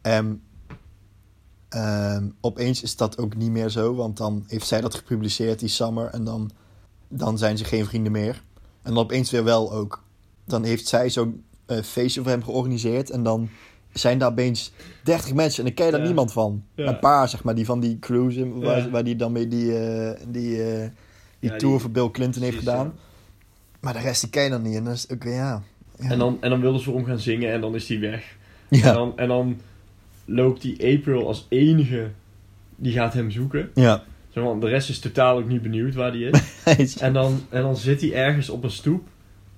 En 0.00 0.42
ehm, 1.68 2.28
opeens 2.40 2.82
is 2.82 2.96
dat 2.96 3.18
ook 3.18 3.36
niet 3.36 3.50
meer 3.50 3.68
zo, 3.68 3.94
want 3.94 4.16
dan 4.16 4.44
heeft 4.46 4.66
zij 4.66 4.80
dat 4.80 4.94
gepubliceerd, 4.94 5.58
die 5.58 5.68
Summer, 5.68 6.06
en 6.06 6.24
dan, 6.24 6.50
dan 7.08 7.38
zijn 7.38 7.58
ze 7.58 7.64
geen 7.64 7.86
vrienden 7.86 8.12
meer. 8.12 8.42
En 8.82 8.94
dan 8.94 9.02
opeens 9.02 9.30
weer 9.30 9.44
wel 9.44 9.72
ook. 9.72 10.02
Dan 10.44 10.64
heeft 10.64 10.86
zij 10.86 11.10
zo'n 11.10 11.44
eh, 11.66 11.82
feestje 11.82 12.20
voor 12.22 12.30
hem 12.30 12.42
georganiseerd 12.44 13.10
en 13.10 13.22
dan 13.22 13.48
zijn 13.94 14.18
daar 14.18 14.30
opeens 14.30 14.72
30 15.02 15.34
mensen 15.34 15.58
en 15.58 15.64
dan 15.64 15.74
ken 15.84 15.90
daar 15.92 16.00
Ja. 16.00 16.06
niemand 16.06 16.32
van. 16.32 16.64
Ja. 16.74 16.86
Een 16.86 16.98
paar, 16.98 17.28
zeg 17.28 17.44
maar, 17.44 17.54
die 17.54 17.64
van 17.64 17.80
die 17.80 17.98
cruise, 17.98 18.48
waar, 18.58 18.78
Ja. 18.78 18.90
waar 18.90 19.04
die 19.04 19.16
dan 19.16 19.32
mee 19.32 19.48
die, 19.48 19.78
eh, 19.78 20.20
die, 20.28 20.62
eh, 20.62 20.88
die 21.40 21.56
tour 21.56 21.72
die- 21.72 21.80
voor 21.80 21.90
Bill 21.90 22.10
Clinton 22.10 22.42
heeft 22.42 22.58
gedaan. 22.58 22.92
Maar 23.80 23.92
de 23.92 23.98
rest 23.98 24.20
die 24.20 24.30
ken 24.30 24.42
je 24.44 24.50
dan 24.50 24.62
niet 24.62 24.76
en 24.76 24.84
dan 24.84 24.92
is 24.92 25.10
ook 25.10 25.22
ja. 25.22 25.62
En, 25.98 26.18
dan, 26.18 26.36
en 26.40 26.50
dan 26.50 26.60
wilden 26.60 26.80
ze 26.80 26.90
om 26.90 27.04
gaan 27.04 27.18
zingen 27.18 27.52
en 27.52 27.60
dan 27.60 27.74
is 27.74 27.88
hij 27.88 28.00
weg. 28.00 28.36
En, 28.68 28.80
dan, 28.94 29.12
en 29.18 29.28
dan 29.28 29.60
loopt 30.24 30.62
die 30.62 30.96
April 30.98 31.26
als 31.26 31.46
enige, 31.48 32.10
die 32.76 32.92
gaat 32.92 33.14
hem 33.14 33.30
zoeken. 33.30 33.70
ja. 33.74 34.02
Maar, 34.34 34.58
de 34.60 34.68
rest 34.68 34.88
is 34.88 34.98
totaal 34.98 35.38
ook 35.38 35.48
niet 35.48 35.62
benieuwd 35.62 35.94
waar 35.94 36.12
die 36.12 36.30
is. 36.76 36.96
En 37.00 37.12
dan, 37.12 37.40
en 37.48 37.62
dan 37.62 37.76
zit 37.76 38.00
hij 38.00 38.12
ergens 38.12 38.50
op 38.50 38.64
een 38.64 38.70
stoep, 38.70 39.08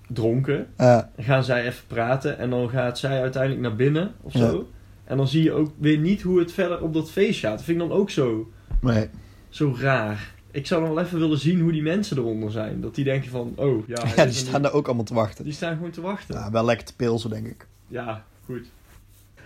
dronken. 0.07 0.67
Ja. 0.79 1.11
Dan 1.17 1.25
gaan 1.25 1.45
zij 1.45 1.67
even 1.67 1.87
praten 1.87 2.39
en 2.39 2.51
dan 2.51 2.69
gaat 2.71 2.99
zij 2.99 3.21
uiteindelijk 3.21 3.63
naar 3.63 3.77
binnen 3.77 4.13
of 4.23 4.33
Ja. 4.33 4.39
zo. 4.51 4.69
En 5.05 5.17
dan 5.17 5.29
zie 5.29 5.43
je 5.43 5.53
ook 5.53 5.71
weer 5.79 5.99
niet 5.99 6.23
hoe 6.23 6.39
het 6.39 6.53
verder 6.53 6.83
op 6.83 6.93
dat 6.95 7.11
feest 7.11 7.41
gaat. 7.41 7.57
Dat 7.57 7.63
vind 7.63 7.83
ik 7.83 7.89
dan 7.89 7.99
ook 7.99 8.11
zo, 8.11 8.51
Nee. 8.81 9.09
zo 9.49 9.77
raar. 9.79 10.35
Ik 10.51 10.67
zou 10.67 10.85
dan 10.85 10.95
wel 10.95 11.05
even 11.05 11.19
willen 11.19 11.39
zien 11.39 11.61
hoe 11.61 11.73
die 11.73 11.83
mensen 11.83 12.17
eronder 12.19 12.51
zijn. 12.51 12.81
Dat 12.81 12.95
die 12.95 13.05
denken 13.05 13.31
van, 13.31 13.53
oh 13.57 13.89
ja, 13.89 13.95
Ja, 13.95 14.05
is 14.05 14.15
die 14.15 14.33
staan 14.33 14.53
niet. 14.53 14.63
daar 14.63 14.73
ook 14.73 14.87
allemaal 14.87 15.05
te 15.05 15.15
wachten. 15.15 15.45
die 15.45 15.53
staan 15.53 15.75
gewoon 15.75 15.91
te 15.91 16.01
wachten. 16.01 16.35
Ja, 16.35 16.51
wel 16.51 16.65
lekker 16.65 16.87
te 16.87 16.95
pilsen, 16.97 17.31
denk 17.31 17.47
ik. 17.47 17.67
Ja, 17.89 18.25
goed. 18.45 18.67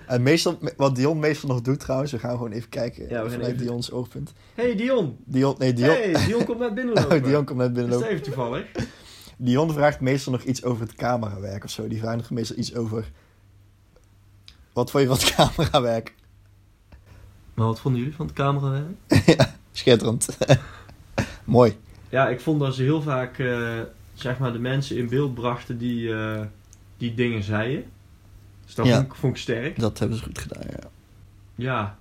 En 0.06 0.22
meestal, 0.22 0.58
wat 0.76 0.96
Dion 0.96 1.18
meestal 1.18 1.48
nog 1.48 1.60
doet 1.60 1.80
trouwens, 1.80 2.12
we 2.12 2.18
gaan 2.18 2.30
gewoon 2.30 2.52
even 2.52 2.68
kijken 2.68 3.08
Ja, 3.08 3.22
vanuit 3.28 3.42
even- 3.52 3.56
Dion's 3.56 3.90
oogpunt. 3.92 4.32
Hey 4.54 4.76
Dion! 4.76 5.16
Dion, 5.24 5.54
nee, 5.58 5.72
Dion, 5.72 5.88
Hey, 5.88 6.24
Dion 6.26 6.44
komt 6.44 6.58
net 6.58 6.74
binnen 6.84 6.96
oh. 6.96 7.24
Dion 7.24 7.44
komt 7.44 7.58
net 7.58 7.68
Is 7.68 7.72
binnenlopen. 7.74 8.06
het 8.08 8.12
even 8.18 8.24
toevallig? 8.32 8.64
Dion 9.42 9.72
vraagt 9.72 10.00
meestal 10.00 10.32
nog 10.32 10.42
iets 10.42 10.64
over 10.64 10.82
het 10.82 10.94
camerawerk 10.94 11.64
of 11.64 11.70
zo. 11.70 11.88
Die 11.88 11.98
vraagt 11.98 12.16
nog 12.16 12.30
meestal 12.30 12.56
iets 12.56 12.74
over... 12.74 13.10
Wat 14.72 14.90
vond 14.90 15.02
je 15.02 15.08
van 15.08 15.18
het 15.18 15.34
camerawerk? 15.56 16.14
Maar 17.54 17.66
wat 17.66 17.80
vonden 17.80 18.00
jullie 18.00 18.16
van 18.16 18.26
het 18.26 18.34
camerawerk? 18.34 18.96
Schitterend. 19.72 20.28
Mooi. 21.44 21.76
Ja, 22.08 22.28
ik 22.28 22.40
vond 22.40 22.60
dat 22.60 22.74
ze 22.74 22.82
heel 22.82 23.02
vaak 23.02 23.38
eh, 23.38 23.80
zeg 24.14 24.38
maar 24.38 24.52
de 24.52 24.58
mensen 24.58 24.96
in 24.96 25.08
beeld 25.08 25.34
brachten 25.34 25.78
die, 25.78 26.14
eh, 26.14 26.40
die 26.96 27.14
dingen 27.14 27.42
zeiden. 27.42 27.84
Dus 28.64 28.74
dat 28.74 28.86
Ja. 28.86 28.96
vond, 28.96 29.06
ik, 29.06 29.14
vond 29.14 29.34
ik 29.36 29.40
sterk. 29.42 29.78
Dat 29.78 29.98
hebben 29.98 30.18
ze 30.18 30.24
goed 30.24 30.38
gedaan, 30.38 30.66
ja. 30.70 30.88
Ja. 31.54 31.98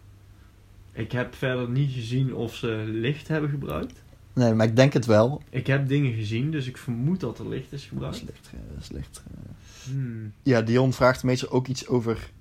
Ik 0.91 1.11
heb 1.11 1.35
verder 1.35 1.69
niet 1.69 1.91
gezien 1.91 2.33
of 2.35 2.55
ze 2.55 2.67
licht 2.87 3.27
hebben 3.27 3.49
gebruikt. 3.49 4.03
Nee, 4.39 4.53
maar 4.53 4.65
ik 4.67 4.75
denk 4.75 4.93
het 4.93 5.05
wel. 5.05 5.41
Ik 5.49 5.67
heb 5.67 5.87
dingen 5.87 6.13
gezien, 6.13 6.51
dus 6.51 6.67
ik 6.67 6.77
vermoed 6.77 7.19
dat 7.19 7.39
er 7.39 7.49
licht 7.49 7.71
is 7.71 7.89
Dat 7.93 8.13
is 8.13 8.19
gebruikt. 8.19 8.23
licht. 8.25 8.49
eh, 8.53 8.59
Dat 8.73 8.81
is 8.83 8.89
licht. 8.91 9.23
eh. 9.31 9.91
Hmm. 9.93 10.31
Ja, 10.43 10.61
Dion 10.61 10.93
vraagt 10.93 11.23
meestal 11.23 11.49
ook 11.49 11.67
iets 11.67 11.87
over 11.87 12.31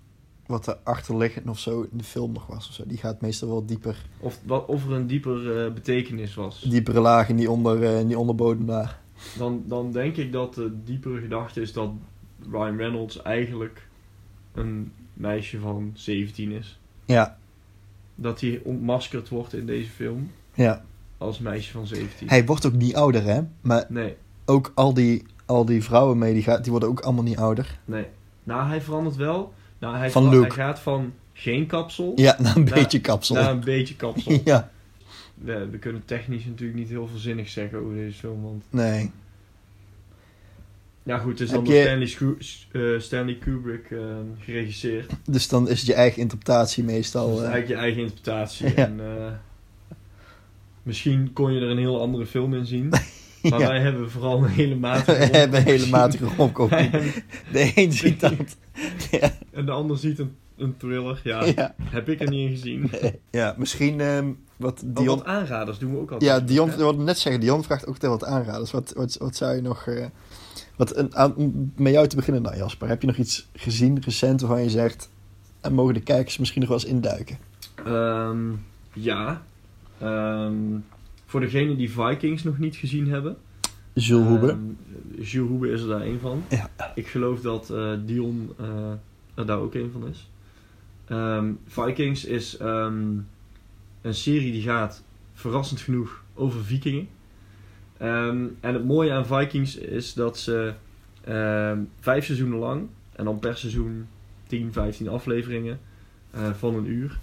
wat 0.47 0.67
er 0.67 0.77
achterliggend 0.83 1.49
of 1.49 1.59
zo 1.59 1.83
in 1.91 1.99
de 1.99 2.05
film 2.05 2.33
nog 2.33 2.47
was 2.47 2.69
of 2.69 2.75
zo. 2.75 2.83
Die 2.87 2.99
gaat 2.99 3.21
meestal 3.21 3.49
wel 3.49 3.67
dieper. 3.67 3.97
Of, 4.21 4.39
wat, 4.45 4.67
of 4.67 4.85
er 4.85 4.93
een 4.93 5.07
dieper 5.07 5.65
eh, 5.65 5.73
betekenis 5.73 6.35
was. 6.35 6.61
Diepere 6.63 7.01
laag 7.01 7.29
in 7.29 7.37
die, 7.37 7.51
onder, 7.51 7.83
in 7.83 8.07
die 8.07 8.19
onderbodem 8.19 8.67
daar. 8.67 8.99
Dan, 9.39 9.63
dan 9.67 9.93
denk 9.93 10.17
ik 10.17 10.33
dat 10.33 10.55
de 10.55 10.73
diepere 10.85 11.21
gedachte 11.21 11.61
is 11.61 11.73
dat 11.73 11.91
Ryan 12.51 12.77
Reynolds 12.77 13.23
eigenlijk 13.23 13.89
een 14.55 14.93
meisje 15.15 15.59
van 15.59 15.91
17 15.95 16.51
is. 16.51 16.79
Ja, 17.05 17.39
Dat 18.15 18.41
hij 18.41 18.61
ontmaskerd 18.65 19.29
wordt 19.29 19.55
in 19.55 19.67
deze 19.67 19.91
film 19.91 20.31
ja. 20.55 20.85
Als 21.19 21.39
meisje 21.39 21.73
van 21.73 21.87
17. 21.87 22.29
Hij 22.29 22.45
wordt 22.47 22.67
ook 22.67 22.73
niet 22.73 22.95
ouder, 22.95 23.23
hè? 23.25 23.41
Maar 23.61 23.85
Nee, 23.89 24.17
ook 24.45 24.73
al 24.75 24.95
die, 24.95 25.25
al 25.47 25.65
die 25.65 25.83
vrouwen 25.85 26.19
mee, 26.19 26.35
die, 26.35 26.43
gaat, 26.43 26.63
die 26.63 26.71
worden 26.71 26.89
ook 26.89 27.01
allemaal 27.01 27.25
niet 27.25 27.39
ouder. 27.39 27.79
nee. 27.85 28.07
Nou, 28.45 28.69
hij 28.69 28.81
verandert 28.81 29.17
wel. 29.17 29.53
Nou, 29.79 29.97
hij, 29.97 30.11
Van 30.11 30.25
look. 30.25 30.41
hij 30.43 30.51
gaat 30.51 30.79
van 30.81 31.13
geen 31.33 31.67
kapsel. 31.67 32.13
Ja, 32.17 32.37
naar 32.41 32.57
een 32.57 32.65
beetje 32.65 33.01
kapsel. 33.01 33.35
Naar 33.35 33.51
een 33.51 33.61
beetje 33.65 33.97
kapsel. 33.97 34.41
ja. 34.45 34.71
We, 35.35 35.69
we 35.71 35.79
kunnen 35.79 36.03
technisch 36.05 36.45
natuurlijk 36.45 36.79
niet 36.79 36.89
heel 36.89 37.07
veel 37.07 37.19
zinnig 37.19 37.49
zeggen 37.49 37.79
over 37.79 37.95
deze 37.95 38.19
film, 38.19 38.43
want... 38.43 38.65
Nee. 38.71 39.11
Ja 41.03 41.19
goed, 41.19 41.31
het 41.31 41.41
is 41.41 41.51
dan 41.51 41.65
door 41.65 41.75
je- 41.75 42.07
Stanley, 42.07 42.37
eh, 42.95 43.01
Stanley 43.01 43.35
Kubrick 43.35 43.91
eh, 43.91 43.99
geregisseerd. 44.39 45.11
Dus 45.31 45.49
dan 45.49 45.69
is 45.69 45.79
het 45.79 45.87
je 45.87 45.95
eigen 45.95 46.21
interpretatie 46.21 46.85
meestal. 46.85 47.29
is 47.33 47.35
eh, 47.37 47.41
eigenlijk 47.41 47.69
je 47.69 47.75
eigen 47.87 48.01
interpretatie. 48.03 48.67
Ja. 48.77 48.85
En, 48.87 49.01
misschien 50.89 51.33
kon 51.33 51.53
je 51.53 51.61
er 51.61 51.71
een 51.71 51.79
heel 51.79 52.01
andere 52.01 52.27
film 52.27 52.55
in 52.55 52.67
zien. 52.67 52.93
Maar 53.43 53.61
ja. 53.61 53.69
wij 53.69 53.81
hebben 53.81 54.11
vooral 54.11 54.43
een 54.45 54.51
hele 54.51 54.75
We 54.75 54.81
matige 54.87 55.13
hebben 55.13 55.59
een 55.61 55.67
hele 55.67 55.87
matige 55.87 56.25
romcom. 56.37 56.69
De 56.69 57.73
een 57.75 57.93
ziet 57.93 58.21
dat. 58.31 58.57
Ja. 59.11 59.31
En 59.51 59.67
de 59.67 59.73
ander 59.73 59.99
ziet 59.99 60.19
een, 60.19 60.35
een 60.57 60.77
thriller. 60.77 61.21
Ja, 61.25 61.45
Ja. 61.45 61.75
heb 61.83 62.09
ik 62.09 62.21
er 62.21 62.29
niet 62.31 62.51
in 62.51 62.57
gezien. 62.57 62.91
ja, 63.31 63.55
misschien 63.59 64.01
ehm, 64.01 64.31
wat 64.57 64.83
Oh, 64.87 64.95
Dion... 64.95 65.17
wat 65.17 65.25
aanraders 65.25 65.79
doen 65.79 65.93
we 65.93 65.99
ook 65.99 66.11
altijd. 66.11 66.31
Ja, 66.31 66.41
Dion, 66.47 66.67
hè? 66.67 66.73
ik 66.73 66.79
wilde 66.79 67.03
net 67.03 67.19
zeggen, 67.19 67.41
Dion 67.41 67.65
vraagt 67.65 67.87
ook 67.87 68.01
wat 68.01 68.25
aanraders. 68.25 68.71
Wat, 68.71 68.93
wat, 68.97 69.17
wat 69.21 69.37
zou 69.37 69.55
je 69.55 69.63
nog... 69.63 69.87
eh, 69.87 70.07
wat, 70.77 70.97
een, 70.97 71.17
aan, 71.17 71.35
om 71.35 71.73
met 71.77 71.93
jou 71.93 72.07
te 72.07 72.17
beginnen 72.17 72.43
dan, 72.43 72.57
Jasper. 72.57 72.89
Heb 72.89 73.01
je 73.01 73.07
nog 73.07 73.17
iets 73.17 73.49
gezien, 73.53 74.03
recent, 74.05 74.41
waarvan 74.41 74.63
je 74.63 74.71
zegt... 74.71 75.11
En 75.61 75.73
mogen 75.75 75.95
de 75.95 76.01
kijkers 76.01 76.39
misschien 76.39 76.61
nog 76.61 76.71
wel 76.71 76.79
eens 76.79 76.89
induiken? 76.89 77.39
Ehm, 77.85 78.51
ja. 78.93 79.43
Ehm, 80.01 80.55
voor 81.27 81.41
degenen 81.41 81.77
die 81.77 81.91
Vikings 81.91 82.43
nog 82.43 82.59
niet 82.59 82.77
gezien 82.77 83.09
hebben. 83.09 83.37
Jules 83.93 84.27
Hoebe. 84.27 84.49
Ehm, 84.49 85.23
Jules 85.23 85.49
Hoebe 85.49 85.71
is 85.71 85.83
er 85.83 85.89
daar 85.89 86.01
een 86.01 86.21
van. 86.21 86.45
Ja. 86.49 86.71
Ik 86.95 87.07
geloof 87.07 87.41
dat 87.41 87.71
eh, 87.71 87.93
Dion 88.05 88.53
eh, 88.59 88.93
er 89.35 89.47
daar 89.47 89.59
ook 89.59 89.75
een 89.75 89.91
van 89.93 90.09
is. 90.09 90.31
Ehm, 91.05 91.53
Vikings 91.67 92.25
is 92.25 92.57
een 92.59 94.15
serie 94.15 94.53
die 94.53 94.63
gaat, 94.63 95.03
verrassend 95.33 95.81
genoeg, 95.81 96.23
over 96.35 96.65
vikingen. 96.65 97.09
En 97.97 98.57
het 98.61 98.85
mooie 98.85 99.13
aan 99.13 99.27
Vikings 99.27 99.77
is 99.77 100.15
dat 100.15 100.39
ze 100.39 100.73
vijf 102.01 102.25
seizoenen 102.25 102.59
lang, 102.59 102.89
en 103.19 103.25
dan 103.25 103.39
per 103.39 103.57
seizoen 103.57 104.07
10, 104.47 104.73
15 104.73 105.09
afleveringen 105.09 105.81
eh, 106.31 106.51
van 106.53 106.75
een 106.75 106.87
uur, 106.87 107.19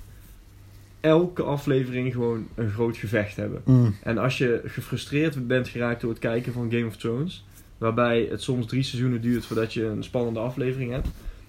elke 1.05 1.43
aflevering 1.43 2.13
gewoon 2.13 2.47
een 2.55 2.69
groot 2.69 2.97
gevecht 2.97 3.35
hebben. 3.35 3.61
Mm. 3.65 3.95
En 4.03 4.17
als 4.17 4.37
je 4.37 4.61
gefrustreerd 4.65 5.47
bent 5.47 5.67
geraakt 5.67 6.01
door 6.01 6.09
het 6.09 6.19
kijken 6.19 6.53
van 6.53 6.71
Game 6.71 6.85
of 6.85 6.97
Thrones, 6.97 7.45
waarbij 7.77 8.27
het 8.29 8.41
soms 8.41 8.65
drie 8.65 8.83
seizoenen 8.83 9.21
duurt 9.21 9.45
voordat 9.45 9.73
je 9.73 9.85
een 9.85 10.03
spannende 10.03 10.39
aflevering 10.39 10.91
hebt, 10.91 11.07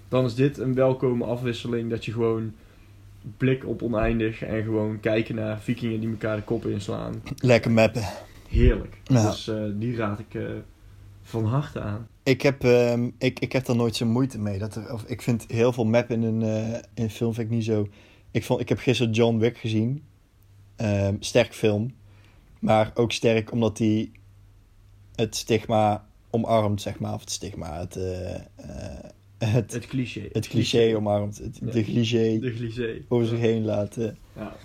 dan 0.09 0.25
is 0.25 0.35
dit 0.35 0.59
een 0.59 0.75
welkome 0.75 1.25
afwisseling 1.25 1.91
dat 1.91 2.05
je 2.05 2.13
gewoon 2.13 2.53
blik 3.37 3.67
op 3.67 3.83
oneindig 3.83 4.43
en 4.43 4.63
gewoon 4.63 5.01
kijken 5.01 5.35
naar 5.35 5.61
vikingen 5.61 6.01
die 6.01 6.11
elkaar 6.11 6.37
de 6.37 6.43
koppen 6.43 6.71
inslaan. 6.73 7.23
Lekker 7.37 7.71
mappen. 7.71 8.03
Heerlijk. 8.49 9.01
Ja. 9.05 9.27
Dus 9.27 9.49
eh, 9.49 9.63
die 9.75 9.97
raad 9.97 10.19
ik 10.19 10.35
eh, 10.35 10.43
van 11.23 11.45
harte 11.45 11.81
aan. 11.81 12.07
Ik 12.23 12.43
heb, 12.43 12.65
ehm, 12.65 13.11
ik, 13.19 13.41
ik 13.41 13.53
heb 13.53 13.67
er 13.67 13.77
nooit 13.77 13.97
zo 13.97 14.07
moeite 14.07 14.39
mee. 14.39 14.59
Dat 14.59 14.75
er, 14.75 14.93
of, 14.93 15.05
ik 15.07 15.23
vind 15.23 15.45
heel 15.49 15.73
veel 15.73 15.85
map 15.85 16.11
in 16.11 16.23
een, 16.23 16.43
eh, 16.43 16.75
in 16.95 17.03
een 17.03 17.11
film 17.11 17.35
vind 17.35 17.47
ik 17.47 17.55
niet 17.55 17.65
zo... 17.65 17.89
Ik, 18.31 18.45
vond, 18.45 18.61
ik 18.61 18.69
heb 18.69 18.79
gisteren 18.79 19.13
John 19.13 19.39
Wick 19.39 19.59
gezien. 19.59 20.03
Ehm, 20.77 21.17
sterk 21.21 21.55
film. 21.55 21.95
Maar 22.59 22.91
ook 22.95 23.13
sterk 23.13 23.53
omdat 23.53 23.79
hij 23.79 24.11
het 25.15 25.37
stigma 25.37 26.07
omarmt, 26.31 26.81
zeg 26.83 26.99
maar. 26.99 27.15
Of 27.15 27.21
het 27.21 27.31
stigma, 27.31 27.79
het, 27.79 27.97
eh, 27.97 28.41
het, 29.39 29.73
Het 29.73 29.87
cliché. 29.87 30.29
het 30.33 30.49
cliché 30.49 30.97
omarmt. 30.97 31.39
Het, 31.39 31.59
Ja. 31.65 31.71
De 31.71 31.85
cliché 31.85 32.39
De 32.39 32.53
cliché. 32.55 33.03
over 33.09 33.27
zich 33.27 33.39
heen 33.39 33.65
laten. 33.65 34.19
Ja. 34.37 34.57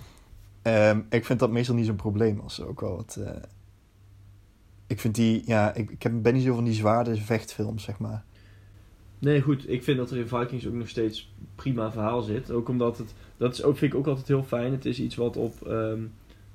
Ehm, 0.62 1.00
ik 1.10 1.24
vind 1.24 1.38
dat 1.38 1.50
meestal 1.50 1.74
niet 1.74 1.86
zo'n 1.86 1.96
probleem 1.96 2.40
als 2.40 2.54
ze 2.54 2.64
ook 2.66 2.80
wel 2.80 2.96
wat... 2.96 3.16
eh, 3.16 3.30
ik 4.86 5.00
vind 5.00 5.14
die, 5.14 5.42
ja, 5.46 5.74
ik, 5.74 5.90
ik 5.90 6.22
ben 6.22 6.34
niet 6.34 6.42
zo 6.44 6.54
van 6.54 6.64
die 6.64 6.74
zwaarde 6.74 7.16
vechtfilms, 7.16 7.82
zeg 7.84 7.98
maar. 7.98 8.24
Nee, 9.22 9.40
goed. 9.40 9.70
Ik 9.70 9.82
vind 9.82 9.96
dat 9.98 10.10
er 10.10 10.16
in 10.16 10.28
Vikings 10.28 10.66
ook 10.66 10.72
nog 10.74 10.88
steeds 10.88 11.32
prima 11.54 11.92
verhaal 11.92 12.22
zit. 12.22 12.50
Ook 12.50 12.68
omdat 12.68 12.98
het... 12.98 13.14
Dat 13.36 13.52
is 13.52 13.62
ook, 13.62 13.76
vind 13.76 13.92
ik 13.92 13.98
ook 13.98 14.06
altijd 14.06 14.28
heel 14.28 14.42
fijn. 14.42 14.72
Het 14.72 14.84
is 14.84 15.00
iets 15.00 15.14
wat 15.16 15.36
op, 15.36 15.66
ehm, 15.66 16.00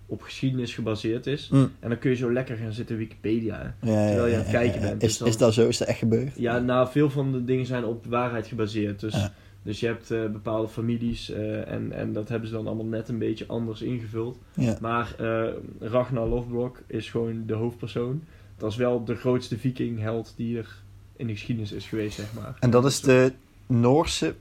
op 0.05 0.21
geschiedenis 0.21 0.73
gebaseerd 0.73 1.27
is. 1.27 1.49
Mm. 1.51 1.71
En 1.79 1.89
dan 1.89 1.99
kun 1.99 2.09
je 2.09 2.15
zo 2.15 2.31
lekker 2.33 2.57
gaan 2.57 2.71
zitten 2.73 2.97
Wikipedia. 2.97 3.75
Ja, 3.81 4.07
Terwijl 4.07 4.25
je 4.27 4.33
aan 4.33 4.39
het 4.41 4.49
kijken 4.51 4.81
bent, 4.81 5.03
Is, 5.03 5.09
dus 5.09 5.17
dan- 5.17 5.27
is 5.27 5.37
dat 5.37 5.53
zo? 5.53 5.67
Is 5.67 5.77
dat 5.77 5.87
echt 5.87 5.97
gebeurd? 5.99 6.33
Ja, 6.37 6.59
nou, 6.59 6.87
veel 6.89 7.09
van 7.09 7.31
de 7.31 7.43
dingen 7.43 7.65
zijn 7.65 7.85
op 7.85 8.05
waarheid 8.05 8.47
gebaseerd. 8.47 8.99
Dus, 8.99 9.13
Ja. 9.13 9.33
dus 9.63 9.79
je 9.79 9.85
hebt 9.85 10.11
eh, 10.11 10.25
bepaalde 10.25 10.67
families 10.67 11.29
eh, 11.31 11.67
en, 11.71 11.91
en 11.91 12.13
dat 12.13 12.29
hebben 12.29 12.47
ze 12.47 12.53
dan 12.55 12.67
allemaal 12.67 12.85
net 12.85 13.09
een 13.09 13.17
beetje 13.19 13.47
anders 13.47 13.81
ingevuld. 13.81 14.37
Ja. 14.53 14.77
Maar 14.81 15.15
eh, 15.17 15.53
Ragnar 15.79 16.27
Lothbrok 16.27 16.81
is 16.87 17.09
gewoon 17.09 17.43
de 17.45 17.53
hoofdpersoon. 17.53 18.23
Dat 18.57 18.71
is 18.71 18.77
wel 18.77 19.03
de 19.03 19.15
grootste 19.15 19.57
vikingheld 19.57 20.33
die 20.35 20.57
er 20.57 20.85
in 21.17 21.27
de 21.27 21.33
geschiedenis 21.33 21.71
is 21.71 21.85
geweest, 21.87 22.15
zeg 22.15 22.33
maar. 22.33 22.57
En 22.59 22.69
dat 22.69 22.85
is 22.85 23.01
de 23.01 23.33
Noorse 23.67 24.35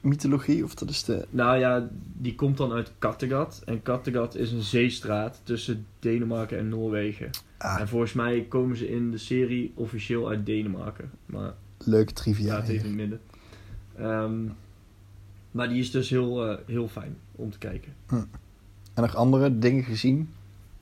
mythologie? 0.00 0.64
Of 0.64 0.74
dat 0.74 0.88
is 0.90 1.04
de... 1.04 1.26
Nou 1.30 1.58
ja, 1.58 1.88
die 2.12 2.34
komt 2.34 2.56
dan 2.56 2.72
uit 2.72 2.92
Kattegat. 2.98 3.62
En 3.64 3.82
Kattegat 3.82 4.34
is 4.34 4.52
een 4.52 4.62
zeestraat 4.62 5.40
tussen 5.42 5.86
Denemarken 5.98 6.58
en 6.58 6.68
Noorwegen. 6.68 7.30
Ah, 7.58 7.80
En 7.80 7.88
volgens 7.88 8.12
mij 8.12 8.46
komen 8.48 8.76
ze 8.76 8.88
in 8.88 9.10
de 9.10 9.18
serie 9.18 9.72
officieel 9.74 10.28
uit 10.28 10.46
Denemarken. 10.46 11.10
Maar 11.26 11.54
leuke 11.78 12.12
trivia. 12.12 12.56
Ja, 12.56 12.62
even 12.62 12.74
in 12.74 12.80
het 12.84 12.94
midden. 12.94 13.20
Ehm, 13.96 14.44
maar 15.50 15.68
die 15.68 15.80
is 15.80 15.90
dus 15.90 16.10
heel, 16.10 16.48
eh, 16.50 16.58
heel 16.66 16.88
fijn 16.88 17.16
om 17.32 17.50
te 17.50 17.58
kijken. 17.58 17.94
En 18.94 19.02
nog 19.02 19.14
andere 19.14 19.58
dingen 19.58 19.84
gezien? 19.84 20.28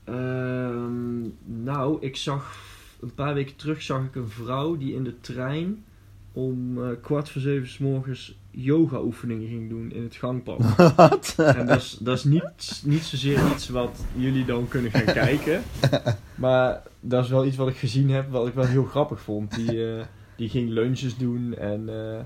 Ehm, 0.05 1.21
nou, 1.45 1.97
ik 2.01 2.17
zag 2.17 2.57
een 3.01 3.15
paar 3.15 3.35
weken 3.35 3.57
terug 3.57 3.83
zag 3.83 4.05
ik 4.05 4.15
een 4.15 4.29
vrouw 4.29 4.77
die 4.77 4.95
in 4.95 5.05
de 5.05 5.21
trein 5.21 5.85
om 6.33 6.85
eh, 6.85 6.91
kwart 7.03 7.31
voor 7.31 7.41
zeven 7.41 7.69
's 7.69 7.79
morgens 7.79 8.39
yoga 8.51 9.01
oefeningen 9.01 9.49
ging 9.49 9.69
doen 9.69 9.93
in 9.93 10.03
het 10.03 10.15
gangpad. 10.15 10.77
Wat? 10.97 11.35
En 11.37 11.67
dat 11.67 11.77
is, 11.77 11.97
dat 12.01 12.17
is 12.17 12.25
niet, 12.25 12.83
niet 12.85 13.03
zozeer 13.03 13.51
iets 13.53 13.69
wat 13.69 14.05
jullie 14.17 14.45
dan 14.45 14.69
kunnen 14.69 14.91
gaan 14.91 15.15
kijken. 15.15 15.63
Maar 16.35 16.83
dat 17.01 17.25
is 17.25 17.31
wel 17.31 17.47
iets 17.47 17.57
wat 17.57 17.69
ik 17.69 17.77
gezien 17.77 18.11
heb, 18.11 18.31
wat 18.31 18.47
ik 18.47 18.55
wel 18.55 18.65
heel 18.65 18.85
grappig 18.85 19.21
vond. 19.21 19.55
Die, 19.55 19.95
eh, 19.95 20.05
die 20.37 20.49
ging 20.49 20.69
lunches 20.69 21.17
doen 21.17 21.57
en, 21.57 21.89
eh, 21.89 22.21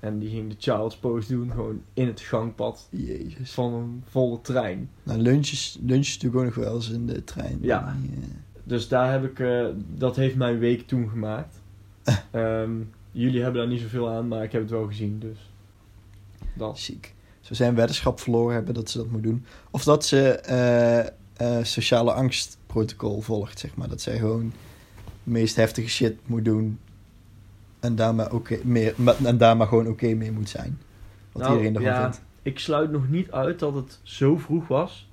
en 0.00 0.18
die 0.18 0.30
ging 0.30 0.48
de 0.50 0.56
child's 0.58 0.96
pose 0.96 1.28
doen, 1.28 1.50
gewoon 1.50 1.82
in 1.94 2.06
het 2.06 2.20
gangpad 2.20 2.88
Jezus. 2.90 3.50
van 3.50 3.72
een 3.72 4.02
volle 4.08 4.40
trein. 4.40 4.90
Nou, 5.02 5.20
lunches, 5.20 5.78
lunches 5.82 6.18
doe 6.18 6.30
ik 6.30 6.36
ook 6.36 6.44
nog 6.44 6.54
wel 6.54 6.74
eens 6.74 6.90
in 6.90 7.06
de 7.06 7.24
trein. 7.24 7.58
Ja. 7.60 7.96
Die, 8.00 8.10
Dus 8.70 8.88
daar 8.88 9.12
heb 9.12 9.24
ik, 9.24 9.38
eh, 9.38 9.66
dat 9.94 10.16
heeft 10.16 10.36
mijn 10.36 10.58
week 10.58 10.86
toen 10.86 11.08
gemaakt. 11.08 11.60
Ehm, 12.30 12.70
jullie 13.12 13.42
hebben 13.42 13.60
daar 13.60 13.70
niet 13.70 13.80
zoveel 13.80 14.10
aan, 14.10 14.28
maar 14.28 14.42
ik 14.42 14.52
heb 14.52 14.60
het 14.60 14.70
wel 14.70 14.86
gezien, 14.86 15.18
dus 15.18 15.50
dat. 16.54 16.78
ziek. 16.78 17.14
Zo 17.40 17.54
zijn 17.54 17.74
weddenschap 17.74 18.20
verloren 18.20 18.54
hebben 18.54 18.74
dat 18.74 18.90
ze 18.90 18.98
dat 18.98 19.10
moet 19.10 19.22
doen. 19.22 19.44
Of 19.70 19.84
dat 19.84 20.04
ze 20.04 20.30
eh, 20.30 20.98
eh, 20.98 21.64
sociale 21.64 22.12
angstprotocol 22.12 23.20
volgt, 23.20 23.58
zeg 23.58 23.74
maar. 23.74 23.88
Dat 23.88 24.00
zij 24.00 24.18
gewoon 24.18 24.52
de 25.24 25.30
meest 25.30 25.56
heftige 25.56 25.88
shit 25.88 26.18
moet 26.26 26.44
doen. 26.44 26.78
En 27.80 27.94
daar 27.96 28.14
maar, 28.14 28.32
oké 28.32 28.58
meer, 28.64 28.94
en 29.24 29.38
daar 29.38 29.56
maar 29.56 29.66
gewoon 29.66 29.86
oké 29.86 30.14
mee 30.14 30.32
moet 30.32 30.48
zijn. 30.48 30.78
Wat 31.32 31.42
Nou, 31.42 31.54
iedereen 31.54 31.76
ervan 31.76 31.92
ja, 31.92 32.02
vindt. 32.02 32.22
Ik 32.42 32.58
sluit 32.58 32.90
nog 32.90 33.08
niet 33.08 33.30
uit 33.30 33.58
dat 33.58 33.74
het 33.74 33.98
zo 34.02 34.36
vroeg 34.36 34.68
was. 34.68 35.09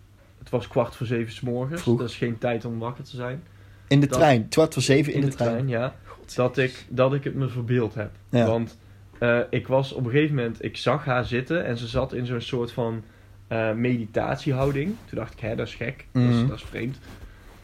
Het 0.48 0.56
was 0.56 0.68
kwart 0.68 0.96
voor 0.96 1.08
zeven 1.08 1.34
's 1.34 1.42
morgens. 1.42 1.82
Vroeg. 1.82 2.00
Dat 2.00 2.10
is 2.10 2.16
geen 2.16 2.38
tijd 2.38 2.66
om 2.66 2.80
wakker 2.80 3.04
te 3.04 3.16
zijn. 3.16 3.44
In 3.88 4.00
de 4.00 4.08
dat- 4.08 4.18
trein, 4.20 4.48
kwart 4.50 4.74
voor 4.74 4.84
zeven 4.84 5.14
in, 5.14 5.22
de, 5.22 5.28
trein. 5.28 5.68
ja. 5.68 5.96
Dat 6.36 6.58
ik, 6.58 6.86
dat 6.90 7.14
ik 7.14 7.24
het 7.24 7.34
me 7.36 7.48
verbeeld 7.48 7.94
heb. 7.96 8.10
Ja. 8.30 8.46
Want 8.46 8.78
eh, 9.20 9.40
ik 9.50 9.68
was 9.68 9.94
op 9.94 10.06
een 10.06 10.12
gegeven 10.12 10.36
moment, 10.36 10.64
ik 10.64 10.78
zag 10.78 11.06
haar 11.06 11.26
zitten 11.26 11.66
en 11.66 11.78
ze 11.78 11.88
zat 11.88 12.14
in 12.14 12.26
zo'n 12.26 12.42
soort 12.42 12.72
van 12.72 13.04
eh, 13.48 13.74
meditatiehouding. 13.74 14.96
Toen 15.06 15.18
dacht 15.18 15.34
ik, 15.34 15.40
hè, 15.40 15.56
dat 15.56 15.68
is 15.68 15.76
gek, 15.76 16.06
dat, 16.12 16.24
is, 16.24 16.36
Mhm. 16.36 16.48
dat 16.48 16.58
is 16.58 16.64
vreemd. 16.64 17.00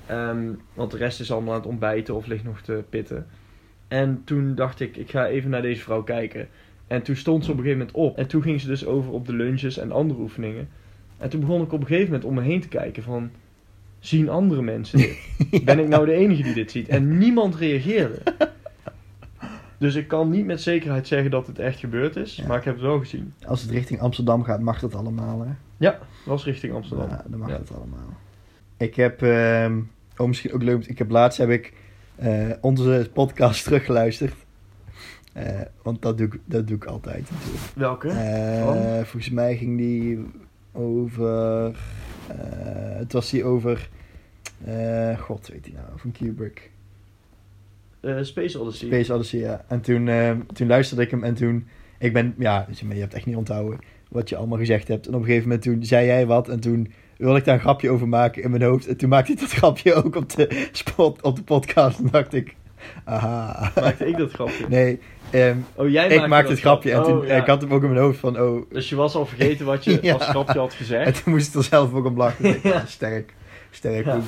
Ehm, 0.05 0.47
want 0.73 0.91
de 0.91 0.97
rest 0.97 1.19
is 1.19 1.31
allemaal 1.31 1.53
aan 1.53 1.59
het 1.59 1.69
ontbijten 1.69 2.15
of 2.15 2.25
ligt 2.25 2.43
nog 2.43 2.61
te 2.61 2.83
pitten. 2.89 3.27
En 3.87 4.21
toen 4.25 4.55
dacht 4.55 4.79
ik, 4.79 4.97
ik 4.97 5.09
ga 5.09 5.27
even 5.27 5.49
naar 5.49 5.61
deze 5.61 5.81
vrouw 5.81 6.03
kijken. 6.03 6.47
En 6.87 7.01
toen 7.01 7.15
stond 7.15 7.45
ze 7.45 7.51
op 7.51 7.57
een 7.57 7.63
gegeven 7.63 7.85
moment 7.87 7.97
op. 8.05 8.17
En 8.17 8.27
toen 8.27 8.41
ging 8.41 8.61
ze 8.61 8.67
dus 8.67 8.85
over 8.85 9.11
op 9.11 9.25
de 9.25 9.33
lunches 9.33 9.77
en 9.77 9.91
andere 9.91 10.19
oefeningen. 10.19 10.67
En 11.23 11.29
toen 11.29 11.39
begon 11.39 11.61
ik 11.61 11.71
op 11.71 11.79
een 11.79 11.87
gegeven 11.87 12.05
moment 12.11 12.25
om 12.25 12.33
me 12.33 12.41
heen 12.41 12.61
te 12.61 12.67
kijken 12.67 13.03
van... 13.03 13.29
Zien 13.99 14.29
andere 14.29 14.61
mensen 14.61 14.97
dit? 14.97 15.17
Ben 15.65 15.79
ik 15.79 15.87
nou 15.87 16.05
de 16.05 16.13
enige 16.13 16.43
die 16.43 16.53
dit 16.53 16.71
ziet? 16.71 16.87
En 16.87 17.17
niemand 17.17 17.55
reageerde. 17.55 18.17
Dus 19.77 19.95
ik 19.95 20.07
kan 20.07 20.29
niet 20.29 20.45
met 20.45 20.61
zekerheid 20.61 21.07
zeggen 21.07 21.31
dat 21.31 21.47
het 21.47 21.59
echt 21.59 21.79
gebeurd 21.79 22.15
is. 22.15 22.35
Ja. 22.35 22.47
Maar 22.47 22.57
ik 22.57 22.63
heb 22.63 22.73
het 22.73 22.83
wel 22.83 22.99
gezien. 22.99 23.33
Als 23.47 23.61
het 23.61 23.71
richting 23.71 23.99
Amsterdam 23.99 24.43
gaat, 24.43 24.59
mag 24.59 24.79
dat 24.79 24.95
allemaal, 24.95 25.41
hè? 25.41 25.51
Het 25.87 25.97
was 26.25 26.45
richting 26.45 26.73
Amsterdam. 26.73 27.09
Ja, 27.09 27.23
dan 27.27 27.39
mag 27.39 27.49
Ja. 27.49 27.57
dat 27.57 27.71
allemaal. 27.75 28.13
Ik 28.77 28.95
heb, 28.95 29.21
ehm, 29.21 29.79
oh 30.17 30.27
misschien 30.27 30.53
ook 30.53 30.63
leuk, 30.63 30.85
ik 30.85 30.97
heb 30.97 31.09
laatst 31.09 31.37
heb 31.37 31.49
ik 31.49 31.73
eh, 32.15 32.49
onze 32.61 33.09
podcast 33.13 33.63
teruggeluisterd. 33.65 34.33
Eh, 35.33 35.45
want 35.81 36.01
dat 36.01 36.17
doe, 36.17 36.27
ik, 36.27 36.39
dat 36.45 36.67
doe 36.67 36.75
ik 36.75 36.85
altijd 36.85 37.29
natuurlijk. 37.31 37.63
Welke? 37.75 38.09
Eh, 38.09 38.95
volgens 39.03 39.29
mij 39.29 39.57
ging 39.57 39.77
die 39.77 40.25
over... 40.73 41.65
eh, 42.27 42.97
het 42.97 43.13
was 43.13 43.29
die 43.29 43.43
over... 43.43 43.89
eh, 44.65 45.19
God 45.19 45.47
weet 45.47 45.65
hij 45.65 45.73
nou, 45.73 45.87
van 45.95 46.11
Kubrick. 46.11 46.71
Eh, 47.99 48.17
Space 48.21 48.59
Odyssey. 48.59 48.87
Space 48.87 49.13
Odyssey, 49.13 49.39
ja. 49.39 49.65
En 49.67 49.81
toen, 49.81 50.09
toen 50.53 50.67
luisterde 50.67 51.03
ik 51.03 51.11
hem 51.11 51.23
en 51.23 51.33
toen... 51.33 51.67
Ik 51.99 52.13
ben... 52.13 52.35
Ja, 52.37 52.67
je 52.89 52.99
hebt 52.99 53.13
echt 53.13 53.25
niet 53.25 53.35
onthouden 53.35 53.79
wat 54.09 54.29
je 54.29 54.35
allemaal 54.35 54.57
gezegd 54.57 54.87
hebt. 54.87 55.07
En 55.07 55.13
op 55.13 55.19
een 55.19 55.25
gegeven 55.25 55.47
moment 55.47 55.63
toen 55.63 55.83
zei 55.83 56.05
jij 56.05 56.25
wat 56.25 56.49
en 56.49 56.59
toen 56.59 56.91
wilde 57.17 57.37
ik 57.37 57.45
daar 57.45 57.55
een 57.55 57.61
grapje 57.61 57.89
over 57.89 58.07
maken 58.07 58.43
in 58.43 58.49
mijn 58.49 58.63
hoofd. 58.63 58.87
En 58.87 58.97
toen 58.97 59.09
maakte 59.09 59.31
ik 59.31 59.39
dat 59.39 59.51
grapje 59.51 59.93
ook 59.93 60.15
op 60.15 60.29
de, 60.35 60.67
spot, 60.71 61.21
op 61.21 61.35
de 61.35 61.43
podcast. 61.43 61.99
En 61.99 62.07
dacht 62.11 62.33
ik... 62.33 62.55
Aha. 63.03 63.71
Maakte 63.75 64.05
ik 64.05 64.17
dat 64.17 64.31
grapje? 64.31 64.65
Nee, 64.69 64.99
ehm, 65.33 65.57
Oh, 65.75 65.89
jij 65.89 66.07
ik 66.07 66.27
maakte 66.27 66.51
het 66.51 66.59
grapje 66.59 66.91
en 66.91 67.03
Oh, 67.03 67.25
ja. 67.27 67.35
ik 67.35 67.47
had 67.47 67.61
hem 67.61 67.73
ook 67.73 67.83
in 67.83 67.89
mijn 67.89 68.01
hoofd 68.01 68.19
van 68.19 68.39
oh. 68.41 68.69
Dus 68.71 68.89
je 68.89 68.95
was 68.95 69.15
al 69.15 69.25
vergeten 69.25 69.65
wat 69.65 69.83
je 69.83 69.99
Ja. 70.01 70.13
als 70.13 70.25
grapje 70.25 70.59
had 70.59 70.71
En 70.71 70.77
gezegd. 70.77 71.23
toen 71.23 71.33
moest 71.33 71.47
ik 71.47 71.53
er 71.53 71.63
zelf 71.63 71.93
ook 71.93 72.05
om 72.05 72.17
lachen. 72.17 72.59
Ja. 72.69 72.85
Sterk, 72.85 73.33
sterk. 73.71 74.05
Ja. 74.05 74.19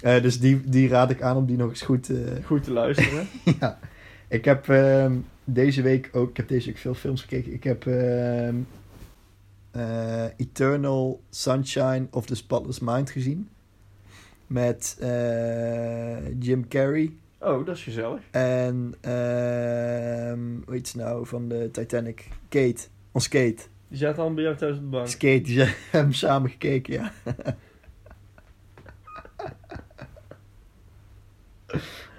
Eh, 0.00 0.22
dus 0.22 0.40
die, 0.40 0.60
die 0.64 0.88
raad 0.88 1.10
ik 1.10 1.22
aan 1.22 1.36
om 1.36 1.46
die 1.46 1.56
nog 1.56 1.68
eens 1.68 1.82
goed. 1.82 2.08
eh, 2.10 2.16
Goed 2.44 2.64
te 2.64 2.72
luisteren. 2.72 3.28
ja. 3.60 3.78
Ik 4.28 4.44
heb 4.44 4.68
ehm, 4.68 5.12
deze 5.44 5.82
week 5.82 6.08
ook. 6.12 6.30
Ik 6.30 6.36
heb 6.36 6.48
deze 6.48 6.66
week 6.66 6.78
veel 6.78 6.94
films 6.94 7.20
gekeken. 7.20 7.52
Ik 7.52 7.64
heb 7.64 7.86
ehm, 7.86 8.54
eh, 9.70 10.24
Eternal 10.36 11.20
Sunshine 11.30 12.06
of 12.10 12.26
the 12.26 12.34
Spotless 12.34 12.78
Mind 12.80 13.10
gezien. 13.10 13.48
Met 14.46 14.96
Jim 16.38 16.68
Carrey. 16.68 17.12
Oh, 17.42 17.66
dat 17.66 17.76
is 17.76 17.82
gezellig. 17.82 18.20
En 18.30 18.94
ehm 19.00 20.40
hoe 20.64 20.74
heet 20.74 20.94
nou 20.94 21.26
van 21.26 21.48
de 21.48 21.68
Titanic? 21.72 22.28
Kate. 22.48 22.86
Ons 23.12 23.28
Kate. 23.28 23.62
Die 23.88 23.98
zaten 23.98 24.22
al 24.22 24.34
bij 24.34 24.42
jou 24.42 24.56
thuis 24.56 24.76
op 24.76 24.82
de 24.82 24.86
bank. 24.88 25.06
Skate, 25.08 25.40
die 25.40 25.54
zijn- 25.54 25.74
hebben 25.90 26.14
samen 26.14 26.50
gekeken, 26.50 26.92
ja. 26.92 27.12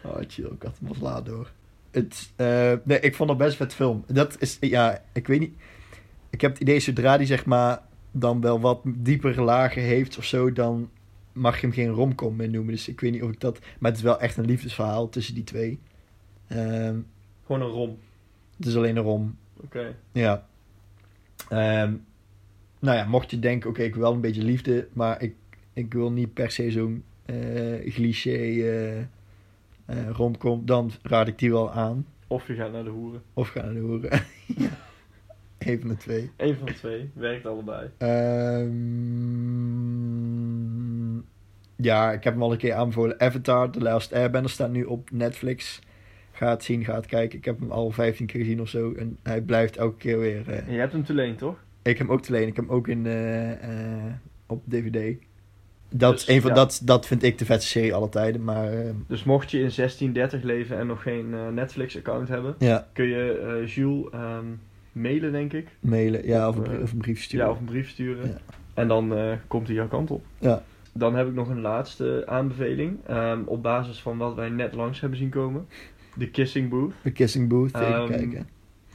oh, 0.04 0.18
chill, 0.28 0.46
ik 0.52 0.64
had 0.64 0.78
hem 0.80 0.88
al 0.90 0.96
laat 1.02 1.26
door. 1.26 1.52
Het, 1.92 2.32
eh, 2.36 2.74
nee, 2.84 3.00
ik 3.00 3.16
vond 3.16 3.30
het 3.30 3.38
best 3.38 3.56
vet 3.58 3.74
film. 3.74 4.04
Dat 4.08 4.36
is, 4.40 4.58
ja, 4.60 5.04
ik 5.14 5.28
weet 5.28 5.40
niet. 5.40 5.54
Ik 6.30 6.42
heb 6.42 6.52
het 6.52 6.60
idee, 6.62 6.80
zodra 6.80 7.18
die 7.18 7.28
zeg 7.28 7.46
maar 7.46 7.82
dan 8.12 8.42
wel 8.42 8.60
wat 8.60 8.82
diepere 8.86 9.42
lagen 9.42 9.82
heeft 9.82 10.18
of 10.18 10.24
zo, 10.24 10.52
dan 10.52 10.90
mag 11.34 11.56
je 11.56 11.62
hem 11.62 11.76
geen 11.76 11.90
romcom 11.90 12.36
meer 12.36 12.50
noemen. 12.50 12.74
Dus 12.74 12.88
ik 12.88 13.00
weet 13.00 13.12
niet 13.12 13.24
of 13.24 13.32
ik 13.32 13.40
dat... 13.40 13.60
Maar 13.80 13.90
het 13.90 14.00
is 14.00 14.06
wel 14.06 14.20
echt 14.20 14.38
een 14.38 14.46
liefdesverhaal 14.46 15.10
tussen 15.10 15.34
die 15.36 15.44
twee. 15.44 15.80
Ehm, 16.48 17.00
Gewoon 17.46 17.62
een 17.62 17.68
rom. 17.68 17.98
het 18.58 18.66
is 18.66 18.76
alleen 18.76 18.96
een 18.96 19.04
rom. 19.04 19.38
Oké. 19.64 19.96
Ja. 20.12 20.48
Ehm, 21.50 21.94
nou 22.80 22.98
ja, 22.98 23.06
mocht 23.06 23.32
je 23.32 23.40
denken, 23.40 23.70
oké, 23.70 23.84
ik 23.84 23.94
wil 23.94 24.04
wel 24.04 24.14
een 24.14 24.22
beetje 24.22 24.44
liefde, 24.44 24.88
maar 24.94 25.22
ik, 25.22 25.36
ik 25.74 25.94
wil 25.94 26.12
niet 26.12 26.34
per 26.34 26.52
se 26.52 26.72
zo'n 26.72 27.04
eh 27.26 27.94
cliché 27.94 28.64
eh, 29.86 30.10
romcom, 30.10 30.66
dan 30.66 30.92
raad 31.02 31.28
ik 31.28 31.40
die 31.40 31.52
wel 31.52 31.72
aan. 31.72 32.06
Of 32.28 32.48
je 32.48 32.54
gaat 32.56 32.72
naar 32.72 32.84
de 32.84 32.90
hoeren. 32.90 33.22
Of 33.34 33.48
ga 33.50 33.62
naar 33.62 33.74
de 33.74 33.80
hoeren. 33.80 34.10
ja. 34.58 34.70
Een 35.58 35.80
van 35.80 35.90
de 35.90 35.98
twee. 35.98 36.32
Eén 36.38 36.56
van 36.58 36.66
de 36.66 36.74
twee. 36.74 37.10
Werkt 37.14 37.46
allebei. 37.46 37.90
Ehm, 37.98 38.72
ja, 41.76 42.12
ik 42.12 42.24
heb 42.24 42.34
hem 42.34 42.44
al 42.44 42.52
een 42.52 42.58
keer 42.58 42.74
aanbevolen. 42.74 43.20
Avatar, 43.20 43.70
The 43.70 43.80
Last 43.82 44.14
Airbender, 44.14 44.52
staat 44.52 44.72
nu 44.72 44.84
op 44.84 45.10
Netflix. 45.12 45.80
Ga 46.32 46.50
het 46.50 46.64
zien, 46.64 46.84
ga 46.86 46.96
het 46.96 47.06
kijken. 47.06 47.38
Ik 47.38 47.46
heb 47.46 47.60
hem 47.60 47.72
al 47.72 47.92
15 47.92 48.26
keer 48.26 48.40
gezien 48.42 48.62
of 48.62 48.70
zo. 48.70 48.94
En 48.94 49.18
hij 49.24 49.42
blijft 49.42 49.78
elke 49.78 49.98
keer 49.98 50.20
weer... 50.20 50.50
eh, 50.50 50.68
En 50.68 50.74
je 50.74 50.80
hebt 50.80 50.92
hem 50.92 51.04
te 51.04 51.14
leen, 51.14 51.36
toch? 51.36 51.56
Ik 51.82 51.98
heb 51.98 52.08
hem 52.08 52.12
ook 52.16 52.22
te 52.24 52.32
lenen. 52.32 52.48
Ik 52.48 52.56
heb 52.56 52.66
hem 52.68 52.74
ook 52.76 52.88
in, 52.88 53.06
eh, 53.06 53.52
eh, 53.52 54.14
op 54.48 54.62
DVD. 54.70 55.16
Dat, 55.90 56.12
Dus, 56.12 56.22
is 56.22 56.36
een 56.36 56.42
van, 56.42 56.50
ja. 56.50 56.56
dat, 56.56 56.82
dat 56.84 57.06
vind 57.08 57.24
ik 57.24 57.38
de 57.38 57.46
vetste 57.46 57.70
serie 57.70 57.94
alle 57.94 58.10
tijden. 58.10 58.44
Maar 58.44 58.74
eh, 58.74 58.90
Dus 59.08 59.24
mocht 59.24 59.52
je 59.52 59.58
in 59.58 59.72
1630 59.76 60.44
leven 60.44 60.78
en 60.78 60.88
nog 60.88 61.02
geen 61.02 61.34
eh, 61.34 61.48
Netflix-account 61.48 62.28
hebben, 62.28 62.56
ja, 62.60 62.88
kun 62.94 63.06
je 63.08 63.38
eh, 63.64 63.68
Jules 63.76 64.10
ehm, 64.12 64.46
mailen, 64.92 65.32
denk 65.32 65.54
ik. 65.54 65.68
mailen. 65.80 66.26
Ja, 66.28 66.48
of 66.50 66.56
een, 66.56 66.62
Of, 66.62 66.68
brie- 66.68 66.78
eh, 66.78 66.84
of 66.84 66.92
een 66.92 66.98
brief 66.98 67.22
sturen. 67.24 67.46
Ja, 67.46 67.52
of 67.52 67.60
een 67.60 67.66
brief 67.66 67.90
sturen. 67.90 68.28
Ja. 68.28 68.38
En 68.74 68.88
dan 68.88 69.16
eh, 69.18 69.32
komt 69.48 69.68
hij 69.68 69.76
jouw 69.76 69.88
kant 69.88 70.12
op. 70.12 70.26
Ja. 70.40 70.64
Dan 70.94 71.16
heb 71.16 71.28
ik 71.28 71.34
nog 71.34 71.50
een 71.50 71.62
laatste 71.62 72.24
aanbeveling. 72.26 72.98
ehm, 73.08 73.40
op 73.46 73.64
basis 73.64 74.02
van 74.02 74.18
wat 74.18 74.36
wij 74.36 74.50
net 74.50 74.74
langs 74.74 75.00
hebben 75.00 75.18
zien 75.20 75.30
komen. 75.30 75.68
The 76.18 76.28
Kissing 76.30 76.70
Booth. 76.70 76.94
The 77.04 77.12
Kissing 77.12 77.48
Booth, 77.50 77.76
even 77.76 77.88
Ehm, 77.94 78.08
kijken. 78.08 78.48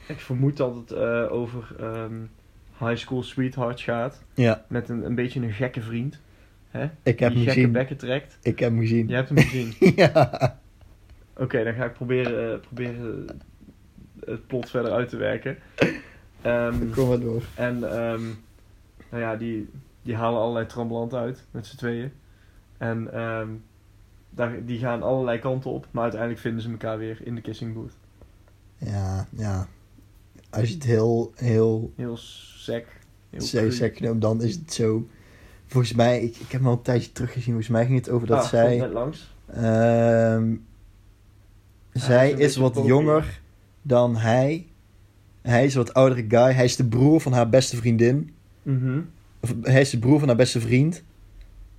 Ik 0.07 0.19
vermoed 0.19 0.57
dat 0.57 0.75
het 0.75 0.91
eh, 0.91 1.31
over 1.31 1.75
ehm, 1.79 2.13
high 2.77 2.95
school 2.95 3.23
sweethearts 3.23 3.83
gaat. 3.83 4.23
Ja, 4.33 4.65
Met 4.67 4.89
een, 4.89 5.05
een 5.05 5.15
beetje 5.15 5.39
een 5.41 5.51
gekke 5.51 5.81
vriend. 5.81 6.19
Hè? 6.69 6.83
ik 7.03 7.19
heb 7.19 7.19
die 7.19 7.27
hem 7.27 7.33
gekke 7.37 7.51
gezien. 7.53 7.71
bekken 7.71 7.97
trekt. 7.97 8.37
Ik 8.41 8.59
heb 8.59 8.69
hem 8.69 8.79
gezien. 8.79 9.07
Je 9.07 9.15
hebt 9.15 9.29
hem 9.29 9.37
gezien. 9.37 9.73
ja. 9.95 10.59
Oké, 11.37 11.63
dan 11.63 11.73
ga 11.73 11.85
ik 11.85 11.93
proberen, 11.93 12.53
eh, 12.53 12.59
proberen 12.59 13.25
het 14.25 14.47
plot 14.47 14.69
verder 14.69 14.91
uit 14.91 15.09
te 15.09 15.17
werken. 15.17 15.57
Kom 16.95 17.07
maar 17.07 17.19
door. 17.19 17.41
en 17.55 17.79
nou 17.79 19.23
ja, 19.23 19.35
die, 19.35 19.69
die 20.09 20.17
halen 20.17 20.39
allerlei 20.39 20.65
trambeland 20.65 21.13
uit 21.13 21.45
met 21.51 21.65
z'n 21.65 21.77
tweeën. 21.77 22.11
En 22.77 23.13
ehm, 23.13 23.47
daar, 24.29 24.65
die 24.65 24.79
gaan 24.79 25.03
allerlei 25.03 25.39
kanten 25.39 25.71
op, 25.71 25.87
maar 25.91 26.03
uiteindelijk 26.03 26.41
vinden 26.41 26.61
ze 26.61 26.69
elkaar 26.69 26.97
weer 26.97 27.19
in 27.23 27.35
de 27.35 27.41
kissing 27.41 27.73
booth. 27.73 27.93
Ja, 28.77 29.27
ja. 29.29 29.67
Als 30.49 30.67
je 30.67 30.73
het 30.73 30.83
heel, 30.83 31.31
heel 31.35 31.91
Heel 31.95 32.17
sec. 32.17 32.85
Heel 33.29 33.71
sec 33.71 33.99
noemt, 33.99 34.21
dan 34.21 34.41
is 34.41 34.55
het 34.55 34.73
zo... 34.73 35.07
Volgens 35.65 35.93
mij, 35.93 36.21
ik, 36.21 36.35
ik 36.35 36.51
heb 36.51 36.61
hem 36.61 36.67
al 36.69 36.71
een 36.75 36.81
tijdje 36.81 37.11
teruggezien. 37.11 37.43
Volgens 37.53 37.67
mij 37.67 37.85
ging 37.85 37.97
het 37.97 38.09
over 38.09 38.27
dat 38.27 38.37
Ah, 38.43 38.49
zij... 38.49 38.77
net 38.77 38.91
langs. 38.91 39.33
Ehm, 39.45 40.49
Ja, 41.91 41.99
zij 42.05 42.29
hij 42.29 42.31
is 42.31 42.55
wat 42.55 42.81
jonger 42.85 43.41
dan 43.81 44.15
hij. 44.15 44.67
Hij 45.41 45.65
is 45.65 45.73
een 45.75 45.83
wat 45.83 45.93
oudere 45.93 46.25
guy. 46.27 46.53
Hij 46.53 46.63
is 46.65 46.75
de 46.75 46.85
broer 46.87 47.21
van 47.21 47.33
haar 47.33 47.49
beste 47.49 47.75
vriendin. 47.75 48.33
Mhm. 48.63 48.99
Hij 49.61 49.81
is 49.81 49.89
de 49.89 49.99
broer 49.99 50.19
van 50.19 50.27
haar 50.27 50.37
beste 50.37 50.59
vriend. 50.59 51.03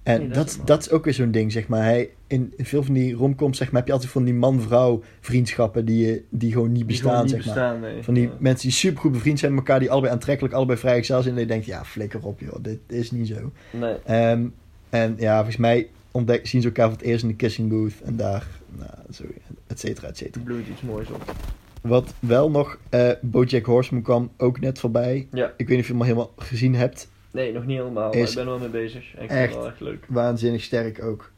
En 0.03 0.19
Nee, 0.19 0.27
dat 0.29 0.37
dat, 0.37 0.47
is 0.49 0.57
dat, 0.57 0.67
wel- 0.69 0.79
is 0.79 0.91
ook 0.91 1.05
weer 1.05 1.15
zo'n 1.15 1.31
ding, 1.31 1.53
zeg 1.53 1.69
maar. 1.69 1.83
Hij, 1.83 2.11
in, 2.27 2.53
in 2.57 2.65
veel 2.65 2.83
van 2.83 2.95
die 2.95 3.15
romcoms, 3.15 3.59
zeg 3.59 3.67
maar, 3.71 3.77
heb 3.79 3.87
je 3.87 3.93
altijd 3.93 4.13
van 4.13 4.25
die 4.25 4.35
man-vrouw 4.35 5.03
vriendschappen 5.21 5.85
die, 5.85 6.07
je- 6.07 6.23
die 6.29 6.53
gewoon 6.53 6.69
niet 6.69 6.77
Die 6.77 6.85
bestaan, 6.87 7.11
gewoon 7.11 7.25
niet 7.37 7.45
zeg 7.45 7.55
maar. 7.55 7.79
nee. 7.79 8.03
Van 8.03 8.15
die 8.15 8.23
Ja. 8.23 8.33
mensen 8.39 8.69
die 8.69 8.77
supergoed 8.77 9.13
bevriend 9.13 9.39
zijn 9.39 9.51
met 9.55 9.61
elkaar, 9.61 9.81
die 9.81 9.91
allebei 9.91 10.13
aantrekkelijk, 10.13 10.55
allebei 10.55 10.79
vrijgezel 10.79 11.23
zijn. 11.23 11.35
En 11.35 11.41
je 11.41 11.47
denkt, 11.47 11.67
ja, 11.67 11.85
flikker 11.85 12.21
op, 12.27 12.41
joh, 12.41 12.57
dit 12.63 12.79
is 12.87 13.11
niet 13.11 13.29
zo. 13.29 13.53
Nee. 13.71 13.95
Ehm, 14.05 14.45
en 14.91 15.15
ja, 15.19 15.35
volgens 15.37 15.57
mij 15.57 15.89
ontdek, 16.11 16.47
zien 16.47 16.61
ze 16.61 16.67
elkaar 16.67 16.89
voor 16.89 16.97
het 16.99 17.07
eerst 17.07 17.23
in 17.23 17.29
de 17.29 17.37
kissing 17.37 17.69
booth. 17.69 18.01
En 18.05 18.17
daar, 18.17 18.47
nou, 18.79 18.91
zo, 19.13 19.25
et 19.67 19.81
cetera, 19.81 20.09
et 20.09 20.17
cetera. 20.17 20.41
Er 20.41 20.47
bloeit 20.47 20.69
iets 20.69 20.83
moois 20.83 21.09
op. 21.11 21.35
Wat 21.83 22.15
wel 22.19 22.51
nog, 22.51 22.79
eh 22.89 23.11
Bojack 23.23 23.65
Horseman 23.65 24.03
kwam 24.03 24.31
ook 24.37 24.61
net 24.61 24.79
voorbij. 24.79 25.27
Ja. 25.33 25.47
Ik 25.57 25.69
weet 25.69 25.69
niet 25.69 25.79
of 25.81 25.87
je 25.87 25.93
hem 25.93 26.01
al 26.01 26.07
helemaal 26.07 26.33
gezien 26.37 26.75
hebt. 26.75 27.09
Nee, 27.31 27.53
nog 27.53 27.67
niet 27.67 27.79
helemaal, 27.79 28.09
maar 28.09 28.17
Is 28.19 28.31
ik 28.31 28.37
ben 28.37 28.47
wel 28.47 28.59
mee 28.59 28.69
bezig. 28.69 29.15
En 29.15 29.23
ik 29.23 29.31
vind 29.31 29.41
echt 29.41 29.49
het 29.49 29.59
wel 29.63 29.71
echt 29.71 29.81
leuk. 29.81 30.05
Waanzinnig 30.09 30.63
sterk 30.63 31.03
ook. 31.03 31.31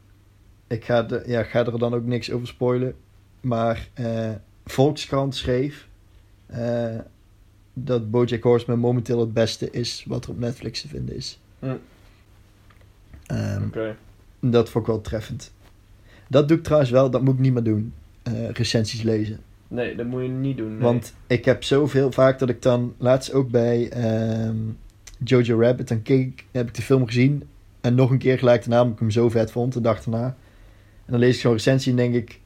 Ik 0.67 0.85
ga, 0.85 1.03
de, 1.03 1.23
ja, 1.25 1.43
ga 1.43 1.65
er 1.65 1.79
dan 1.79 1.93
ook 1.93 2.05
niks 2.05 2.31
over 2.31 2.47
spoilen. 2.47 2.95
Maar 3.41 3.89
eh, 3.93 4.31
Volkskrant 4.65 5.35
schreef 5.35 5.87
eh, 6.45 6.97
dat 7.73 8.11
Bojack 8.11 8.43
Horseman 8.43 8.79
momenteel 8.79 9.19
het 9.19 9.33
beste 9.33 9.69
is 9.71 10.03
wat 10.07 10.23
er 10.25 10.29
op 10.31 10.39
Netflix 10.39 10.81
te 10.81 10.87
vinden 10.87 11.15
is. 11.15 11.39
Hm. 11.59 11.75
Ehm, 13.25 13.63
Oké. 13.63 13.95
Dat 14.39 14.69
vond 14.69 14.85
ik 14.85 14.91
wel 14.91 15.01
treffend. 15.01 15.53
Dat 16.29 16.47
doe 16.47 16.57
ik 16.57 16.63
trouwens 16.63 16.91
wel, 16.91 17.09
dat 17.09 17.21
moet 17.21 17.33
ik 17.33 17.39
niet 17.39 17.53
meer 17.53 17.63
doen. 17.63 17.93
Eh, 18.23 18.49
recensies 18.49 19.01
lezen. 19.01 19.39
Nee, 19.67 19.95
dat 19.95 20.05
moet 20.05 20.21
je 20.21 20.27
niet 20.27 20.57
doen. 20.57 20.71
nee. 20.71 20.79
Want 20.81 21.13
ik 21.27 21.45
heb 21.45 21.63
zoveel 21.63 22.11
vaak 22.11 22.39
dat 22.39 22.49
ik 22.49 22.61
dan 22.61 22.93
laatst 22.97 23.33
ook 23.33 23.49
bij 23.49 23.89
ehm, 23.89 24.57
Jojo 25.23 25.59
Rabbit, 25.59 25.87
dan 25.87 26.01
keek, 26.01 26.45
heb 26.51 26.67
ik 26.67 26.73
de 26.75 26.81
film 26.81 27.05
gezien. 27.05 27.43
En 27.81 27.95
nog 27.95 28.11
een 28.11 28.17
keer 28.17 28.37
gelijk 28.37 28.59
daarna, 28.61 28.77
omdat 28.81 28.93
ik 28.93 28.99
hem 28.99 29.11
zo 29.11 29.29
vet 29.29 29.51
vond, 29.51 29.73
de 29.73 29.81
dag 29.81 30.03
daarna. 30.03 30.25
En 31.05 31.11
dan 31.11 31.19
lees 31.19 31.35
ik 31.35 31.41
zo'n 31.41 31.51
recensie 31.51 31.91
en 31.91 31.97
denk 31.97 32.13
ik, 32.13 32.39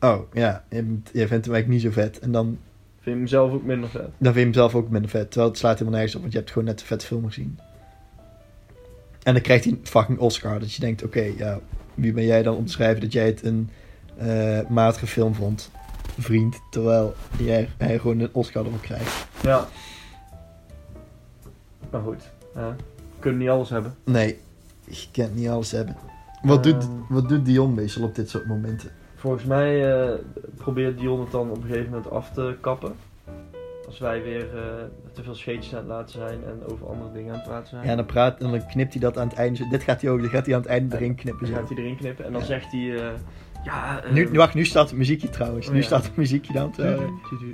oh 0.00 0.18
ja, 0.32 0.64
je 0.70 0.82
vindt 0.82 1.12
hem 1.12 1.32
eigenlijk 1.32 1.68
niet 1.68 1.80
zo 1.80 1.90
vet. 1.90 2.18
En 2.18 2.32
dan, 2.32 2.58
Vind 3.00 3.16
je 3.16 3.20
hem 3.22 3.26
zelf 3.26 3.52
ook 3.52 3.62
minder 3.64 3.88
vet? 3.88 4.00
dan 4.18 4.32
vind 4.32 4.34
je 4.34 4.40
hem 4.40 4.52
zelf 4.52 4.74
ook 4.74 4.88
minder 4.88 5.10
vet. 5.10 5.26
Terwijl 5.30 5.50
het 5.50 5.58
slaat 5.58 5.78
helemaal 5.78 5.92
nergens 5.94 6.14
op, 6.14 6.20
want 6.20 6.32
je 6.32 6.38
hebt 6.38 6.50
gewoon 6.50 6.68
net 6.68 6.80
een 6.80 6.86
vette 6.86 7.06
film 7.06 7.26
gezien. 7.26 7.58
En 9.22 9.32
dan 9.32 9.42
krijgt 9.42 9.64
hij 9.64 9.72
een 9.72 9.80
fucking 9.82 10.18
Oscar. 10.18 10.60
Dat 10.60 10.72
je 10.72 10.80
denkt, 10.80 11.02
oké, 11.04 11.32
ja, 11.36 11.60
wie 11.94 12.12
ben 12.12 12.24
jij 12.24 12.42
dan 12.42 12.56
om 12.56 12.66
te 12.66 12.72
schrijven 12.72 13.00
dat 13.00 13.12
jij 13.12 13.26
het 13.26 13.44
een 13.44 13.70
eh, 14.16 14.60
matige 14.68 15.06
film 15.06 15.34
vond, 15.34 15.70
vriend. 16.18 16.60
Terwijl 16.70 17.14
jij, 17.38 17.68
hij 17.76 17.98
gewoon 17.98 18.20
een 18.20 18.28
Oscar 18.32 18.64
ervoor 18.64 18.80
krijgt. 18.80 19.26
Ja. 19.42 19.68
Maar 21.94 22.02
goed. 22.02 22.30
Ja. 22.54 22.76
We 22.76 23.18
kunnen 23.20 23.40
niet 23.40 23.48
alles 23.48 23.70
hebben. 23.70 23.94
Nee, 24.04 24.38
je 24.84 25.06
kent 25.12 25.34
niet 25.34 25.48
alles 25.48 25.70
hebben. 25.70 25.96
Wat, 26.42 26.62
doet, 26.62 26.82
Ehm. 26.82 26.90
wat 27.08 27.28
doet 27.28 27.44
Dion 27.44 27.74
meestal 27.74 28.04
op 28.04 28.14
dit 28.14 28.30
soort 28.30 28.46
momenten? 28.46 28.90
volgens 29.14 29.44
mij 29.44 29.98
uh, 30.08 30.14
probeert 30.56 30.98
Dion 30.98 31.20
het 31.20 31.30
dan 31.30 31.50
op 31.50 31.56
een 31.56 31.62
gegeven 31.62 31.90
moment 31.90 32.10
af 32.10 32.30
te 32.30 32.56
kappen. 32.60 32.94
Als 33.86 33.98
wij 33.98 34.22
weer 34.22 34.54
uh, 34.54 34.60
te 35.12 35.22
veel 35.22 35.34
scheetjes 35.34 35.72
aan 35.72 35.78
het 35.78 35.88
laten 35.88 36.12
zijn 36.12 36.44
en 36.44 36.72
over 36.72 36.88
andere 36.88 37.12
dingen 37.12 37.32
aan 37.32 37.38
het 37.38 37.48
praten 37.48 37.68
zijn. 37.68 37.86
Ja, 37.86 37.96
dan, 37.96 38.06
praat, 38.06 38.40
dan 38.40 38.66
knipt 38.66 38.92
hij 38.92 39.02
dat 39.02 39.18
aan 39.18 39.28
het 39.28 39.36
einde. 39.36 39.68
Dit 39.68 39.82
gaat 39.82 40.00
hij 40.00 40.10
ook, 40.10 40.20
dit 40.20 40.30
gaat 40.30 40.46
hij 40.46 40.54
aan 40.54 40.60
het 40.60 40.70
einde 40.70 40.96
erin 40.96 41.14
knippen. 41.14 41.46
Dan 41.46 41.56
gaat 41.56 41.68
hij 41.68 41.78
erin 41.78 41.96
knippen 41.96 42.24
en 42.24 42.32
dan 42.32 42.42
zegt 42.42 42.72
hij... 42.72 42.98
Ja, 43.64 44.02
nu, 44.10 44.28
nu, 44.30 44.38
wacht, 44.38 44.54
nu 44.54 44.64
staat 44.64 44.88
het 44.88 44.98
muziekje 44.98 45.28
trouwens. 45.28 45.70
nu 45.70 45.82
staat 45.82 46.04
het 46.04 46.16
muziekje 46.16 46.52
dan. 46.52 46.70
Te, 46.70 47.08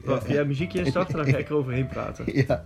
wacht, 0.04 0.28
ja, 0.28 0.44
muziekje 0.44 0.86
starten, 0.86 1.16
dan 1.16 1.26
ga 1.26 1.36
ik 1.36 1.48
er 1.48 1.54
overheen 1.54 1.86
praten. 1.86 2.24
Ja, 2.46 2.64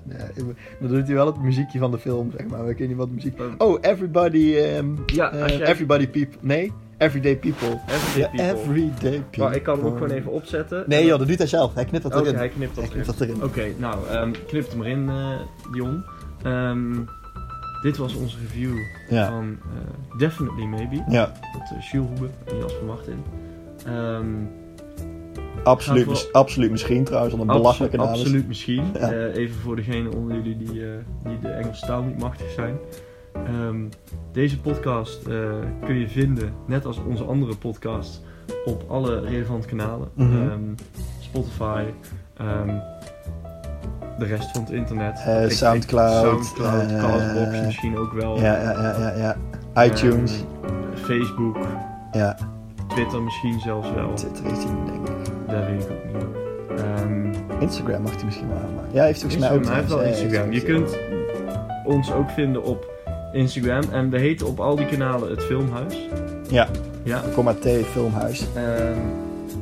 dan 0.80 0.88
doet 0.88 1.06
hij 1.06 1.14
wel 1.14 1.26
het 1.26 1.42
muziekje 1.42 1.78
van 1.78 1.90
de 1.90 1.98
film, 1.98 2.30
zeg 2.36 2.46
maar. 2.46 2.68
Ik 2.68 2.78
weet 2.78 2.88
niet 2.88 2.96
wat 2.96 3.10
muziek... 3.10 3.40
Oh, 3.58 3.78
everybody... 3.80 4.54
Um, 4.54 4.98
ja, 5.06 5.46
everybody 5.46 6.08
people... 6.08 6.38
Nee? 6.40 6.72
Everyday 6.98 7.36
people. 7.36 7.80
Everyday 7.88 8.28
people. 8.30 8.60
everyday 8.60 9.10
people. 9.10 9.44
Maar 9.44 9.54
ik 9.54 9.62
kan 9.62 9.76
hem 9.76 9.86
ook 9.86 9.96
gewoon 9.96 10.10
even 10.10 10.32
opzetten. 10.32 10.84
Nee 10.86 11.04
joh, 11.04 11.18
dat 11.18 11.28
doet 11.28 11.38
hij 11.38 11.46
zelf. 11.46 11.74
Hij 11.74 11.84
knipt 11.84 12.02
dat 12.02 12.12
erin. 12.12 12.28
Oké, 12.28 12.36
hij 12.36 12.48
knipt 12.48 12.74
dat, 13.06 13.18
hij 13.18 13.28
erin. 13.28 13.42
Oké, 13.42 13.72
nou, 13.78 14.16
um, 14.16 14.32
knip 14.46 14.70
hem 14.70 14.82
erin, 14.82 15.08
uh, 15.08 15.40
Dion. 15.72 16.04
Um, 16.46 17.08
dit 17.84 17.96
was 17.96 18.14
onze 18.14 18.36
review 18.38 18.76
ja. 19.08 19.28
van 19.28 19.44
uh, 19.44 20.18
Definitely 20.18 20.64
Maybe. 20.64 21.04
Ja. 21.08 21.32
Met 21.58 21.70
uh, 21.72 21.90
Jules 21.90 22.08
Hoebe 22.08 22.28
en 22.44 22.58
Jasper 22.58 22.84
Martin. 22.84 23.24
Um, 23.88 24.50
absoluut, 25.64 26.32
absoluut 26.32 26.70
misschien 26.70 27.04
trouwens, 27.04 27.34
want 27.34 27.48
een 27.48 27.56
belachelijke 27.56 27.96
naam 27.96 28.06
Absoluut 28.06 28.48
misschien. 28.48 28.84
Ja. 28.94 29.12
Uh, 29.12 29.36
even 29.36 29.60
voor 29.60 29.76
degenen 29.76 30.12
onder 30.12 30.36
jullie 30.36 30.56
die, 30.56 30.82
die 31.24 31.38
de 31.40 31.48
Engelse 31.48 31.86
taal 31.86 32.02
niet 32.02 32.18
machtig 32.18 32.50
zijn. 32.50 32.76
Um, 33.48 33.88
deze 34.32 34.60
podcast 34.60 35.22
kun 35.84 35.98
je 35.98 36.08
vinden, 36.08 36.52
net 36.66 36.84
als 36.84 36.98
onze 36.98 37.24
andere 37.24 37.56
podcast, 37.56 38.22
op 38.64 38.84
alle 38.88 39.20
relevante 39.20 39.66
kanalen. 39.66 40.08
Mm 40.14 40.30
-hmm. 40.30 40.50
um, 40.50 40.74
Spotify, 41.20 41.84
de 44.18 44.24
rest 44.24 44.50
van 44.50 44.60
het 44.60 44.70
internet. 44.70 45.24
Uh, 45.28 45.48
Soundcloud. 45.48 46.44
Soundcloud, 46.44 46.90
uh, 46.90 47.00
Castbox 47.00 47.64
misschien 47.64 47.96
ook 47.96 48.12
wel. 48.12 48.40
Ja, 48.40 48.60
ja, 48.60 48.70
ja, 48.70 49.14
ja. 49.16 49.36
ja. 49.74 49.84
iTunes. 49.84 50.44
Facebook. 50.94 51.56
Ja. 52.12 52.36
Twitter 52.88 53.22
misschien 53.22 53.60
zelfs 53.60 53.92
wel. 53.92 54.14
Twitter 54.14 54.44
is 54.44 54.64
hij 54.64 54.74
denk 54.84 55.08
ik. 55.08 55.14
Dat 55.46 55.66
weet 55.66 55.82
ik 55.82 55.90
ook 55.90 56.04
niet. 56.04 56.14
Instagram 57.60 58.02
mag 58.02 58.14
hij 58.14 58.24
misschien 58.24 58.48
wel 58.48 58.56
aanmaken. 58.56 58.90
Ja, 58.92 58.98
hij 58.98 59.06
heeft 59.06 59.20
volgens 59.20 59.40
mij 59.40 59.52
ook. 59.52 59.64
Hij 59.64 59.74
heeft 59.74 59.88
wel 59.88 60.02
Instagram. 60.02 60.52
Je 60.52 60.62
kunt 60.62 60.98
ons 61.84 62.12
ook 62.12 62.30
vinden 62.30 62.62
op 62.62 62.92
Instagram. 63.32 63.82
En 63.92 64.10
we 64.10 64.18
heten 64.18 64.46
op 64.46 64.60
al 64.60 64.76
die 64.76 64.86
kanalen 64.86 65.30
het 65.30 65.42
Filmhuis. 65.42 66.08
Ja, 66.48 66.68
ja. 67.02 67.22
T 67.60 67.68
Filmhuis. 67.92 68.46
En 68.54 68.94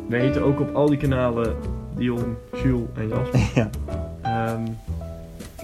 we 0.08 0.16
heten 0.16 0.42
ook 0.42 0.60
op 0.60 0.74
al 0.74 0.86
die 0.86 0.98
kanalen 0.98 1.56
Dion, 1.96 2.36
Jules 2.62 2.88
en 2.94 3.08
Jasper. 3.08 3.40
Ja. 3.54 3.70
Um, 4.32 4.78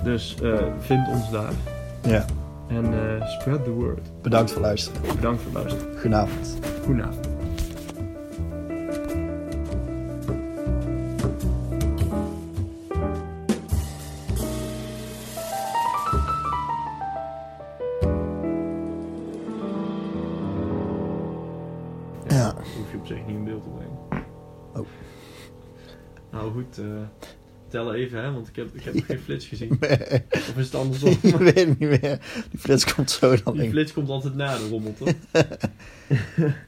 dus 0.03 0.37
uh, 0.43 0.59
vind 0.81 1.09
ons 1.09 1.31
daar. 1.31 1.53
Ja. 2.03 2.25
En 2.69 2.85
uh, 2.85 3.29
spread 3.29 3.65
the 3.65 3.71
word. 3.71 4.01
Bedankt 4.23 4.53
voor 4.53 4.63
luisteren. 4.63 5.01
Bedankt 5.15 5.43
voor 5.43 5.53
luisteren. 5.53 5.93
Goedenavond. 5.93 6.57
Goedenavond. 6.85 7.38
Tel 27.69 27.95
even, 27.95 28.23
hè, 28.23 28.33
want 28.33 28.49
ik 28.49 28.57
heb, 28.57 28.75
ik 28.75 28.85
heb 28.85 28.95
nog 28.95 29.07
geen 29.07 29.19
flits 29.19 29.47
gezien. 29.47 29.77
Nee. 29.81 29.99
Of 30.31 30.55
is 30.57 30.65
het 30.65 30.75
andersom? 30.75 31.11
ik 31.23 31.35
weet 31.35 31.59
het 31.59 31.79
niet 31.79 32.01
meer. 32.01 32.21
Die 32.51 32.59
flits 32.59 32.95
komt 32.95 33.11
zo 33.11 33.37
dan. 33.45 33.57
Die 33.57 33.71
flits 33.71 33.93
komt 33.93 34.09
altijd 34.09 34.35
na 34.35 34.59
de 34.59 34.69
rommel, 34.69 34.95
toch? 34.99 35.13